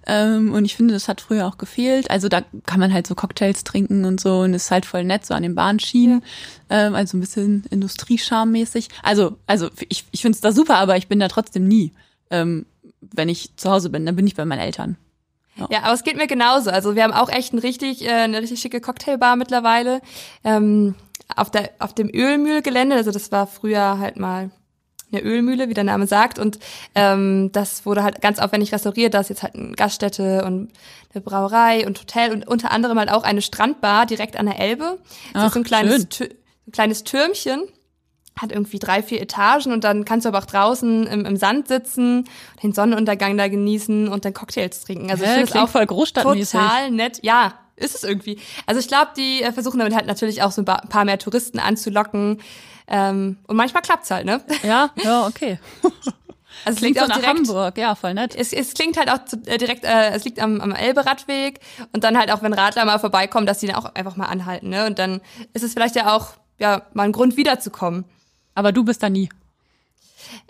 Ähm, 0.08 0.54
und 0.54 0.66
ich 0.66 0.76
finde, 0.76 0.94
das 0.94 1.08
hat 1.08 1.22
früher 1.22 1.48
auch 1.48 1.58
gefehlt. 1.58 2.10
Also 2.12 2.28
da 2.30 2.42
kann 2.66 2.80
man 2.80 2.94
halt 2.94 3.08
so 3.08 3.16
Cocktails 3.16 3.64
trinken 3.64 4.06
und 4.06 4.20
so 4.20 4.40
und 4.42 4.54
ist 4.54 4.72
halt 4.72 4.86
voll 4.86 5.04
nett, 5.04 5.26
so 5.26 5.34
an 5.34 5.44
den 5.44 5.56
Bahnschienen. 5.56 6.24
Ja. 6.70 6.88
Ähm, 6.88 6.96
also 6.96 7.18
ein 7.18 7.22
bisschen 7.22 7.64
Industriescharm-mäßig. 7.70 8.90
Also, 9.04 9.38
also 9.48 9.70
ich, 9.90 10.06
ich 10.12 10.22
finde 10.22 10.36
es 10.36 10.42
da 10.42 10.52
super, 10.52 10.78
aber 10.78 10.98
ich 10.98 11.08
bin 11.08 11.20
da 11.20 11.28
trotzdem 11.28 11.68
nie. 11.68 11.92
Ähm, 12.30 12.66
wenn 13.02 13.30
ich 13.30 13.56
zu 13.58 13.70
Hause 13.70 13.90
bin, 13.90 14.06
dann 14.06 14.16
bin 14.16 14.28
ich 14.28 14.36
bei 14.36 14.46
meinen 14.46 14.60
Eltern. 14.60 14.98
Ja. 15.56 15.68
ja, 15.72 15.84
aber 15.84 15.94
es 15.94 16.04
geht 16.04 16.18
mir 16.18 16.28
genauso. 16.28 16.70
Also 16.70 16.96
wir 16.96 17.04
haben 17.04 17.14
auch 17.14 17.30
echt 17.30 17.54
ein 17.54 17.60
richtig, 17.60 18.06
äh, 18.06 18.12
eine 18.12 18.42
richtig 18.42 18.60
schicke 18.60 18.82
Cocktailbar 18.82 19.36
mittlerweile. 19.36 20.02
Ähm, 20.44 20.96
auf, 21.36 21.52
der, 21.52 21.72
auf 21.80 21.94
dem 21.94 22.10
Ölmühlgelände, 22.14 22.96
also 22.96 23.12
das 23.12 23.32
war 23.32 23.48
früher 23.48 24.00
halt 24.00 24.18
mal 24.18 24.52
eine 25.12 25.22
Ölmühle, 25.22 25.70
wie 25.70 25.74
der 25.74 25.84
Name 25.84 26.08
sagt. 26.08 26.40
Und 26.40 26.60
ähm, 26.94 27.52
das 27.52 27.86
wurde 27.86 28.04
halt 28.04 28.22
ganz 28.22 28.40
aufwendig 28.40 28.74
restauriert. 28.74 29.14
Da 29.14 29.20
ist 29.20 29.30
jetzt 29.30 29.44
halt 29.44 29.56
eine 29.56 29.72
Gaststätte 29.72 30.44
und 30.46 30.72
eine 31.14 31.22
Brauerei 31.22 31.86
und 31.86 32.00
Hotel 32.00 32.32
und 32.32 32.48
unter 32.48 32.72
anderem 32.72 33.00
halt 33.00 33.12
auch 33.12 33.24
eine 33.24 33.42
Strandbar 33.42 34.06
direkt 34.06 34.38
an 34.38 34.48
der 34.48 34.60
Elbe. 34.60 35.00
Das 35.34 35.44
Ach, 35.44 35.48
ist 35.48 35.54
so 35.54 35.60
ein 35.60 35.64
kleines, 35.64 36.08
ein 36.22 36.72
kleines 36.72 37.04
Türmchen. 37.04 37.64
Hat 38.38 38.52
irgendwie 38.52 38.80
drei, 38.80 39.02
vier 39.02 39.22
Etagen 39.22 39.72
und 39.72 39.86
dann 39.86 40.04
kannst 40.04 40.26
du 40.26 40.30
aber 40.30 40.40
auch 40.40 40.46
draußen 40.46 41.08
im, 41.08 41.26
im 41.26 41.38
Sand 41.38 41.70
sitzen, 41.70 42.26
den 42.62 42.74
Sonnenuntergang 42.74 43.38
da 43.38 43.48
genießen 43.48 44.10
und 44.10 44.26
dann 44.26 44.34
Cocktails 44.34 44.82
trinken. 44.82 45.10
Also 45.10 45.24
ich 45.24 45.30
finde 45.30 45.64
auch 45.64 45.70
voll 45.70 45.86
großstadtmäßig. 45.86 46.60
total 46.60 46.92
nett. 46.92 47.20
Ja, 47.22 47.54
ist 47.76 47.96
es 47.96 48.04
irgendwie. 48.04 48.40
Also 48.66 48.80
ich 48.80 48.88
glaube, 48.88 49.12
die 49.18 49.42
äh, 49.42 49.52
versuchen 49.52 49.80
damit 49.80 49.96
halt 49.96 50.08
natürlich 50.08 50.42
auch 50.42 50.52
so 50.52 50.62
ein 50.62 50.66
paar 50.66 51.06
mehr 51.06 51.20
Touristen 51.20 51.60
anzulocken. 51.60 52.42
Ähm, 52.88 53.38
und 53.48 53.56
manchmal 53.56 53.82
klappt's 53.82 54.12
halt, 54.12 54.26
ne? 54.26 54.42
Ja, 54.64 54.92
ja, 55.04 55.28
okay. 55.28 55.60
Also 56.64 56.78
es 56.78 56.82
liegt 56.82 57.00
auch 57.00 57.08
so 57.08 57.14
direkt, 57.20 57.28
Hamburg, 57.28 57.78
ja, 57.78 57.96
voll 57.96 58.14
nett. 58.14 58.34
Es, 58.36 58.54
es 58.54 58.74
klingt 58.74 58.98
halt 58.98 59.10
auch 59.10 59.26
zu, 59.26 59.38
äh, 59.46 59.58
direkt, 59.58 59.84
äh, 59.84 60.12
es 60.12 60.24
liegt 60.24 60.40
am, 60.40 60.62
am 60.62 60.72
Elbe-Radweg 60.72 61.60
und 61.92 62.04
dann 62.04 62.18
halt 62.18 62.32
auch, 62.32 62.42
wenn 62.42 62.54
Radler 62.54 62.86
mal 62.86 62.98
vorbeikommen, 62.98 63.46
dass 63.46 63.60
die 63.60 63.68
dann 63.68 63.76
auch 63.76 63.94
einfach 63.94 64.16
mal 64.16 64.28
anhalten, 64.28 64.70
ne? 64.70 64.86
Und 64.86 64.98
dann 64.98 65.22
ist 65.54 65.64
es 65.64 65.74
vielleicht 65.74 65.96
ja 65.96 66.16
auch, 66.16 66.30
ja, 66.58 66.84
mal 66.94 67.04
ein 67.04 67.12
Grund 67.12 67.36
wiederzukommen. 67.36 68.06
Aber 68.54 68.72
du 68.72 68.86
bist 68.86 69.04
da 69.04 69.10
nie. 69.10 69.30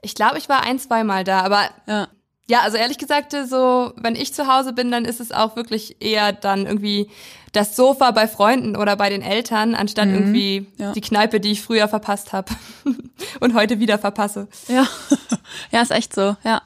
Ich 0.01 0.15
glaube, 0.15 0.37
ich 0.37 0.47
war 0.47 0.63
ein, 0.63 0.79
zwei 0.79 1.03
Mal 1.03 1.23
da, 1.23 1.41
aber 1.41 1.69
ja. 1.87 2.07
Ja, 2.47 2.61
also 2.61 2.77
ehrlich 2.77 2.99
gesagt, 2.99 3.35
so, 3.47 3.93
wenn 3.95 4.15
ich 4.15 4.33
zu 4.33 4.47
Hause 4.47 4.73
bin, 4.73 4.91
dann 4.91 5.05
ist 5.05 5.19
es 5.19 5.31
auch 5.31 5.55
wirklich 5.55 5.97
eher 5.99 6.31
dann 6.31 6.67
irgendwie 6.67 7.09
das 7.53 7.75
Sofa 7.75 8.11
bei 8.11 8.27
Freunden 8.27 8.75
oder 8.75 8.95
bei 8.95 9.09
den 9.09 9.21
Eltern, 9.21 9.75
anstatt 9.75 10.07
mhm, 10.07 10.13
irgendwie 10.13 10.67
ja. 10.77 10.91
die 10.91 11.01
Kneipe, 11.01 11.39
die 11.39 11.51
ich 11.51 11.61
früher 11.61 11.87
verpasst 11.87 12.33
habe 12.33 12.53
und 13.39 13.55
heute 13.55 13.79
wieder 13.79 13.97
verpasse. 13.97 14.47
Ja. 14.67 14.85
ja, 15.71 15.81
ist 15.81 15.91
echt 15.91 16.13
so, 16.13 16.35
ja. 16.43 16.61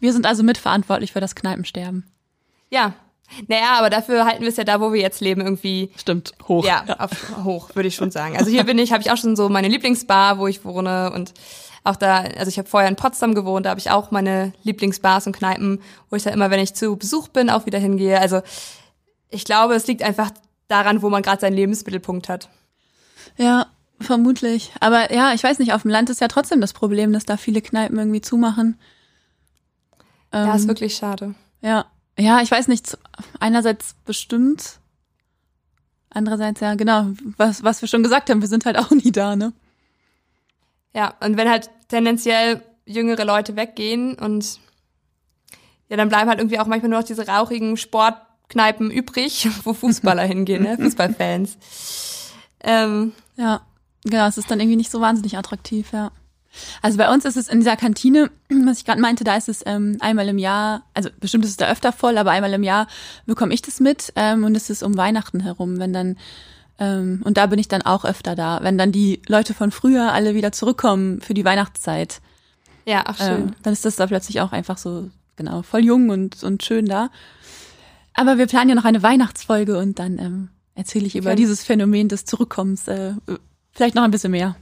Wir 0.00 0.12
sind 0.12 0.26
also 0.26 0.42
mitverantwortlich 0.42 1.12
für 1.12 1.20
das 1.20 1.34
Kneipensterben. 1.34 2.10
Ja. 2.70 2.94
Naja, 3.46 3.78
aber 3.78 3.88
dafür 3.88 4.26
halten 4.26 4.42
wir 4.42 4.48
es 4.48 4.56
ja 4.56 4.64
da, 4.64 4.80
wo 4.80 4.92
wir 4.92 5.00
jetzt 5.00 5.20
leben, 5.20 5.40
irgendwie. 5.40 5.90
Stimmt, 5.96 6.32
hoch. 6.48 6.66
Ja, 6.66 6.84
ja. 6.86 7.00
Auf, 7.00 7.10
hoch, 7.44 7.70
würde 7.74 7.88
ich 7.88 7.94
schon 7.94 8.10
sagen. 8.10 8.36
Also 8.36 8.50
hier 8.50 8.64
bin 8.64 8.78
ich, 8.78 8.92
habe 8.92 9.02
ich 9.02 9.10
auch 9.10 9.16
schon 9.16 9.36
so 9.36 9.48
meine 9.48 9.68
Lieblingsbar, 9.68 10.38
wo 10.38 10.48
ich 10.48 10.64
wohne 10.64 11.12
und 11.12 11.32
auch 11.84 11.96
da, 11.96 12.18
also 12.20 12.48
ich 12.48 12.58
habe 12.58 12.68
vorher 12.68 12.88
in 12.88 12.96
Potsdam 12.96 13.34
gewohnt, 13.34 13.66
da 13.66 13.70
habe 13.70 13.80
ich 13.80 13.90
auch 13.90 14.10
meine 14.10 14.52
Lieblingsbars 14.62 15.26
und 15.26 15.36
Kneipen, 15.36 15.80
wo 16.10 16.16
ich 16.16 16.22
da 16.22 16.30
immer, 16.30 16.50
wenn 16.50 16.60
ich 16.60 16.74
zu 16.74 16.96
Besuch 16.96 17.28
bin, 17.28 17.50
auch 17.50 17.66
wieder 17.66 17.78
hingehe. 17.78 18.20
Also 18.20 18.42
ich 19.30 19.44
glaube, 19.44 19.74
es 19.74 19.86
liegt 19.86 20.02
einfach 20.02 20.30
daran, 20.68 21.02
wo 21.02 21.10
man 21.10 21.22
gerade 21.22 21.40
seinen 21.40 21.54
Lebensmittelpunkt 21.54 22.28
hat. 22.28 22.48
Ja, 23.36 23.66
vermutlich. 24.00 24.72
Aber 24.80 25.12
ja, 25.12 25.32
ich 25.32 25.42
weiß 25.42 25.58
nicht, 25.58 25.72
auf 25.72 25.82
dem 25.82 25.90
Land 25.90 26.10
ist 26.10 26.20
ja 26.20 26.28
trotzdem 26.28 26.60
das 26.60 26.72
Problem, 26.72 27.12
dass 27.12 27.24
da 27.24 27.36
viele 27.36 27.62
Kneipen 27.62 27.98
irgendwie 27.98 28.20
zumachen. 28.20 28.78
Ähm, 30.32 30.46
ja, 30.46 30.54
ist 30.54 30.62
ähm, 30.62 30.68
wirklich 30.68 30.94
schade. 30.94 31.34
Ja, 31.60 31.86
ja, 32.18 32.40
ich 32.42 32.50
weiß 32.50 32.68
nicht, 32.68 32.96
einerseits 33.40 33.94
bestimmt, 34.04 34.78
andererseits 36.10 36.60
ja, 36.60 36.74
genau, 36.74 37.08
was, 37.36 37.64
was 37.64 37.80
wir 37.80 37.88
schon 37.88 38.02
gesagt 38.02 38.30
haben, 38.30 38.40
wir 38.40 38.48
sind 38.48 38.66
halt 38.66 38.78
auch 38.78 38.90
nie 38.90 39.12
da, 39.12 39.34
ne? 39.34 39.52
Ja, 40.94 41.14
und 41.20 41.36
wenn 41.36 41.48
halt 41.48 41.70
tendenziell 41.88 42.62
jüngere 42.84 43.24
Leute 43.24 43.56
weggehen 43.56 44.14
und 44.14 44.58
ja, 45.88 45.96
dann 45.96 46.08
bleiben 46.08 46.28
halt 46.28 46.38
irgendwie 46.38 46.58
auch 46.58 46.66
manchmal 46.66 46.90
nur 46.90 47.00
noch 47.00 47.06
diese 47.06 47.26
rauchigen 47.26 47.76
Sportkneipen 47.76 48.90
übrig, 48.90 49.48
wo 49.64 49.74
Fußballer 49.74 50.22
hingehen, 50.22 50.62
ne? 50.62 50.76
Fußballfans. 50.80 52.32
Ähm, 52.60 53.12
ja, 53.36 53.62
genau, 54.04 54.26
es 54.26 54.38
ist 54.38 54.50
dann 54.50 54.60
irgendwie 54.60 54.76
nicht 54.76 54.90
so 54.90 55.00
wahnsinnig 55.00 55.36
attraktiv, 55.36 55.92
ja. 55.92 56.10
Also 56.82 56.98
bei 56.98 57.10
uns 57.10 57.24
ist 57.24 57.36
es 57.36 57.48
in 57.48 57.60
dieser 57.60 57.76
Kantine, 57.76 58.30
was 58.64 58.78
ich 58.78 58.84
gerade 58.84 59.00
meinte, 59.00 59.24
da 59.24 59.36
ist 59.36 59.48
es 59.48 59.62
ähm, 59.66 59.96
einmal 60.00 60.28
im 60.28 60.38
Jahr, 60.38 60.82
also 60.94 61.08
bestimmt 61.18 61.44
ist 61.44 61.52
es 61.52 61.56
da 61.56 61.70
öfter 61.70 61.92
voll, 61.92 62.18
aber 62.18 62.30
einmal 62.30 62.52
im 62.52 62.62
Jahr 62.62 62.86
bekomme 63.26 63.54
ich 63.54 63.62
das 63.62 63.80
mit 63.80 64.12
ähm, 64.16 64.44
und 64.44 64.54
es 64.56 64.70
ist 64.70 64.82
um 64.82 64.96
Weihnachten 64.96 65.40
herum, 65.40 65.78
wenn 65.78 65.92
dann 65.92 66.16
ähm, 66.82 67.20
und 67.24 67.36
da 67.36 67.46
bin 67.46 67.60
ich 67.60 67.68
dann 67.68 67.82
auch 67.82 68.04
öfter 68.04 68.34
da, 68.34 68.58
wenn 68.62 68.76
dann 68.76 68.90
die 68.90 69.22
Leute 69.28 69.54
von 69.54 69.70
früher 69.70 70.12
alle 70.12 70.34
wieder 70.34 70.50
zurückkommen 70.50 71.20
für 71.20 71.32
die 71.32 71.44
Weihnachtszeit. 71.44 72.20
Ja, 72.84 73.08
auch 73.08 73.16
schön. 73.16 73.28
Ähm, 73.28 73.54
dann 73.62 73.72
ist 73.72 73.84
das 73.84 73.94
da 73.94 74.08
plötzlich 74.08 74.40
auch 74.40 74.50
einfach 74.50 74.78
so, 74.78 75.08
genau, 75.36 75.62
voll 75.62 75.84
jung 75.84 76.08
und, 76.08 76.42
und 76.42 76.64
schön 76.64 76.86
da. 76.86 77.10
Aber 78.14 78.36
wir 78.36 78.48
planen 78.48 78.70
ja 78.70 78.74
noch 78.74 78.84
eine 78.84 79.02
Weihnachtsfolge 79.02 79.78
und 79.78 80.00
dann 80.00 80.18
ähm, 80.18 80.48
erzähle 80.74 81.06
ich 81.06 81.14
über 81.14 81.30
okay. 81.30 81.36
dieses 81.36 81.62
Phänomen 81.62 82.08
des 82.08 82.24
Zurückkommens 82.24 82.88
äh, 82.88 83.12
vielleicht 83.70 83.94
noch 83.94 84.02
ein 84.02 84.10
bisschen 84.10 84.32
mehr. 84.32 84.56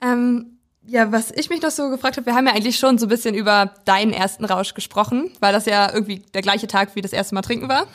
Ähm, 0.00 0.58
ja, 0.84 1.12
was 1.12 1.30
ich 1.30 1.50
mich 1.50 1.62
noch 1.62 1.70
so 1.70 1.88
gefragt 1.88 2.16
habe, 2.16 2.26
wir 2.26 2.34
haben 2.34 2.48
ja 2.48 2.54
eigentlich 2.54 2.80
schon 2.80 2.98
so 2.98 3.06
ein 3.06 3.08
bisschen 3.08 3.36
über 3.36 3.72
deinen 3.84 4.12
ersten 4.12 4.44
Rausch 4.44 4.74
gesprochen, 4.74 5.30
weil 5.38 5.52
das 5.52 5.66
ja 5.66 5.94
irgendwie 5.94 6.18
der 6.34 6.42
gleiche 6.42 6.66
Tag 6.66 6.96
wie 6.96 7.00
das 7.00 7.12
erste 7.12 7.36
Mal 7.36 7.42
trinken 7.42 7.68
war. 7.68 7.86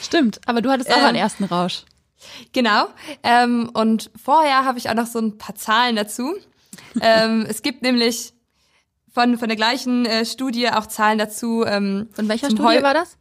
Stimmt, 0.00 0.40
aber 0.46 0.62
du 0.62 0.70
hattest 0.70 0.92
auch 0.92 0.98
ähm, 0.98 1.06
einen 1.06 1.18
ersten 1.18 1.42
Rausch. 1.42 1.84
Genau. 2.52 2.86
Ähm, 3.22 3.70
und 3.72 4.10
vorher 4.22 4.64
habe 4.64 4.78
ich 4.78 4.88
auch 4.88 4.94
noch 4.94 5.06
so 5.06 5.18
ein 5.18 5.38
paar 5.38 5.54
Zahlen 5.54 5.96
dazu. 5.96 6.34
ähm, 7.00 7.46
es 7.48 7.62
gibt 7.62 7.82
nämlich 7.82 8.34
von, 9.12 9.38
von 9.38 9.48
der 9.48 9.56
gleichen 9.56 10.06
äh, 10.06 10.24
Studie 10.24 10.68
auch 10.68 10.86
Zahlen 10.86 11.18
dazu. 11.18 11.64
Ähm, 11.64 12.08
von 12.12 12.28
welcher 12.28 12.46
Studie 12.46 12.62
Heu 12.62 12.82
war 12.82 12.94
das? 12.94 13.16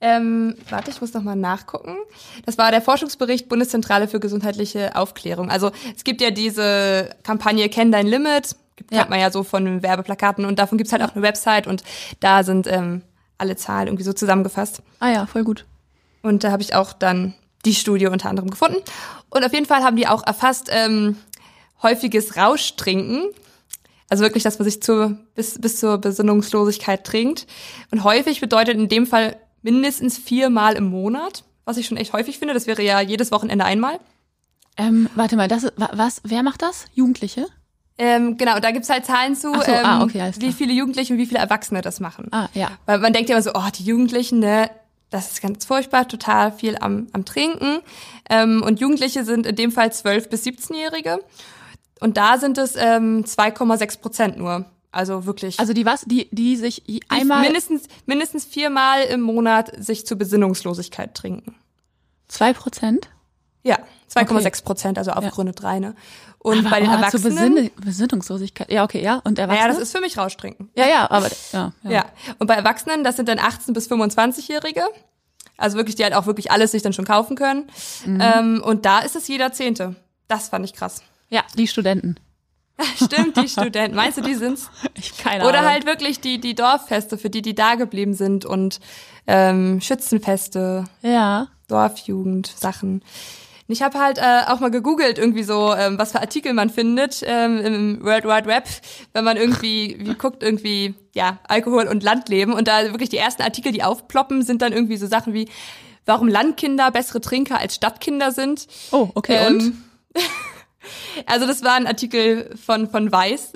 Ähm, 0.00 0.54
warte, 0.70 0.90
ich 0.90 1.00
muss 1.00 1.12
noch 1.12 1.22
mal 1.22 1.34
nachgucken. 1.34 1.96
Das 2.46 2.56
war 2.56 2.70
der 2.70 2.80
Forschungsbericht 2.80 3.48
Bundeszentrale 3.48 4.06
für 4.06 4.20
gesundheitliche 4.20 4.94
Aufklärung. 4.94 5.50
Also 5.50 5.72
es 5.96 6.04
gibt 6.04 6.20
ja 6.20 6.30
diese 6.30 7.10
Kampagne 7.24 7.68
Kenn 7.68 7.90
dein 7.90 8.06
Limit, 8.06 8.54
gibt 8.76 8.92
ja. 8.92 9.06
man 9.08 9.18
ja 9.18 9.32
so 9.32 9.42
von 9.42 9.82
Werbeplakaten 9.82 10.44
und 10.44 10.60
davon 10.60 10.78
gibt's 10.78 10.92
halt 10.92 11.02
auch 11.02 11.14
eine 11.14 11.22
Website 11.22 11.66
und 11.66 11.82
da 12.20 12.44
sind 12.44 12.68
ähm, 12.68 13.02
alle 13.38 13.56
Zahlen 13.56 13.88
irgendwie 13.88 14.04
so 14.04 14.12
zusammengefasst. 14.12 14.82
Ah 15.00 15.10
ja, 15.10 15.26
voll 15.26 15.42
gut. 15.42 15.64
Und 16.22 16.44
da 16.44 16.52
habe 16.52 16.62
ich 16.62 16.74
auch 16.74 16.92
dann 16.92 17.34
die 17.64 17.74
Studie 17.74 18.06
unter 18.06 18.28
anderem 18.28 18.50
gefunden. 18.50 18.78
Und 19.30 19.44
auf 19.44 19.52
jeden 19.52 19.66
Fall 19.66 19.82
haben 19.82 19.96
die 19.96 20.06
auch 20.06 20.26
erfasst 20.26 20.68
ähm, 20.70 21.16
häufiges 21.82 22.36
Rauschtrinken. 22.36 23.30
Also 24.08 24.24
wirklich 24.24 24.42
das, 24.42 24.58
was 24.58 24.64
sich 24.64 24.82
zur, 24.82 25.18
bis, 25.34 25.60
bis 25.60 25.80
zur 25.80 25.98
Besinnungslosigkeit 25.98 27.04
trinkt. 27.04 27.46
Und 27.90 28.04
häufig 28.04 28.40
bedeutet 28.40 28.76
in 28.76 28.88
dem 28.88 29.06
Fall 29.06 29.36
mindestens 29.62 30.16
viermal 30.16 30.74
im 30.74 30.84
Monat, 30.84 31.44
was 31.64 31.76
ich 31.76 31.86
schon 31.86 31.98
echt 31.98 32.12
häufig 32.12 32.38
finde. 32.38 32.54
Das 32.54 32.66
wäre 32.66 32.82
ja 32.82 33.00
jedes 33.00 33.30
Wochenende 33.32 33.64
einmal. 33.64 34.00
Ähm, 34.78 35.10
warte 35.14 35.36
mal, 35.36 35.48
das 35.48 35.66
was, 35.76 36.22
wer 36.24 36.42
macht 36.42 36.62
das? 36.62 36.86
Jugendliche? 36.94 37.46
Ähm, 37.98 38.36
genau, 38.36 38.60
da 38.60 38.70
gibt's 38.70 38.88
halt 38.88 39.04
Zahlen 39.04 39.34
zu, 39.34 39.52
so, 39.52 39.60
ah, 39.60 39.64
ähm, 39.66 39.84
ah, 39.84 40.02
okay, 40.04 40.30
wie 40.38 40.52
viele 40.52 40.72
Jugendliche 40.72 41.12
und 41.12 41.18
wie 41.18 41.26
viele 41.26 41.40
Erwachsene 41.40 41.82
das 41.82 41.98
machen. 41.98 42.28
Ah, 42.30 42.48
ja. 42.54 42.70
Weil 42.86 43.00
man 43.00 43.12
denkt 43.12 43.28
ja 43.28 43.34
immer 43.34 43.42
so, 43.42 43.50
oh, 43.54 43.68
die 43.76 43.82
Jugendlichen, 43.82 44.38
ne, 44.38 44.70
das 45.10 45.32
ist 45.32 45.42
ganz 45.42 45.64
furchtbar, 45.64 46.06
total 46.06 46.52
viel 46.52 46.76
am, 46.78 47.08
am 47.12 47.24
Trinken. 47.24 47.80
Ähm, 48.28 48.62
und 48.62 48.80
Jugendliche 48.80 49.24
sind 49.24 49.46
in 49.46 49.56
dem 49.56 49.72
Fall 49.72 49.88
12- 49.88 50.28
bis 50.28 50.44
17-Jährige. 50.44 51.20
Und 52.00 52.16
da 52.16 52.38
sind 52.38 52.58
es 52.58 52.76
ähm, 52.76 53.24
2,6 53.24 54.00
Prozent 54.00 54.38
nur. 54.38 54.66
Also 54.90 55.26
wirklich. 55.26 55.60
Also 55.60 55.72
die 55.72 55.84
was? 55.84 56.02
Die, 56.02 56.28
die 56.30 56.56
sich 56.56 56.82
einmal. 57.08 57.42
mindestens, 57.42 57.84
mindestens 58.06 58.44
viermal 58.44 59.02
im 59.02 59.20
Monat 59.20 59.72
sich 59.82 60.06
zur 60.06 60.16
Besinnungslosigkeit 60.16 61.14
trinken. 61.14 61.54
Zwei 62.28 62.52
Prozent? 62.52 63.08
Ja, 63.62 63.78
2,6 64.12 64.64
Prozent, 64.64 64.98
also 64.98 65.10
aufgerundet 65.10 65.58
ja. 65.58 65.62
drei, 65.62 65.78
ne? 65.80 65.94
Und 66.38 66.60
aber, 66.60 66.70
bei 66.70 66.80
den 66.80 66.88
oh, 66.88 66.92
Erwachsenen. 66.92 67.54
Besin 67.54 67.70
Besinnungslosigkeit. 67.84 68.70
Ja, 68.70 68.84
okay, 68.84 69.02
ja. 69.02 69.20
Und 69.24 69.38
Erwachsene? 69.38 69.68
Ja, 69.68 69.72
das 69.72 69.82
ist 69.82 69.92
für 69.92 70.00
mich 70.00 70.16
Rauschtrinken. 70.16 70.70
Ja, 70.76 70.86
ja, 70.86 71.10
aber, 71.10 71.28
ja, 71.52 71.72
ja. 71.82 71.90
Ja. 71.90 72.04
Und 72.38 72.46
bei 72.46 72.54
Erwachsenen, 72.54 73.02
das 73.04 73.16
sind 73.16 73.28
dann 73.28 73.38
18- 73.38 73.72
bis 73.72 73.90
25-Jährige. 73.90 74.84
Also 75.56 75.76
wirklich, 75.76 75.96
die 75.96 76.04
halt 76.04 76.14
auch 76.14 76.26
wirklich 76.26 76.52
alles 76.52 76.70
sich 76.70 76.82
dann 76.82 76.92
schon 76.92 77.04
kaufen 77.04 77.36
können. 77.36 77.68
Mhm. 78.06 78.20
Ähm, 78.22 78.62
und 78.64 78.86
da 78.86 79.00
ist 79.00 79.16
es 79.16 79.26
jeder 79.26 79.52
Zehnte. 79.52 79.96
Das 80.28 80.48
fand 80.48 80.64
ich 80.64 80.72
krass. 80.72 81.02
Ja, 81.28 81.42
die 81.56 81.66
Studenten. 81.66 82.16
Stimmt, 82.96 83.36
die 83.36 83.48
Studenten. 83.48 83.96
Meinst 83.96 84.18
du, 84.18 84.22
die 84.22 84.34
sind's? 84.34 84.70
Ich 84.94 85.16
keine 85.16 85.42
Ahnung. 85.42 85.48
Oder 85.48 85.68
halt 85.68 85.86
wirklich 85.86 86.20
die, 86.20 86.40
die 86.40 86.54
Dorffeste, 86.54 87.18
für 87.18 87.30
die, 87.30 87.42
die 87.42 87.54
da 87.54 87.74
geblieben 87.74 88.14
sind 88.14 88.44
und 88.44 88.80
ähm, 89.26 89.80
Schützenfeste. 89.80 90.84
Ja. 91.02 91.48
Dorfjugend, 91.68 92.52
Sachen. 92.56 93.02
Und 93.68 93.74
ich 93.74 93.82
habe 93.82 93.98
halt 93.98 94.16
äh, 94.16 94.50
auch 94.50 94.60
mal 94.60 94.70
gegoogelt, 94.70 95.18
irgendwie 95.18 95.42
so, 95.42 95.74
ähm, 95.74 95.98
was 95.98 96.12
für 96.12 96.20
Artikel 96.20 96.54
man 96.54 96.70
findet 96.70 97.22
ähm, 97.22 97.58
im 97.58 98.02
World 98.02 98.24
Wide 98.24 98.46
Web, 98.46 98.66
wenn 99.12 99.24
man 99.24 99.36
irgendwie 99.36 99.94
wie 100.00 100.14
guckt, 100.14 100.42
irgendwie, 100.42 100.94
ja, 101.14 101.38
Alkohol 101.46 101.86
und 101.86 102.02
Landleben. 102.02 102.54
Und 102.54 102.66
da 102.66 102.82
wirklich 102.84 103.10
die 103.10 103.18
ersten 103.18 103.42
Artikel, 103.42 103.70
die 103.70 103.82
aufploppen, 103.82 104.42
sind 104.42 104.62
dann 104.62 104.72
irgendwie 104.72 104.96
so 104.96 105.06
Sachen 105.06 105.34
wie, 105.34 105.50
warum 106.06 106.28
Landkinder 106.28 106.90
bessere 106.90 107.20
Trinker 107.20 107.58
als 107.58 107.74
Stadtkinder 107.74 108.32
sind. 108.32 108.68
Oh, 108.90 109.10
okay, 109.14 109.36
ähm, 109.46 109.54
und? 109.54 109.74
Also 111.26 111.46
das 111.46 111.62
war 111.62 111.74
ein 111.74 111.86
Artikel 111.86 112.56
von, 112.64 112.88
von 112.88 113.12
Weiß. 113.12 113.52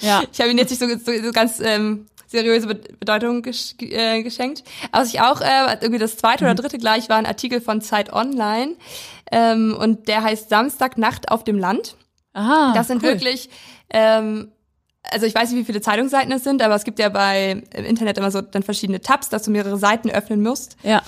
Ja. 0.00 0.22
Ich 0.32 0.40
habe 0.40 0.50
ihn 0.50 0.58
jetzt 0.58 0.70
nicht 0.70 0.80
so, 0.80 0.88
so, 0.88 1.22
so 1.22 1.30
ganz 1.30 1.60
ähm, 1.60 2.06
seriöse 2.26 2.66
Bedeutung 2.66 3.42
gesch 3.42 3.74
äh, 3.78 4.24
geschenkt. 4.24 4.64
Aber 4.90 5.02
was 5.02 5.14
ich 5.14 5.20
auch, 5.20 5.40
äh, 5.40 5.76
irgendwie 5.80 6.00
das 6.00 6.16
zweite 6.16 6.42
oder 6.42 6.54
mhm. 6.54 6.56
dritte 6.56 6.78
gleich 6.78 7.08
war 7.08 7.18
ein 7.18 7.26
Artikel 7.26 7.60
von 7.60 7.80
Zeit 7.80 8.12
Online 8.12 8.74
ähm, 9.32 9.76
und 9.78 10.08
der 10.08 10.22
heißt 10.22 10.48
Samstagnacht 10.48 11.30
auf 11.30 11.42
dem 11.42 11.58
Land. 11.58 11.96
Aha, 12.34 12.72
das 12.74 12.86
sind 12.86 13.02
cool. 13.02 13.10
wirklich, 13.10 13.50
ähm, 13.90 14.52
also 15.02 15.26
ich 15.26 15.34
weiß 15.34 15.50
nicht, 15.50 15.60
wie 15.60 15.64
viele 15.64 15.80
Zeitungsseiten 15.80 16.32
es 16.32 16.44
sind, 16.44 16.62
aber 16.62 16.74
es 16.76 16.84
gibt 16.84 16.98
ja 16.98 17.08
bei 17.08 17.62
im 17.74 17.84
Internet 17.84 18.18
immer 18.18 18.30
so 18.30 18.40
dann 18.40 18.62
verschiedene 18.62 19.00
Tabs, 19.00 19.28
dass 19.28 19.42
du 19.42 19.50
mehrere 19.50 19.76
Seiten 19.76 20.10
öffnen 20.10 20.42
musst. 20.42 20.76
Ja 20.82 21.02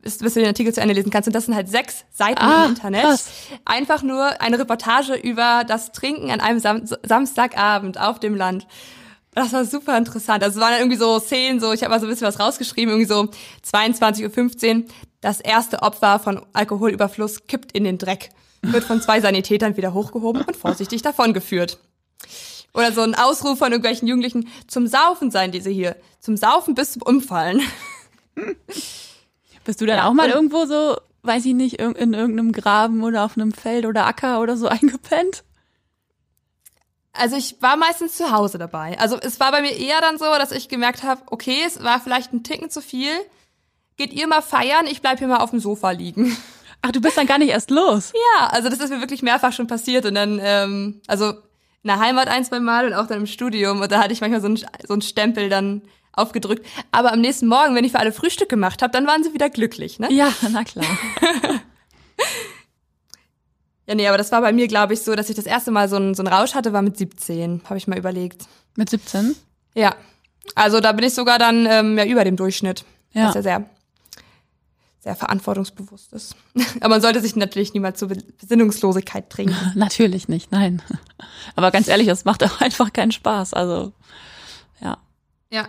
bis, 0.00 0.18
bis 0.18 0.34
du 0.34 0.40
den 0.40 0.48
Artikel 0.48 0.72
zu 0.72 0.80
Ende 0.80 0.94
lesen 0.94 1.10
kannst. 1.10 1.26
Und 1.26 1.34
das 1.34 1.46
sind 1.46 1.54
halt 1.54 1.68
sechs 1.68 2.04
Seiten 2.10 2.40
ah, 2.40 2.64
im 2.64 2.70
Internet. 2.70 3.02
Krass. 3.02 3.30
Einfach 3.64 4.02
nur 4.02 4.40
eine 4.40 4.58
Reportage 4.58 5.14
über 5.14 5.64
das 5.66 5.92
Trinken 5.92 6.30
an 6.30 6.40
einem 6.40 6.60
Sam 6.60 6.82
Samstagabend 7.02 8.00
auf 8.00 8.20
dem 8.20 8.34
Land. 8.34 8.66
Das 9.38 9.52
war 9.52 9.64
super 9.64 9.96
interessant. 9.96 10.42
Also 10.42 10.58
es 10.58 10.64
waren 10.64 10.78
irgendwie 10.78 10.96
so 10.96 11.18
Szenen, 11.20 11.60
so 11.60 11.72
ich 11.72 11.82
habe 11.82 11.90
mal 11.90 12.00
so 12.00 12.06
ein 12.06 12.10
bisschen 12.10 12.26
was 12.26 12.40
rausgeschrieben, 12.40 12.90
irgendwie 12.90 13.08
so 13.08 13.28
22.15 13.70 14.76
Uhr. 14.76 14.84
Das 15.20 15.40
erste 15.40 15.82
Opfer 15.82 16.18
von 16.18 16.44
Alkoholüberfluss 16.52 17.46
kippt 17.46 17.72
in 17.72 17.84
den 17.84 17.98
Dreck, 17.98 18.30
wird 18.62 18.84
von 18.84 19.00
zwei 19.00 19.20
Sanitätern 19.20 19.76
wieder 19.76 19.94
hochgehoben 19.94 20.42
und 20.42 20.56
vorsichtig 20.56 21.02
davongeführt. 21.02 21.78
Oder 22.74 22.92
so 22.92 23.00
ein 23.00 23.14
Ausruf 23.14 23.58
von 23.58 23.72
irgendwelchen 23.72 24.06
Jugendlichen, 24.06 24.48
zum 24.66 24.86
Saufen 24.86 25.30
seien 25.30 25.52
diese 25.52 25.70
hier. 25.70 25.96
Zum 26.20 26.36
Saufen 26.36 26.74
bis 26.74 26.92
zum 26.92 27.02
Umfallen. 27.02 27.60
Bist 29.64 29.80
du 29.80 29.86
dann 29.86 29.98
ja, 29.98 30.08
auch 30.08 30.12
mal 30.12 30.30
irgendwo 30.30 30.66
so, 30.66 30.96
weiß 31.22 31.44
ich 31.46 31.54
nicht, 31.54 31.74
in 31.80 31.94
irgendeinem 32.14 32.52
Graben 32.52 33.02
oder 33.02 33.24
auf 33.24 33.36
einem 33.36 33.52
Feld 33.52 33.86
oder 33.86 34.06
Acker 34.06 34.40
oder 34.40 34.56
so 34.56 34.68
eingepennt? 34.68 35.44
Also 37.18 37.36
ich 37.36 37.60
war 37.60 37.76
meistens 37.76 38.16
zu 38.16 38.30
Hause 38.30 38.58
dabei. 38.58 38.98
Also 38.98 39.18
es 39.20 39.40
war 39.40 39.50
bei 39.50 39.62
mir 39.62 39.76
eher 39.76 40.00
dann 40.00 40.18
so, 40.18 40.24
dass 40.24 40.52
ich 40.52 40.68
gemerkt 40.68 41.02
habe, 41.02 41.22
okay, 41.26 41.62
es 41.66 41.82
war 41.82 42.00
vielleicht 42.00 42.32
ein 42.32 42.42
Ticken 42.42 42.70
zu 42.70 42.80
viel. 42.80 43.10
Geht 43.96 44.12
ihr 44.12 44.28
mal 44.28 44.42
feiern, 44.42 44.86
ich 44.86 45.02
bleib 45.02 45.18
hier 45.18 45.28
mal 45.28 45.38
auf 45.38 45.50
dem 45.50 45.60
Sofa 45.60 45.90
liegen. 45.90 46.36
Ach, 46.82 46.92
du 46.92 47.00
bist 47.00 47.16
dann 47.16 47.26
gar 47.26 47.38
nicht 47.38 47.50
erst 47.50 47.70
los. 47.70 48.12
Ja, 48.14 48.46
also 48.48 48.68
das 48.68 48.78
ist 48.78 48.90
mir 48.90 49.00
wirklich 49.00 49.22
mehrfach 49.22 49.52
schon 49.52 49.66
passiert 49.66 50.06
und 50.06 50.14
dann, 50.14 50.40
ähm, 50.40 51.02
also 51.08 51.30
in 51.30 51.88
der 51.88 51.98
Heimat 51.98 52.28
ein, 52.28 52.44
zwei 52.44 52.60
Mal 52.60 52.86
und 52.86 52.94
auch 52.94 53.08
dann 53.08 53.18
im 53.18 53.26
Studium 53.26 53.80
und 53.80 53.90
da 53.90 54.02
hatte 54.02 54.12
ich 54.12 54.20
manchmal 54.20 54.40
so 54.40 54.46
einen, 54.46 54.56
so 54.56 54.92
einen 54.92 55.02
Stempel 55.02 55.48
dann 55.48 55.82
aufgedrückt. 56.12 56.64
Aber 56.92 57.12
am 57.12 57.20
nächsten 57.20 57.46
Morgen, 57.46 57.74
wenn 57.74 57.84
ich 57.84 57.92
für 57.92 57.98
alle 57.98 58.12
Frühstück 58.12 58.48
gemacht 58.48 58.82
habe, 58.82 58.92
dann 58.92 59.06
waren 59.06 59.24
sie 59.24 59.34
wieder 59.34 59.50
glücklich, 59.50 59.98
ne? 59.98 60.12
Ja, 60.12 60.32
na 60.50 60.64
klar. 60.64 60.86
ja, 63.88 63.94
nee, 63.94 64.06
aber 64.06 64.18
das 64.18 64.30
war 64.32 64.42
bei 64.42 64.52
mir, 64.52 64.68
glaube 64.68 64.92
ich, 64.92 65.00
so, 65.00 65.14
dass 65.14 65.30
ich 65.30 65.36
das 65.36 65.46
erste 65.46 65.70
Mal 65.70 65.88
so 65.88 65.96
einen, 65.96 66.14
so 66.14 66.22
einen 66.22 66.32
Rausch 66.32 66.54
hatte, 66.54 66.74
war 66.74 66.82
mit 66.82 66.98
17, 66.98 67.62
habe 67.64 67.78
ich 67.78 67.88
mal 67.88 67.98
überlegt. 67.98 68.46
Mit 68.76 68.90
17? 68.90 69.34
Ja. 69.74 69.96
Also 70.54 70.80
da 70.80 70.92
bin 70.92 71.06
ich 71.06 71.14
sogar 71.14 71.38
dann 71.38 71.64
ähm, 71.64 71.96
ja 71.96 72.04
über 72.04 72.22
dem 72.22 72.36
Durchschnitt. 72.36 72.84
Ja. 73.12 73.28
Was 73.28 73.34
ja 73.36 73.42
sehr, 73.42 73.70
sehr 75.00 75.16
verantwortungsbewusst 75.16 76.12
ist. 76.12 76.36
aber 76.80 76.90
man 76.90 77.00
sollte 77.00 77.22
sich 77.22 77.34
natürlich 77.34 77.72
niemals 77.72 77.98
zur 77.98 78.08
Besinnungslosigkeit 78.08 79.30
trinken. 79.30 79.56
Natürlich 79.74 80.28
nicht, 80.28 80.52
nein. 80.52 80.82
Aber 81.56 81.70
ganz 81.70 81.88
ehrlich, 81.88 82.08
es 82.08 82.26
macht 82.26 82.44
auch 82.44 82.60
einfach 82.60 82.92
keinen 82.92 83.12
Spaß. 83.12 83.54
Also, 83.54 83.94
ja. 84.82 84.98
Ja. 85.50 85.66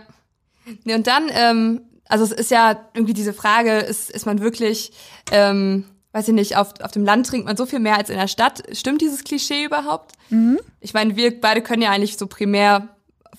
Nee, 0.84 0.94
und 0.94 1.06
dann, 1.06 1.30
ähm, 1.32 1.80
also 2.06 2.24
es 2.24 2.32
ist 2.32 2.50
ja 2.50 2.86
irgendwie 2.92 3.14
diese 3.14 3.32
Frage, 3.32 3.78
ist, 3.78 4.10
ist 4.10 4.26
man 4.26 4.42
wirklich, 4.42 4.92
ähm, 5.30 5.86
weiß 6.12 6.28
ich 6.28 6.34
nicht, 6.34 6.56
auf, 6.56 6.74
auf 6.82 6.90
dem 6.90 7.04
Land 7.04 7.26
trinkt 7.26 7.46
man 7.46 7.56
so 7.56 7.66
viel 7.66 7.78
mehr 7.78 7.96
als 7.96 8.10
in 8.10 8.18
der 8.18 8.28
Stadt. 8.28 8.62
Stimmt 8.72 9.00
dieses 9.00 9.24
Klischee 9.24 9.64
überhaupt? 9.64 10.12
Mhm. 10.30 10.58
Ich 10.80 10.94
meine, 10.94 11.16
wir 11.16 11.40
beide 11.40 11.62
können 11.62 11.82
ja 11.82 11.90
eigentlich 11.90 12.16
so 12.16 12.26
primär 12.26 12.88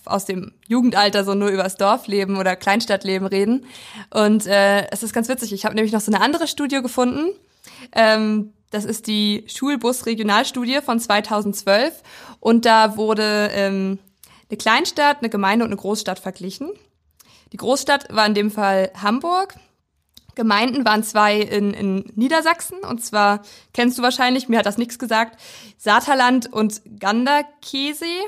aus 0.06 0.26
dem 0.26 0.54
Jugendalter 0.68 1.24
so 1.24 1.34
nur 1.34 1.50
übers 1.50 1.76
Dorfleben 1.76 2.38
oder 2.38 2.56
Kleinstadtleben 2.56 3.28
reden. 3.28 3.66
Und 4.14 4.48
äh, 4.48 4.90
es 4.90 5.04
ist 5.04 5.14
ganz 5.14 5.30
witzig. 5.30 5.54
Ich 5.54 5.66
habe 5.66 5.76
nämlich 5.76 5.94
noch 5.94 6.02
so 6.02 6.12
eine 6.12 6.24
andere 6.24 6.48
Studie 6.48 6.82
gefunden. 6.82 7.30
Ähm, 7.92 8.54
das 8.72 8.86
ist 8.86 9.08
die 9.08 9.44
Schulbus-Regionalstudie 9.48 10.80
von 10.82 11.00
2012. 11.00 12.02
Und 12.40 12.66
da 12.66 12.98
wurde 12.98 13.52
ähm, 13.54 14.00
eine 14.50 14.58
Kleinstadt, 14.58 15.18
eine 15.20 15.30
Gemeinde 15.30 15.66
und 15.66 15.72
eine 15.72 15.80
Großstadt 15.80 16.20
verglichen. 16.20 16.72
Die 17.52 17.58
Großstadt 17.58 18.14
war 18.16 18.26
in 18.26 18.34
dem 18.34 18.50
Fall 18.50 18.92
Hamburg. 19.02 19.56
Gemeinden 20.36 20.86
waren 20.86 21.04
zwei 21.04 21.40
in, 21.40 21.74
in 21.74 22.12
Niedersachsen, 22.16 22.80
und 22.80 23.04
zwar 23.04 23.42
kennst 23.74 23.98
du 23.98 24.02
wahrscheinlich, 24.02 24.50
mir 24.50 24.60
hat 24.60 24.66
das 24.66 24.78
nichts 24.78 25.00
gesagt, 25.00 25.40
Saterland 25.78 26.52
und 26.52 26.82
Ganderkesee. 27.00 28.20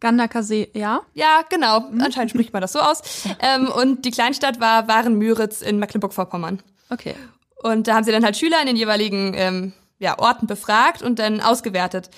Gandakasee, 0.00 0.70
ja? 0.74 1.00
Ja, 1.14 1.42
genau. 1.48 1.88
Anscheinend 2.00 2.30
spricht 2.30 2.52
man 2.52 2.62
das 2.62 2.72
so 2.72 2.78
aus. 2.78 3.02
Ähm, 3.40 3.68
und 3.68 4.04
die 4.04 4.10
Kleinstadt 4.10 4.60
war 4.60 4.88
Waren-Müritz 4.88 5.62
in 5.62 5.78
Mecklenburg-Vorpommern. 5.78 6.60
Okay. 6.90 7.14
Und 7.56 7.86
da 7.86 7.94
haben 7.94 8.04
sie 8.04 8.12
dann 8.12 8.24
halt 8.24 8.36
Schüler 8.36 8.60
in 8.60 8.66
den 8.66 8.76
jeweiligen 8.76 9.32
ähm, 9.34 9.72
ja, 9.98 10.18
Orten 10.18 10.46
befragt 10.46 11.02
und 11.02 11.18
dann 11.18 11.40
ausgewertet. 11.40 12.10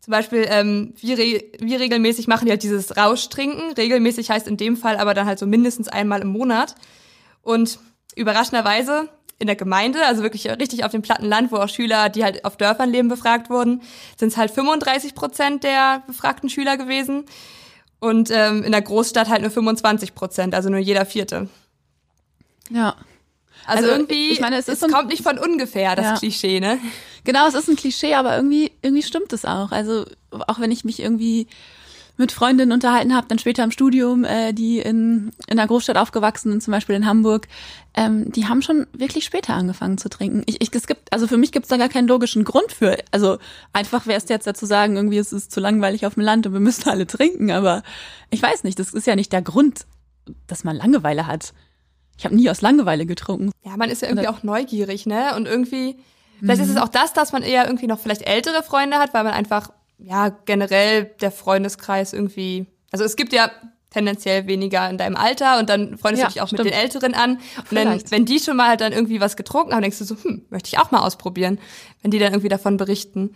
Zum 0.00 0.12
Beispiel, 0.12 0.46
ähm, 0.48 0.94
wie, 1.00 1.12
re 1.12 1.44
wie 1.60 1.74
regelmäßig 1.74 2.28
machen 2.28 2.46
die 2.46 2.50
halt 2.50 2.62
dieses 2.62 2.96
Rauschtrinken. 2.96 3.72
Regelmäßig 3.72 4.30
heißt 4.30 4.48
in 4.48 4.56
dem 4.56 4.76
Fall 4.76 4.96
aber 4.96 5.14
dann 5.14 5.26
halt 5.26 5.38
so 5.38 5.46
mindestens 5.46 5.88
einmal 5.88 6.22
im 6.22 6.28
Monat. 6.28 6.74
Und 7.42 7.78
überraschenderweise 8.18 9.08
in 9.38 9.46
der 9.46 9.56
Gemeinde, 9.56 10.04
also 10.04 10.22
wirklich 10.22 10.48
richtig 10.50 10.84
auf 10.84 10.90
dem 10.90 11.02
platten 11.02 11.26
Land, 11.26 11.52
wo 11.52 11.56
auch 11.56 11.68
Schüler, 11.68 12.08
die 12.08 12.24
halt 12.24 12.44
auf 12.44 12.56
Dörfern 12.56 12.90
leben, 12.90 13.08
befragt 13.08 13.50
wurden, 13.50 13.82
sind 14.18 14.28
es 14.28 14.36
halt 14.36 14.50
35 14.50 15.14
Prozent 15.14 15.62
der 15.62 16.02
befragten 16.06 16.50
Schüler 16.50 16.76
gewesen. 16.76 17.24
Und 18.00 18.30
ähm, 18.32 18.64
in 18.64 18.72
der 18.72 18.82
Großstadt 18.82 19.28
halt 19.28 19.42
nur 19.42 19.50
25 19.50 20.14
Prozent, 20.14 20.54
also 20.54 20.68
nur 20.70 20.78
jeder 20.80 21.06
Vierte. 21.06 21.48
Ja. 22.70 22.96
Also, 23.66 23.84
Also, 23.84 23.88
irgendwie, 23.96 24.30
ich 24.30 24.40
meine, 24.40 24.56
es 24.56 24.66
es 24.68 24.80
kommt 24.80 25.08
nicht 25.08 25.22
von 25.22 25.38
ungefähr, 25.38 25.94
das 25.94 26.04
Ja. 26.04 26.16
Klischee, 26.16 26.58
ne? 26.60 26.78
Genau, 27.24 27.46
es 27.46 27.54
ist 27.54 27.68
ein 27.68 27.76
Klischee, 27.76 28.14
aber 28.14 28.34
irgendwie, 28.36 28.72
irgendwie 28.82 29.02
stimmt 29.02 29.32
es 29.32 29.44
auch. 29.44 29.70
Also 29.72 30.04
auch 30.30 30.58
wenn 30.58 30.70
ich 30.70 30.84
mich 30.84 31.00
irgendwie 31.00 31.46
mit 32.18 32.32
Freundinnen 32.32 32.72
unterhalten 32.72 33.14
habe, 33.14 33.28
dann 33.28 33.38
später 33.38 33.64
im 33.64 33.70
Studium, 33.70 34.24
äh, 34.24 34.52
die 34.52 34.78
in, 34.80 35.30
in 35.46 35.58
einer 35.58 35.66
Großstadt 35.66 35.96
aufgewachsen 35.96 36.50
sind, 36.50 36.62
zum 36.62 36.72
Beispiel 36.72 36.96
in 36.96 37.06
Hamburg, 37.06 37.48
ähm, 37.94 38.30
die 38.32 38.46
haben 38.46 38.60
schon 38.60 38.86
wirklich 38.92 39.24
später 39.24 39.54
angefangen 39.54 39.98
zu 39.98 40.08
trinken. 40.08 40.42
Ich, 40.46 40.60
ich, 40.60 40.74
es 40.74 40.86
gibt, 40.86 41.12
also 41.12 41.26
für 41.26 41.36
mich 41.36 41.52
gibt 41.52 41.64
es 41.64 41.70
da 41.70 41.76
gar 41.76 41.88
keinen 41.88 42.08
logischen 42.08 42.44
Grund 42.44 42.72
für. 42.72 42.98
Also 43.12 43.38
einfach 43.72 44.06
wäre 44.06 44.18
es 44.18 44.28
jetzt 44.28 44.46
dazu 44.46 44.66
sagen, 44.66 44.96
irgendwie 44.96 45.18
es 45.18 45.32
ist 45.32 45.52
zu 45.52 45.60
langweilig 45.60 46.06
auf 46.06 46.14
dem 46.14 46.22
Land 46.22 46.46
und 46.46 46.52
wir 46.52 46.60
müssen 46.60 46.88
alle 46.88 47.06
trinken, 47.06 47.50
aber 47.52 47.82
ich 48.30 48.42
weiß 48.42 48.64
nicht, 48.64 48.78
das 48.78 48.92
ist 48.92 49.06
ja 49.06 49.16
nicht 49.16 49.32
der 49.32 49.42
Grund, 49.42 49.86
dass 50.46 50.64
man 50.64 50.76
Langeweile 50.76 51.26
hat. 51.26 51.54
Ich 52.18 52.24
habe 52.24 52.34
nie 52.34 52.50
aus 52.50 52.60
Langeweile 52.62 53.06
getrunken. 53.06 53.52
Ja, 53.64 53.76
man 53.76 53.90
ist 53.90 54.02
ja 54.02 54.08
irgendwie 54.08 54.28
auch 54.28 54.42
neugierig, 54.42 55.06
ne? 55.06 55.36
Und 55.36 55.46
irgendwie, 55.46 55.96
vielleicht 56.40 56.60
ist 56.62 56.70
es 56.70 56.76
auch 56.76 56.88
das, 56.88 57.12
dass 57.12 57.30
man 57.30 57.44
eher 57.44 57.66
irgendwie 57.66 57.86
noch 57.86 58.00
vielleicht 58.00 58.22
ältere 58.22 58.64
Freunde 58.64 58.98
hat, 58.98 59.14
weil 59.14 59.22
man 59.22 59.34
einfach, 59.34 59.70
ja, 59.98 60.28
generell 60.28 61.04
der 61.20 61.30
Freundeskreis 61.30 62.12
irgendwie, 62.12 62.66
also 62.92 63.04
es 63.04 63.16
gibt 63.16 63.32
ja 63.32 63.50
tendenziell 63.90 64.46
weniger 64.46 64.88
in 64.90 64.98
deinem 64.98 65.16
Alter 65.16 65.58
und 65.58 65.68
dann 65.70 65.96
freundest 65.98 66.20
Ja, 66.22 66.28
du 66.28 66.32
dich 66.34 66.42
auch 66.42 66.46
stimmt. 66.48 66.64
mit 66.64 66.72
den 66.72 66.78
Älteren 66.78 67.14
an. 67.14 67.38
Und 67.70 67.74
dann, 67.74 68.02
wenn 68.10 68.26
die 68.26 68.38
schon 68.38 68.56
mal 68.56 68.68
halt 68.68 68.80
dann 68.82 68.92
irgendwie 68.92 69.20
was 69.20 69.36
getrunken 69.36 69.72
haben, 69.74 69.80
denkst 69.82 69.98
du 69.98 70.04
so, 70.04 70.14
hm, 70.22 70.44
möchte 70.50 70.68
ich 70.68 70.78
auch 70.78 70.90
mal 70.90 71.00
ausprobieren, 71.00 71.58
wenn 72.02 72.10
die 72.10 72.18
dann 72.18 72.32
irgendwie 72.32 72.50
davon 72.50 72.76
berichten. 72.76 73.34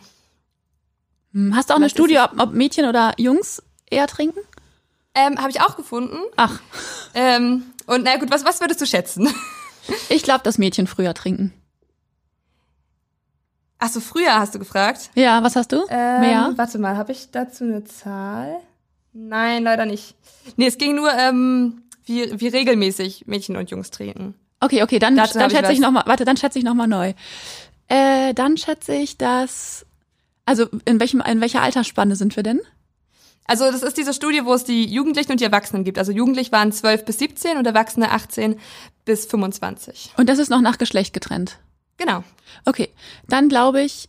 Hm, 1.33 1.57
Hast 1.57 1.71
du 1.71 1.75
auch 1.75 1.77
eine 1.79 1.89
Vielleicht 1.89 1.99
ist 1.99 2.05
Studie, 2.05 2.19
ob, 2.19 2.39
ob 2.49 2.53
Mädchen 2.55 2.87
oder 2.87 3.15
Jungs 3.17 3.63
eher 3.91 4.07
trinken? 4.07 4.41
Ähm, 5.15 5.39
habe 5.39 5.51
ich 5.51 5.61
auch 5.61 5.77
gefunden. 5.77 6.17
Ach, 6.37 6.61
Ähm, 7.15 7.65
und 7.87 8.05
na 8.05 8.17
gut, 8.17 8.31
was, 8.31 8.45
was 8.45 8.61
würdest 8.61 8.81
du 8.81 8.87
schätzen? 8.87 9.29
Ich 10.11 10.23
glaube, 10.23 10.45
dass 10.45 10.59
Mädchen 10.59 10.87
früher 10.87 11.13
trinken. 11.15 11.53
Ach 13.85 13.89
so, 13.89 13.99
früher 13.99 14.39
hast 14.39 14.55
du 14.55 14.61
gefragt. 14.61 15.11
Ja, 15.17 15.43
was 15.43 15.57
hast 15.57 15.73
du? 15.73 15.85
Ähm, 15.89 16.21
Mehr? 16.21 16.53
Warte 16.55 16.79
mal, 16.79 16.97
habe 16.97 17.11
ich 17.11 17.33
dazu 17.33 17.65
eine 17.65 17.83
Zahl? 17.83 18.61
Nein, 19.13 19.65
leider 19.65 19.87
nicht. 19.87 20.15
Nee, 20.57 20.69
es 20.69 20.79
ging 20.79 20.95
nur, 20.95 21.13
ähm, 21.13 21.83
wie, 22.05 22.41
wie 22.41 22.47
regelmäßig 22.47 23.27
Mädchen 23.27 23.57
und 23.57 23.71
Jungs 23.71 23.91
trinken. 23.91 24.37
Okay, 24.61 24.85
okay, 24.85 25.01
dann, 25.01 25.17
Dazu 25.17 25.37
dann 25.37 25.51
ich 25.51 25.57
schätze 25.57 25.73
ich 25.73 25.81
was. 25.81 25.85
noch 25.85 25.91
mal. 25.91 26.05
Warte, 26.07 26.25
dann 26.25 26.37
schätze 26.37 26.61
ich 26.61 26.65
noch 26.65 26.75
mal 26.75 26.87
neu. 26.87 27.15
Äh, 27.89 28.35
dann 28.35 28.57
schätze 28.57 28.95
ich, 28.95 29.19
dass 29.19 29.85
also 30.47 30.69
in 30.85 31.01
welchem 31.01 31.21
in 31.21 31.41
welcher 31.41 31.63
Altersspanne 31.63 32.15
sind 32.15 32.37
wir 32.37 32.45
denn? 32.45 32.61
Also 33.47 33.69
das 33.71 33.83
ist 33.83 33.99
diese 33.99 34.15
Studie, 34.15 34.45
wo 34.45 34.55
es 34.55 34.63
die 34.63 34.85
Jugendlichen 34.87 35.33
und 35.33 35.41
die 35.41 35.45
Erwachsenen 35.45 35.83
gibt. 35.83 35.99
Also 35.99 36.13
Jugendlich 36.13 36.53
waren 36.53 36.71
12 36.71 37.05
bis 37.05 37.19
17 37.19 37.59
und 37.59 37.67
Erwachsene 37.67 38.13
18 38.13 38.61
bis 39.05 39.27
25. 39.27 40.13
Und 40.17 40.29
das 40.29 40.39
ist 40.39 40.51
noch 40.51 40.61
nach 40.61 40.79
Geschlecht 40.79 41.13
getrennt. 41.13 41.59
Genau. 42.03 42.25
Okay, 42.65 42.89
dann 43.29 43.49
glaube 43.49 43.83
ich, 43.83 44.09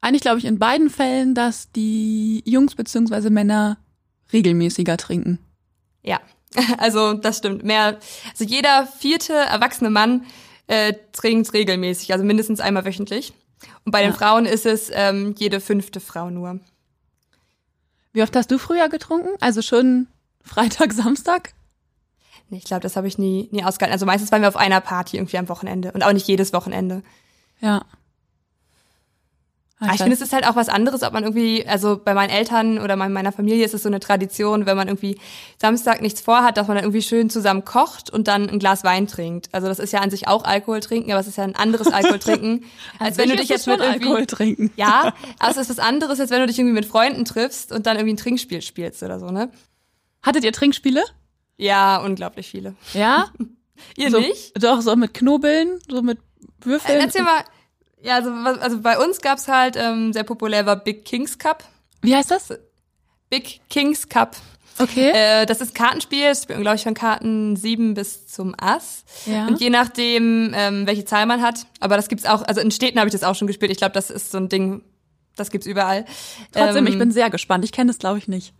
eigentlich 0.00 0.22
glaube 0.22 0.38
ich 0.38 0.44
in 0.44 0.58
beiden 0.58 0.88
Fällen, 0.88 1.34
dass 1.34 1.72
die 1.72 2.42
Jungs 2.46 2.76
beziehungsweise 2.76 3.30
Männer 3.30 3.78
regelmäßiger 4.32 4.96
trinken. 4.96 5.38
Ja, 6.02 6.20
also 6.78 7.14
das 7.14 7.38
stimmt. 7.38 7.64
Mehr, 7.64 7.98
also 8.30 8.44
jeder 8.44 8.86
vierte 8.86 9.32
erwachsene 9.32 9.90
Mann 9.90 10.26
äh, 10.68 10.94
trinkt 11.12 11.52
regelmäßig, 11.52 12.12
also 12.12 12.24
mindestens 12.24 12.60
einmal 12.60 12.84
wöchentlich. 12.84 13.32
Und 13.84 13.90
bei 13.92 14.02
den 14.02 14.12
Ja. 14.12 14.16
Frauen 14.16 14.46
ist 14.46 14.66
es 14.66 14.90
ähm, 14.92 15.34
jede 15.38 15.60
fünfte 15.60 15.98
Frau 15.98 16.30
nur. 16.30 16.60
Wie 18.12 18.22
oft 18.22 18.34
hast 18.36 18.50
du 18.50 18.58
früher 18.58 18.88
getrunken? 18.88 19.30
Also 19.40 19.60
schon 19.60 20.06
Freitag, 20.42 20.92
Samstag? 20.94 21.52
Ich 22.50 22.64
glaube, 22.64 22.82
das 22.82 22.96
habe 22.96 23.08
ich 23.08 23.18
nie, 23.18 23.48
nie 23.50 23.64
ausgehalten. 23.64 23.92
Also 23.92 24.06
meistens 24.06 24.30
waren 24.30 24.42
wir 24.42 24.48
auf 24.48 24.56
einer 24.56 24.80
Party 24.80 25.16
irgendwie 25.16 25.38
am 25.38 25.48
Wochenende 25.48 25.92
und 25.92 26.02
auch 26.02 26.12
nicht 26.12 26.28
jedes 26.28 26.52
Wochenende. 26.52 27.02
Ja. 27.60 27.84
Aber 29.78 29.92
ich 29.92 29.98
finde, 29.98 30.14
es 30.14 30.22
ist 30.22 30.32
halt 30.32 30.46
auch 30.46 30.56
was 30.56 30.70
anderes, 30.70 31.02
ob 31.02 31.12
man 31.12 31.22
irgendwie, 31.22 31.66
also 31.66 32.00
bei 32.02 32.14
meinen 32.14 32.30
Eltern 32.30 32.78
oder 32.78 32.96
bei 32.96 33.10
meiner 33.10 33.30
Familie 33.30 33.62
ist 33.62 33.74
es 33.74 33.82
so 33.82 33.90
eine 33.90 34.00
Tradition, 34.00 34.64
wenn 34.64 34.76
man 34.76 34.88
irgendwie 34.88 35.18
Samstag 35.60 36.00
nichts 36.00 36.22
vorhat, 36.22 36.56
dass 36.56 36.66
man 36.66 36.76
dann 36.76 36.84
irgendwie 36.84 37.02
schön 37.02 37.28
zusammen 37.28 37.62
kocht 37.62 38.08
und 38.08 38.26
dann 38.26 38.48
ein 38.48 38.58
Glas 38.58 38.84
Wein 38.84 39.06
trinkt. 39.06 39.50
Also 39.52 39.66
das 39.66 39.78
ist 39.78 39.92
ja 39.92 40.00
an 40.00 40.10
sich 40.10 40.28
auch 40.28 40.44
Alkohol 40.44 40.80
trinken, 40.80 41.10
aber 41.12 41.20
es 41.20 41.26
ist 41.26 41.36
ja 41.36 41.44
ein 41.44 41.56
anderes 41.56 41.88
Alkohol 41.88 42.18
trinken, 42.18 42.64
als 42.98 43.18
wenn 43.18 43.28
du 43.28 43.36
dich 43.36 43.50
jetzt 43.50 43.66
mit 43.66 43.80
irgendwie, 43.80 44.06
Alkohol 44.06 44.24
trinken. 44.24 44.72
ja, 44.76 45.12
aber 45.38 45.50
es 45.50 45.58
ist 45.58 45.68
was 45.68 45.78
anderes, 45.78 46.20
als 46.20 46.30
wenn 46.30 46.40
du 46.40 46.46
dich 46.46 46.58
irgendwie 46.58 46.74
mit 46.74 46.86
Freunden 46.86 47.26
triffst 47.26 47.70
und 47.70 47.84
dann 47.84 47.98
irgendwie 47.98 48.14
ein 48.14 48.18
Trinkspiel 48.18 48.62
spielst 48.62 49.02
oder 49.02 49.20
so, 49.20 49.30
ne? 49.30 49.50
Hattet 50.22 50.42
ihr 50.42 50.52
Trinkspiele? 50.52 51.04
Ja, 51.56 51.98
unglaublich 51.98 52.48
viele. 52.48 52.74
Ja? 52.92 53.28
Ihr 53.96 54.10
so, 54.10 54.18
nicht? 54.20 54.52
Doch, 54.62 54.80
so 54.80 54.96
mit 54.96 55.14
Knobeln, 55.14 55.78
so 55.88 56.02
mit 56.02 56.18
Würfeln. 56.60 56.98
Äh, 56.98 57.02
Erzähl 57.02 57.22
mal. 57.22 57.44
Ja, 58.02 58.14
also, 58.16 58.30
also 58.30 58.80
bei 58.80 58.98
uns 58.98 59.20
gab's 59.20 59.48
halt 59.48 59.76
ähm, 59.76 60.12
sehr 60.12 60.24
populär 60.24 60.66
war 60.66 60.76
Big 60.76 61.04
Kings 61.04 61.38
Cup. 61.38 61.64
Wie 62.02 62.14
heißt 62.14 62.30
das? 62.30 62.50
Big 63.30 63.60
Kings 63.68 64.08
Cup. 64.08 64.36
Okay. 64.78 65.10
Äh, 65.10 65.46
das 65.46 65.60
ist 65.62 65.74
Kartenspiel, 65.74 66.24
das 66.28 66.42
spielt 66.42 66.58
man, 66.58 66.62
glaube 66.62 66.76
ich, 66.76 66.82
von 66.82 66.92
Karten 66.94 67.56
sieben 67.56 67.94
bis 67.94 68.26
zum 68.26 68.54
Ass. 68.58 69.04
Ja. 69.24 69.46
Und 69.46 69.60
je 69.60 69.70
nachdem, 69.70 70.52
ähm, 70.54 70.86
welche 70.86 71.06
Zahl 71.06 71.24
man 71.26 71.40
hat, 71.42 71.66
aber 71.80 71.96
das 71.96 72.08
gibt's 72.08 72.26
auch, 72.26 72.42
also 72.42 72.60
in 72.60 72.70
Städten 72.70 72.98
habe 72.98 73.08
ich 73.08 73.12
das 73.12 73.24
auch 73.24 73.34
schon 73.34 73.46
gespielt. 73.46 73.70
Ich 73.72 73.78
glaube, 73.78 73.94
das 73.94 74.10
ist 74.10 74.30
so 74.30 74.38
ein 74.38 74.48
Ding, 74.50 74.82
Das 75.34 75.50
gibt's 75.50 75.66
überall. 75.66 76.04
Trotzdem, 76.52 76.86
Ähm, 76.86 76.92
ich 76.92 76.98
bin 76.98 77.10
sehr 77.10 77.30
gespannt. 77.30 77.64
Ich 77.64 77.72
kenne 77.72 77.88
das, 77.90 77.98
glaube 77.98 78.18
ich, 78.18 78.28
nicht. 78.28 78.52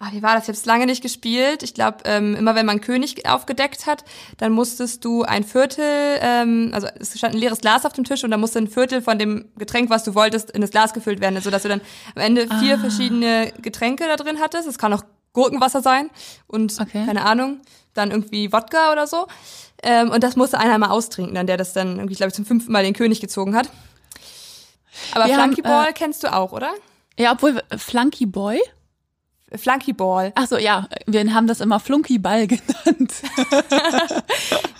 Ah, 0.00 0.10
wie 0.12 0.22
war 0.22 0.34
das? 0.34 0.44
Ich 0.44 0.48
habe 0.48 0.56
es 0.58 0.64
lange 0.64 0.86
nicht 0.86 1.02
gespielt. 1.02 1.64
Ich 1.64 1.74
glaube, 1.74 1.98
ähm, 2.04 2.36
immer 2.36 2.54
wenn 2.54 2.64
man 2.66 2.80
König 2.80 3.28
aufgedeckt 3.28 3.86
hat, 3.86 4.04
dann 4.36 4.52
musstest 4.52 5.04
du 5.04 5.24
ein 5.24 5.42
Viertel, 5.42 6.18
ähm, 6.20 6.70
also 6.72 6.86
es 7.00 7.18
stand 7.18 7.34
ein 7.34 7.40
leeres 7.40 7.60
Glas 7.60 7.84
auf 7.84 7.94
dem 7.94 8.04
Tisch 8.04 8.22
und 8.22 8.30
da 8.30 8.36
musste 8.36 8.60
ein 8.60 8.68
Viertel 8.68 9.02
von 9.02 9.18
dem 9.18 9.46
Getränk, 9.58 9.90
was 9.90 10.04
du 10.04 10.14
wolltest, 10.14 10.52
in 10.52 10.60
das 10.60 10.70
Glas 10.70 10.92
gefüllt 10.92 11.20
werden, 11.20 11.40
sodass 11.40 11.62
du 11.62 11.68
dann 11.68 11.80
am 12.14 12.22
Ende 12.22 12.46
vier 12.60 12.76
Ah. 12.76 12.78
verschiedene 12.78 13.52
Getränke 13.60 14.04
da 14.06 14.14
drin 14.14 14.38
hattest. 14.40 14.68
Es 14.68 14.78
kann 14.78 14.92
auch 14.92 15.02
Gurkenwasser 15.32 15.82
sein 15.82 16.10
und 16.46 16.78
Okay. 16.80 17.04
keine 17.04 17.24
Ahnung, 17.24 17.60
dann 17.94 18.12
irgendwie 18.12 18.52
Wodka 18.52 18.92
oder 18.92 19.08
so. 19.08 19.26
Ähm, 19.82 20.10
und 20.12 20.22
das 20.22 20.36
musste 20.36 20.58
einer 20.60 20.78
mal 20.78 20.90
austrinken, 20.90 21.34
dann 21.34 21.48
der 21.48 21.56
das 21.56 21.72
dann 21.72 21.96
irgendwie, 21.96 22.14
glaube 22.14 22.28
ich, 22.28 22.34
zum 22.34 22.46
fünften 22.46 22.70
Mal 22.70 22.84
den 22.84 22.94
König 22.94 23.20
gezogen 23.20 23.56
hat. 23.56 23.68
Aber 25.12 25.26
Wir 25.26 25.36
haben, 25.36 25.52
Flunkyball 25.54 25.88
äh, 25.88 25.92
kennst 25.92 26.22
du 26.22 26.32
auch, 26.32 26.52
oder? 26.52 26.70
Ja, 27.18 27.32
obwohl 27.32 27.60
äh, 27.70 27.78
Flunky 27.78 28.26
Boy. 28.26 28.60
Flunkyball. 29.56 30.32
Ach 30.34 30.46
so, 30.46 30.58
ja, 30.58 30.88
wir 31.06 31.32
haben 31.34 31.46
das 31.46 31.60
immer 31.60 31.80
Flunky 31.80 32.18
Ball 32.18 32.46
genannt. 32.48 33.12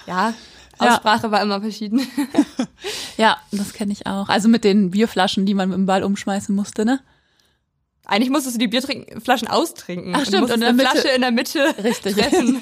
Ja, 0.06 0.34
Ja. 0.80 0.92
Aussprache 0.94 1.30
war 1.32 1.42
immer 1.42 1.60
verschieden. 1.60 2.06
ja, 3.16 3.36
das 3.50 3.72
kenne 3.72 3.92
ich 3.92 4.06
auch. 4.06 4.28
Also 4.28 4.48
mit 4.48 4.62
den 4.64 4.90
Bierflaschen, 4.92 5.44
die 5.44 5.54
man 5.54 5.70
mit 5.70 5.76
dem 5.76 5.86
Ball 5.86 6.04
umschmeißen 6.04 6.54
musste, 6.54 6.84
ne? 6.84 7.00
Eigentlich 8.06 8.30
musstest 8.30 8.54
du 8.56 8.58
die 8.60 8.68
Bierflaschen 8.68 9.48
austrinken. 9.48 10.14
Ach, 10.16 10.24
stimmt, 10.24 10.44
Und 10.44 10.52
und 10.52 10.62
eine 10.62 10.78
Flasche 10.78 11.08
in 11.08 11.20
der 11.20 11.30
Mitte 11.32 11.74
Richtig. 11.82 12.14
treffen. 12.16 12.60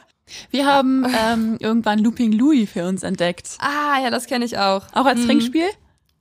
Wir 0.50 0.66
haben 0.66 1.06
ähm, 1.18 1.56
irgendwann 1.60 1.98
Looping 2.00 2.32
Louis 2.32 2.68
für 2.70 2.86
uns 2.86 3.02
entdeckt. 3.02 3.56
ah, 3.60 3.98
ja, 4.02 4.10
das 4.10 4.26
kenne 4.26 4.44
ich 4.44 4.58
auch. 4.58 4.82
Auch 4.92 5.04
als 5.06 5.24
Trinkspiel? 5.24 5.68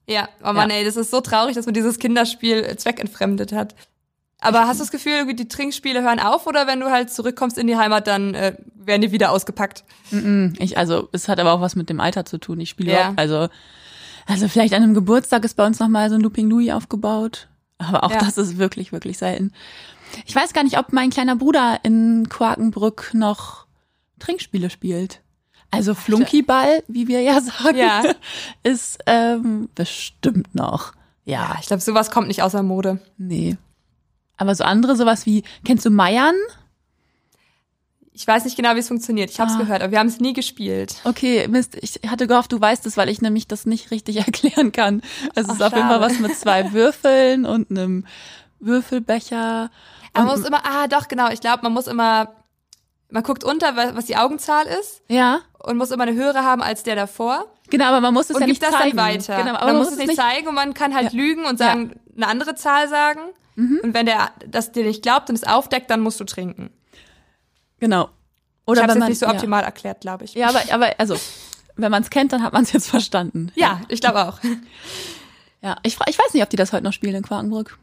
Ja, 0.08 0.28
oh 0.44 0.54
Mann, 0.54 0.70
Ja. 0.70 0.78
ey, 0.78 0.86
das 0.86 0.96
ist 0.98 1.12
so 1.12 1.22
traurig, 1.22 1.56
dass 1.56 1.66
man 1.66 1.74
dieses 1.74 2.00
Kinderspiel 2.00 2.76
zweckentfremdet 2.78 3.52
hat. 3.54 3.76
Aber 4.44 4.68
hast 4.68 4.80
du 4.80 4.84
das 4.84 4.92
Gefühl, 4.92 5.14
irgendwie 5.14 5.36
die 5.36 5.48
Trinkspiele 5.48 6.02
hören 6.04 6.20
auf 6.20 6.46
oder 6.48 6.68
wenn 6.68 6.80
du 6.80 6.90
halt 6.92 7.12
zurückkommst 7.12 7.58
in 7.58 7.68
die 7.68 7.78
Heimat, 7.78 8.08
dann 8.08 8.34
äh, 8.34 8.56
werden 8.76 9.02
die 9.02 9.12
wieder 9.12 9.32
ausgepackt? 9.32 9.84
Ich, 10.60 10.78
also, 10.78 11.10
es 11.12 11.28
hat 11.28 11.40
aber 11.40 11.54
auch 11.54 11.62
was 11.62 11.76
mit 11.76 11.90
dem 11.90 12.00
Alter 12.00 12.26
zu 12.26 12.38
tun. 12.38 12.60
Ich 12.60 12.70
spiele 12.70 12.92
Ja. 12.92 12.98
überhaupt, 13.00 13.20
also, 13.20 13.48
also 14.28 14.48
vielleicht 14.48 14.74
an 14.74 14.84
einem 14.84 14.94
Geburtstag 14.94 15.44
ist 15.46 15.56
bei 15.56 15.66
uns 15.66 15.80
nochmal 15.80 16.10
so 16.10 16.16
ein 16.16 16.22
Looping 16.22 16.50
Louis 16.50 16.72
aufgebaut. 16.72 17.48
Aber 17.78 18.04
auch 18.04 18.12
Ja. 18.12 18.20
das 18.20 18.38
ist 18.38 18.58
wirklich, 18.58 18.92
wirklich 18.92 19.18
selten. 19.18 19.52
Ich 20.26 20.36
weiß 20.36 20.54
gar 20.54 20.64
nicht, 20.64 20.78
ob 20.78 20.94
mein 20.94 21.10
kleiner 21.10 21.36
Bruder 21.36 21.80
in 21.84 22.28
Quakenbrück 22.30 23.12
noch 23.14 23.66
Trinkspiele 24.20 24.70
spielt. 24.70 25.22
Also 25.72 25.96
Flunkyball, 25.96 26.84
wie 26.88 27.08
wir 27.08 27.22
ja 27.22 27.42
sagen, 27.42 27.78
Ja. 27.78 28.04
ist 28.62 29.00
ähm, 29.08 29.70
bestimmt 29.74 30.54
noch. 30.54 30.94
Ja, 31.26 31.54
Ja, 31.54 31.58
ich 31.60 31.68
glaube, 31.68 31.82
sowas 31.82 32.12
kommt 32.12 32.28
nicht 32.28 32.44
außer 32.44 32.62
Mode. 32.64 33.00
nee. 33.18 33.58
Aber 34.38 34.56
so 34.56 34.64
andere, 34.64 34.96
sowas 34.96 35.26
wie, 35.26 35.44
kennst 35.66 35.86
du 35.86 35.90
Meiern? 35.92 36.36
Ich 38.16 38.28
weiß 38.28 38.46
nicht 38.46 38.56
genau, 38.56 38.76
wie 38.76 38.80
es 38.80 38.88
funktioniert. 38.88 39.32
Ich 39.32 39.40
habe 39.40 39.50
es 39.50 39.56
Ah. 39.58 39.60
gehört, 39.60 39.82
aber 39.82 39.92
wir 39.92 40.00
haben 40.00 40.08
es 40.08 40.20
nie 40.20 40.34
gespielt. 40.34 40.96
Okay, 41.04 41.48
Mist, 41.48 41.76
ich 41.82 42.00
hatte 42.08 42.28
gehofft, 42.28 42.52
du 42.52 42.62
weißt 42.62 42.86
es, 42.86 42.96
weil 42.96 43.10
ich 43.10 43.22
nämlich 43.22 43.48
das 43.48 43.66
nicht 43.66 43.90
richtig 43.90 44.18
erklären 44.28 44.72
kann. 44.72 45.02
Es 45.36 45.50
Ach, 45.50 45.54
ist 45.54 45.64
auf 45.64 45.74
jeden 45.76 45.88
Fall 45.88 46.02
was 46.02 46.20
mit 46.20 46.36
zwei 46.38 46.72
Würfeln 46.74 47.46
und 47.46 47.72
einem 47.72 48.06
Würfelbecher. 48.60 49.72
Aber 50.14 50.26
man 50.26 50.28
Und- 50.36 50.40
muss 50.42 50.48
immer, 50.48 50.62
ah, 50.66 50.88
doch, 50.88 51.08
genau. 51.08 51.30
Ich 51.32 51.42
glaube, 51.42 51.64
man 51.64 51.74
muss 51.74 51.88
immer, 51.88 52.34
man 53.10 53.24
guckt 53.24 53.44
unter, 53.44 53.76
wa- 53.76 53.92
was 53.96 54.06
die 54.06 54.16
Augenzahl 54.18 54.66
ist 54.68 55.02
Ja, 55.08 55.40
und 55.60 55.78
muss 55.78 55.90
immer 55.90 56.04
eine 56.04 56.14
höhere 56.14 56.44
haben 56.44 56.62
als 56.62 56.84
der 56.84 56.96
davor. 56.96 57.46
genau, 57.72 57.86
aber 57.86 58.00
man 58.02 58.14
muss 58.14 58.30
es 58.30 58.36
und 58.36 58.42
ja 58.42 58.46
gibt 58.48 58.62
nicht 58.62 58.64
das 58.72 58.80
zeigen. 58.80 58.96
dann 58.96 59.06
weiter. 59.08 59.38
Genau, 59.38 59.56
aber 59.56 59.66
man 59.66 59.76
man 59.78 59.84
muss 59.84 59.92
es 59.92 59.98
nicht 59.98 60.16
zeigen 60.16 60.48
und 60.48 60.54
man 60.56 60.76
kann 60.76 60.94
halt 60.94 61.14
Ja. 61.14 61.18
lügen 61.20 61.46
und 61.46 61.58
sagen, 61.58 61.94
eine 62.16 62.28
andere 62.28 62.54
Zahl 62.54 62.88
sagen. 62.90 63.22
Mhm. 63.56 63.80
Und 63.84 63.94
wenn 63.94 64.06
der 64.06 64.32
das 64.48 64.72
dir 64.72 64.84
nicht 64.84 65.02
glaubt 65.02 65.30
und 65.30 65.36
es 65.36 65.44
aufdeckt, 65.44 65.90
dann 65.90 66.02
musst 66.02 66.20
du 66.20 66.24
trinken. 66.24 66.70
Genau. 67.80 68.06
ich 68.06 68.68
Oder 68.68 68.84
habe 68.84 68.96
wenn 68.96 69.02
es 69.04 69.10
nicht 69.10 69.20
so 69.20 69.26
ja. 69.26 69.34
optimal 69.34 69.64
erklärt, 69.64 70.02
glaube 70.02 70.26
ich. 70.26 70.34
Ja, 70.34 70.50
aber 70.50 70.62
aber 70.72 71.00
also, 71.00 71.16
wenn 71.76 71.92
man 71.92 72.04
es 72.04 72.10
kennt, 72.10 72.34
dann 72.34 72.44
hat 72.44 72.54
man 72.54 72.64
es 72.64 72.72
jetzt 72.72 72.90
verstanden. 72.90 73.52
Ja, 73.56 73.82
ich 73.90 74.02
glaube 74.02 74.28
auch. 74.28 74.40
Ja, 75.62 75.78
ich 75.84 75.98
ich 76.08 76.20
weiß 76.20 76.34
nicht, 76.34 76.44
ob 76.44 76.50
die 76.50 76.58
das 76.58 76.74
heute 76.74 76.84
noch 76.84 76.94
spielen 76.94 77.16
in 77.16 77.24
Quakenbrück. 77.24 77.78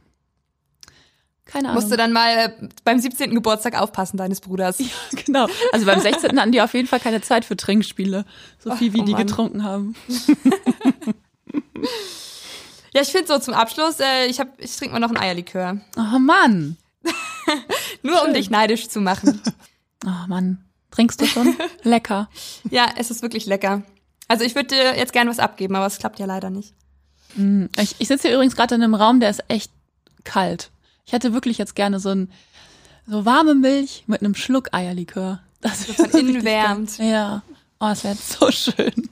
Keine 1.51 1.69
Ahnung. 1.69 1.83
Musst 1.83 1.93
du 1.93 1.97
dann 1.97 2.13
mal 2.13 2.37
äh, 2.37 2.69
beim 2.85 3.01
17. 3.01 3.35
Geburtstag 3.35 3.81
aufpassen 3.81 4.17
deines 4.17 4.41
Bruders. 4.41 4.79
genau. 5.27 5.49
Also 5.73 5.85
beim 5.85 5.99
16. 6.01 6.39
hatten 6.39 6.53
die 6.53 6.63
auf 6.63 6.75
jeden 6.75 6.87
Fall 6.87 7.01
keine 7.01 7.23
Zeit 7.23 7.45
für 7.45 7.57
Trinkspiele, 7.57 8.25
so 8.59 8.75
viel 8.77 8.93
wie 8.93 9.01
oh 9.01 9.05
die 9.05 9.13
Mann. 9.13 9.27
getrunken 9.27 9.65
haben. 9.65 9.97
Ja, 12.95 13.03
ich 13.03 13.09
finde 13.09 13.29
so 13.29 13.39
zum 13.39 13.55
Abschluss, 13.55 14.01
äh, 14.01 14.27
ich, 14.27 14.41
hab, 14.41 14.49
ich 14.61 14.75
trinke 14.77 14.93
mal 14.93 14.99
noch 15.01 15.11
ein 15.11 15.17
Eierlikör. 15.17 15.81
Oh 15.97 16.19
Mann. 16.19 16.77
Nur 18.03 18.21
um 18.21 18.27
Schön. 18.27 18.35
dich 18.35 18.51
neidisch 18.51 18.89
zu 18.89 19.01
machen. 19.01 19.41
Oh 20.07 20.27
Mann. 20.29 20.65
Trinkst 20.91 21.21
du 21.21 21.27
schon? 21.27 21.55
Lecker. 21.83 22.31
ja, 22.71 22.87
es 22.97 23.11
ist 23.11 23.21
wirklich 23.21 23.45
lecker. 23.45 23.83
Also 24.29 24.45
ich 24.45 24.55
würde 24.55 24.69
dir 24.75 24.97
jetzt 24.97 25.13
gerne 25.13 25.29
was 25.29 25.39
abgeben, 25.39 25.77
aber 25.77 25.85
es 25.85 25.99
klappt 25.99 26.19
ja 26.19 26.25
leider 26.25 26.49
nicht. 26.49 26.73
Mm, 27.37 27.67
Ich, 27.79 27.97
ich 27.99 28.09
sitze 28.09 28.29
hier 28.29 28.35
übrigens 28.37 28.57
gerade 28.57 28.75
in 28.77 28.83
einem 28.83 28.95
Raum, 28.95 29.21
der 29.21 29.29
ist 29.29 29.45
echt 29.49 29.71
kalt. 30.25 30.71
Ich 31.05 31.13
hätte 31.13 31.35
wirklich 31.35 31.59
jetzt 31.59 31.75
gerne 31.75 32.01
so 32.01 32.09
ein 32.09 32.33
so 33.07 33.27
warme 33.27 33.55
Milch 33.55 34.05
mit 34.07 34.23
einem 34.23 34.35
Schluck 34.35 34.73
Eierlikör. 34.73 35.41
Das 35.61 35.87
So 35.87 35.93
von 35.93 36.11
innen 36.13 36.45
wärmt. 36.45 36.97
Ja. 36.97 37.43
Oh, 37.79 37.89
das 37.89 38.03
wäre 38.05 38.15
so 38.17 38.51
schön. 38.51 39.11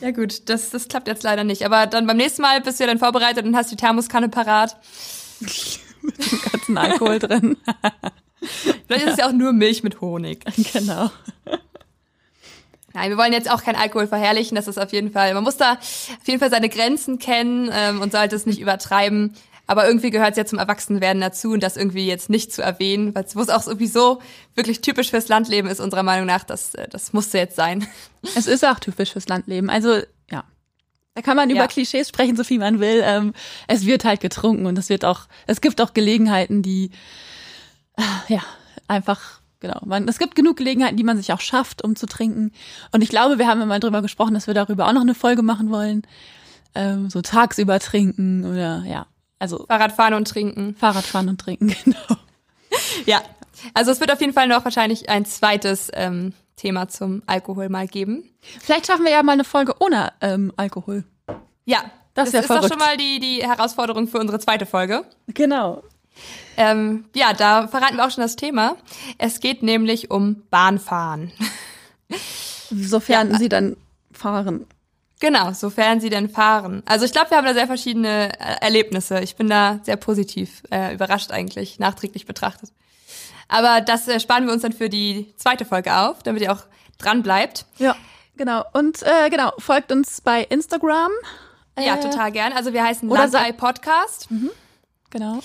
Ja 0.00 0.10
gut, 0.12 0.48
das, 0.48 0.70
das 0.70 0.88
klappt 0.88 1.08
jetzt 1.08 1.22
leider 1.22 1.44
nicht. 1.44 1.64
Aber 1.64 1.86
dann 1.86 2.06
beim 2.06 2.16
nächsten 2.16 2.42
Mal 2.42 2.60
bist 2.60 2.78
du 2.78 2.84
ja 2.84 2.88
dann 2.88 2.98
vorbereitet 2.98 3.44
und 3.44 3.56
hast 3.56 3.70
die 3.70 3.76
Thermoskanne 3.76 4.28
parat. 4.28 4.76
Mit 6.02 6.32
dem 6.32 6.40
ganzen 6.50 6.78
Alkohol 6.78 7.18
drin. 7.18 7.56
Vielleicht 8.86 9.06
ist 9.06 9.12
es 9.12 9.18
ja 9.18 9.28
auch 9.28 9.32
nur 9.32 9.52
Milch 9.52 9.82
mit 9.82 10.00
Honig. 10.00 10.44
genau. 10.72 11.10
Nein, 12.94 13.10
wir 13.10 13.18
wollen 13.18 13.32
jetzt 13.32 13.50
auch 13.50 13.62
kein 13.62 13.76
Alkohol 13.76 14.06
verherrlichen. 14.06 14.54
Das 14.54 14.66
ist 14.66 14.78
auf 14.78 14.92
jeden 14.92 15.12
Fall, 15.12 15.34
man 15.34 15.44
muss 15.44 15.56
da 15.56 15.74
auf 15.74 16.26
jeden 16.26 16.40
Fall 16.40 16.50
seine 16.50 16.68
Grenzen 16.68 17.18
kennen 17.18 17.70
ähm, 17.72 18.00
und 18.00 18.12
sollte 18.12 18.34
es 18.34 18.46
nicht 18.46 18.60
übertreiben. 18.60 19.36
Aber 19.70 19.86
irgendwie 19.86 20.10
gehört 20.10 20.32
es 20.32 20.36
ja 20.36 20.44
zum 20.44 20.58
Erwachsenwerden 20.58 21.20
dazu 21.22 21.52
und 21.52 21.62
das 21.62 21.76
irgendwie 21.76 22.04
jetzt 22.04 22.28
nicht 22.28 22.52
zu 22.52 22.60
erwähnen, 22.60 23.14
weil 23.14 23.22
es 23.22 23.36
auch 23.36 23.62
sowieso 23.62 24.20
wirklich 24.56 24.80
typisch 24.80 25.10
fürs 25.10 25.28
Landleben 25.28 25.70
ist 25.70 25.78
unserer 25.78 26.02
Meinung 26.02 26.26
nach. 26.26 26.42
Das, 26.42 26.74
äh, 26.74 26.88
das 26.88 27.12
musste 27.12 27.38
jetzt 27.38 27.54
sein. 27.54 27.86
Es 28.34 28.48
ist 28.48 28.66
auch 28.66 28.80
typisch 28.80 29.12
fürs 29.12 29.28
Landleben. 29.28 29.70
Also, 29.70 30.00
ja. 30.28 30.42
Da 31.14 31.22
kann 31.22 31.36
man 31.36 31.50
Ja. 31.50 31.54
über 31.54 31.68
Klischees 31.68 32.08
sprechen, 32.08 32.36
so 32.36 32.42
viel 32.42 32.58
man 32.58 32.80
will. 32.80 33.00
Ähm, 33.04 33.32
es 33.68 33.86
wird 33.86 34.04
halt 34.04 34.20
getrunken 34.20 34.66
und 34.66 34.76
es 34.76 34.88
wird 34.88 35.04
auch, 35.04 35.28
es 35.46 35.60
gibt 35.60 35.80
auch 35.80 35.94
Gelegenheiten, 35.94 36.62
die, 36.62 36.90
ah, 37.96 38.02
ja, 38.26 38.42
einfach, 38.88 39.40
genau. 39.60 39.82
Man, 39.84 40.08
es 40.08 40.18
gibt 40.18 40.34
genug 40.34 40.56
Gelegenheiten, 40.56 40.96
die 40.96 41.04
man 41.04 41.16
sich 41.16 41.32
auch 41.32 41.40
schafft, 41.40 41.84
um 41.84 41.94
zu 41.94 42.06
trinken. 42.06 42.50
Und 42.90 43.02
ich 43.02 43.08
glaube, 43.08 43.38
wir 43.38 43.46
haben 43.46 43.60
ja 43.60 43.66
mal 43.66 43.78
drüber 43.78 44.02
gesprochen, 44.02 44.34
dass 44.34 44.48
wir 44.48 44.54
darüber 44.54 44.88
auch 44.88 44.92
noch 44.92 45.02
eine 45.02 45.14
Folge 45.14 45.42
machen 45.42 45.70
wollen. 45.70 46.02
Ähm, 46.74 47.08
so 47.08 47.22
tagsüber 47.22 47.78
trinken 47.78 48.44
oder, 48.44 48.82
ja. 48.84 49.06
Also, 49.40 49.66
Fahrradfahren 49.66 50.14
und 50.14 50.28
trinken. 50.28 50.76
Fahrradfahren 50.76 51.28
und 51.28 51.40
trinken, 51.40 51.74
genau. 51.84 52.20
Ja, 53.06 53.20
also 53.74 53.90
es 53.90 53.98
wird 53.98 54.12
auf 54.12 54.20
jeden 54.20 54.32
Fall 54.32 54.46
noch 54.46 54.64
wahrscheinlich 54.64 55.08
ein 55.08 55.24
zweites 55.24 55.90
ähm, 55.94 56.32
Thema 56.56 56.88
zum 56.88 57.22
Alkohol 57.26 57.68
mal 57.68 57.88
geben. 57.88 58.22
Vielleicht 58.60 58.86
schaffen 58.86 59.04
wir 59.04 59.12
ja 59.12 59.22
mal 59.24 59.32
eine 59.32 59.44
Folge 59.44 59.74
ohne 59.80 60.12
ähm, 60.20 60.52
Alkohol. 60.56 61.02
Ja, 61.64 61.78
Das 62.14 62.30
das, 62.30 62.42
ist 62.42 62.50
doch 62.50 62.56
verrückt. 62.56 62.72
schon 62.72 62.78
mal 62.78 62.96
die, 62.96 63.18
die 63.18 63.42
Herausforderung 63.42 64.06
für 64.06 64.18
unsere 64.18 64.38
zweite 64.38 64.66
Folge. 64.66 65.04
Genau. 65.28 65.82
Ähm, 66.56 67.06
ja, 67.14 67.32
da 67.32 67.66
verraten 67.68 67.96
wir 67.96 68.06
auch 68.06 68.10
schon 68.10 68.22
das 68.22 68.36
Thema. 68.36 68.76
Es 69.18 69.40
geht 69.40 69.62
nämlich 69.62 70.10
um 70.10 70.42
Bahnfahren. 70.50 71.32
Sofern 72.70 73.36
sie 73.38 73.48
dann 73.48 73.76
fahren. 74.12 74.66
Genau, 75.20 75.52
sofern 75.52 76.00
sie 76.00 76.08
denn 76.10 76.30
fahren. 76.30 76.82
Also 76.86 77.04
ich 77.04 77.12
glaube, 77.12 77.30
wir 77.30 77.36
haben 77.36 77.44
da 77.46 77.52
sehr 77.54 77.66
verschiedene 77.66 78.32
äh, 78.40 78.56
Erlebnisse. 78.62 79.20
Ich 79.20 79.36
bin 79.36 79.48
da 79.48 79.78
sehr 79.82 79.96
positiv 79.96 80.62
äh, 80.70 80.94
überrascht 80.94 81.30
eigentlich, 81.30 81.78
nachträglich 81.78 82.24
betrachtet. 82.26 82.70
Aber 83.48 83.80
das 83.82 84.08
äh, 84.08 84.18
sparen 84.18 84.46
wir 84.46 84.52
uns 84.52 84.62
dann 84.62 84.72
für 84.72 84.88
die 84.88 85.32
zweite 85.36 85.64
Folge 85.66 85.94
auf, 85.94 86.22
damit 86.22 86.42
ihr 86.42 86.52
auch 86.52 86.62
dran 86.98 87.22
bleibt. 87.22 87.66
Ja, 87.78 87.96
genau. 88.36 88.64
Und 88.72 89.02
äh, 89.02 89.28
genau, 89.28 89.52
folgt 89.58 89.92
uns 89.92 90.20
bei 90.22 90.42
Instagram. 90.42 91.10
Ja, 91.78 91.96
Äh, 91.96 92.00
total 92.00 92.32
gern. 92.32 92.52
Also 92.54 92.72
wir 92.72 92.82
heißen 92.82 93.08
Landei 93.08 93.52
Podcast. 93.52 94.28
Genau. 95.10 95.40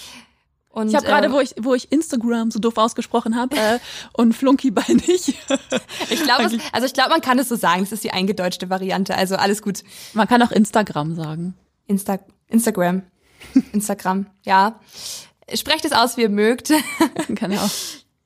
Und, 0.75 0.89
Ich 0.89 0.95
habe 0.95 1.05
gerade, 1.05 1.27
ähm, 1.27 1.31
wo 1.33 1.39
ich, 1.39 1.55
wo 1.59 1.73
ich 1.73 1.89
Instagram 1.91 2.51
so 2.51 2.59
doof 2.59 2.77
ausgesprochen 2.77 3.35
habe 3.37 3.55
äh, 3.55 3.79
und 4.13 4.33
Flunky 4.33 4.71
bei 4.71 4.83
nicht. 4.87 5.29
ich 6.09 6.23
glaube, 6.23 6.43
es- 6.43 6.57
also 6.73 6.85
ich 6.85 6.93
glaube, 6.93 7.11
man 7.11 7.21
kann 7.21 7.39
es 7.39 7.47
so 7.47 7.55
sagen. 7.55 7.79
Das 7.81 7.93
ist 7.93 8.03
die 8.03 8.11
eingedeutschte 8.11 8.69
Variante. 8.69 9.15
Also 9.15 9.37
alles 9.37 9.61
gut. 9.61 9.83
Man 10.13 10.27
kann 10.27 10.41
auch 10.43 10.51
Instagram 10.51 11.15
sagen. 11.15 11.55
Insta 11.87 12.19
Instagram. 12.49 13.03
Instagram, 13.71 14.25
ja. 14.43 14.79
Sprecht 15.53 15.85
es 15.85 15.93
aus, 15.93 16.17
wie 16.17 16.23
ihr 16.23 16.29
mögt. 16.29 16.71
Genau. 17.29 17.69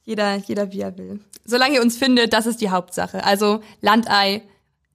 jeder, 0.03 0.35
jeder 0.37 0.71
wie 0.71 0.81
er 0.81 0.97
will. 0.97 1.19
Solange 1.45 1.75
ihr 1.75 1.81
uns 1.81 1.97
findet, 1.97 2.33
das 2.33 2.45
ist 2.47 2.61
die 2.61 2.69
Hauptsache. 2.71 3.23
Also 3.23 3.61
Landei 3.81 4.41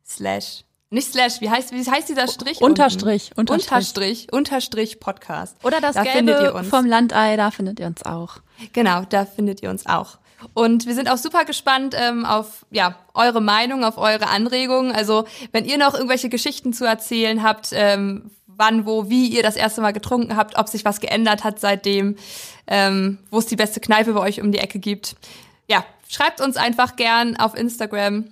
slash 0.04 0.63
Nicht 0.90 1.12
Slash, 1.12 1.40
wie 1.40 1.50
heißt, 1.50 1.72
wie 1.72 1.90
heißt 1.90 2.08
dieser 2.08 2.28
Strich? 2.28 2.60
Unterstrich, 2.60 3.30
unten? 3.36 3.52
Unterstrich. 3.52 3.72
Unterstrich, 3.72 4.32
Unterstrich 4.32 5.00
Podcast. 5.00 5.56
Oder 5.64 5.80
das 5.80 5.94
da 5.94 6.02
Gelbe 6.04 6.64
vom 6.68 6.86
Landei, 6.86 7.36
da 7.36 7.50
findet 7.50 7.80
ihr 7.80 7.86
uns 7.86 8.04
auch. 8.04 8.36
Genau, 8.72 9.02
da 9.08 9.24
findet 9.24 9.62
ihr 9.62 9.70
uns 9.70 9.86
auch. 9.86 10.18
Und 10.52 10.86
wir 10.86 10.94
sind 10.94 11.10
auch 11.10 11.16
super 11.16 11.44
gespannt 11.44 11.96
ähm, 11.98 12.24
auf 12.26 12.66
ja 12.70 12.96
eure 13.14 13.40
Meinung, 13.40 13.82
auf 13.82 13.96
eure 13.96 14.28
Anregungen. 14.28 14.92
Also 14.92 15.24
wenn 15.52 15.64
ihr 15.64 15.78
noch 15.78 15.94
irgendwelche 15.94 16.28
Geschichten 16.28 16.72
zu 16.72 16.84
erzählen 16.84 17.42
habt, 17.42 17.70
ähm, 17.72 18.30
wann, 18.46 18.86
wo, 18.86 19.08
wie 19.08 19.28
ihr 19.28 19.42
das 19.42 19.56
erste 19.56 19.80
Mal 19.80 19.92
getrunken 19.92 20.36
habt, 20.36 20.56
ob 20.58 20.68
sich 20.68 20.84
was 20.84 21.00
geändert 21.00 21.44
hat 21.44 21.58
seitdem, 21.60 22.16
ähm, 22.66 23.18
wo 23.30 23.38
es 23.38 23.46
die 23.46 23.56
beste 23.56 23.80
Kneipe 23.80 24.12
bei 24.12 24.20
euch 24.20 24.40
um 24.40 24.52
die 24.52 24.58
Ecke 24.58 24.78
gibt. 24.78 25.16
Ja, 25.68 25.84
schreibt 26.08 26.40
uns 26.40 26.56
einfach 26.56 26.96
gern 26.96 27.36
auf 27.36 27.56
Instagram. 27.56 28.26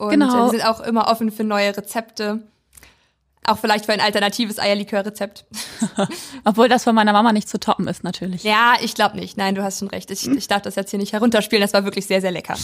Und 0.00 0.08
genau. 0.08 0.46
wir 0.46 0.50
sind 0.50 0.64
auch 0.64 0.80
immer 0.80 1.08
offen 1.08 1.30
für 1.30 1.44
neue 1.44 1.76
Rezepte. 1.76 2.40
Auch 3.44 3.58
vielleicht 3.58 3.84
für 3.84 3.92
ein 3.92 4.00
alternatives 4.00 4.58
Eierlikör-Rezept. 4.58 5.44
Obwohl 6.44 6.70
das 6.70 6.84
von 6.84 6.94
meiner 6.94 7.12
Mama 7.12 7.34
nicht 7.34 7.50
zu 7.50 7.60
toppen 7.60 7.86
ist, 7.86 8.02
natürlich. 8.02 8.42
Ja, 8.42 8.76
ich 8.80 8.94
glaube 8.94 9.16
nicht. 9.16 9.36
Nein, 9.36 9.54
du 9.54 9.62
hast 9.62 9.80
schon 9.80 9.88
recht. 9.88 10.10
Ich, 10.10 10.26
ich 10.26 10.48
darf 10.48 10.62
das 10.62 10.76
jetzt 10.76 10.88
hier 10.88 10.98
nicht 10.98 11.12
herunterspielen. 11.12 11.60
Das 11.60 11.74
war 11.74 11.84
wirklich 11.84 12.06
sehr, 12.06 12.22
sehr 12.22 12.30
lecker. 12.30 12.54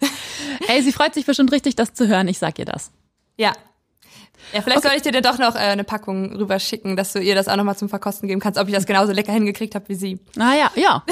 Ey, 0.68 0.82
sie 0.82 0.92
freut 0.92 1.12
sich 1.12 1.26
bestimmt 1.26 1.52
richtig, 1.52 1.76
das 1.76 1.92
zu 1.92 2.08
hören. 2.08 2.26
Ich 2.28 2.38
sag 2.38 2.58
ihr 2.58 2.64
das. 2.64 2.90
Ja. 3.36 3.52
Ja, 4.54 4.62
vielleicht 4.62 4.78
okay. 4.78 4.88
soll 4.88 4.96
ich 4.96 5.02
dir 5.02 5.12
dann 5.12 5.22
doch 5.22 5.38
noch 5.38 5.54
äh, 5.54 5.58
eine 5.58 5.84
Packung 5.84 6.34
rüberschicken, 6.34 6.96
dass 6.96 7.12
du 7.12 7.20
ihr 7.20 7.34
das 7.34 7.48
auch 7.48 7.56
nochmal 7.56 7.76
zum 7.76 7.90
Verkosten 7.90 8.28
geben 8.28 8.40
kannst, 8.40 8.58
ob 8.58 8.66
ich 8.68 8.74
das 8.74 8.86
genauso 8.86 9.12
lecker 9.12 9.32
hingekriegt 9.32 9.74
habe 9.74 9.90
wie 9.90 9.94
sie. 9.94 10.20
Ah 10.38 10.54
ja, 10.54 10.70
ja. 10.74 11.04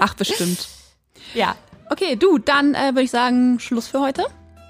Ach, 0.00 0.14
bestimmt. 0.14 0.66
ja. 1.34 1.54
Okay, 1.88 2.16
du, 2.16 2.38
dann 2.38 2.74
äh, 2.74 2.88
würde 2.88 3.02
ich 3.02 3.12
sagen, 3.12 3.60
Schluss 3.60 3.86
für 3.86 4.00
heute. 4.00 4.26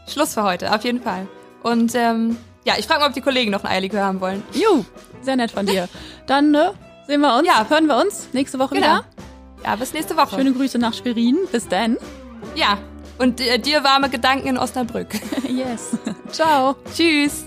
Schluss 0.08 0.34
für 0.34 0.42
heute, 0.42 0.74
auf 0.74 0.84
jeden 0.84 1.02
Fall. 1.02 1.26
Und 1.62 1.94
ähm, 1.94 2.36
ja, 2.64 2.74
ich 2.78 2.86
frage 2.86 3.00
mal, 3.00 3.08
ob 3.08 3.14
die 3.14 3.20
Kollegen 3.20 3.50
noch 3.50 3.64
ein 3.64 3.70
Eierlikör 3.70 4.04
haben 4.04 4.20
wollen. 4.20 4.42
Juhu, 4.52 4.84
sehr 5.22 5.36
nett 5.36 5.50
von 5.50 5.66
dir. 5.66 5.88
Dann 6.26 6.50
ne, 6.50 6.72
sehen 7.06 7.20
wir 7.20 7.36
uns, 7.36 7.46
ja. 7.46 7.66
hören 7.68 7.86
wir 7.86 7.96
uns 7.96 8.28
nächste 8.32 8.58
Woche 8.58 8.74
genau. 8.74 8.86
wieder. 8.86 9.04
Ja, 9.64 9.76
bis 9.76 9.92
nächste 9.92 10.16
Woche. 10.16 10.36
Schöne 10.36 10.52
Grüße 10.52 10.78
nach 10.78 10.94
Schwerin. 10.94 11.36
Bis 11.50 11.66
dann. 11.68 11.96
Ja, 12.54 12.78
und 13.18 13.40
äh, 13.40 13.58
dir 13.58 13.82
warme 13.84 14.08
Gedanken 14.08 14.46
in 14.46 14.58
Osnabrück. 14.58 15.08
yes. 15.48 15.96
Ciao. 16.30 16.76
Tschüss. 16.94 17.46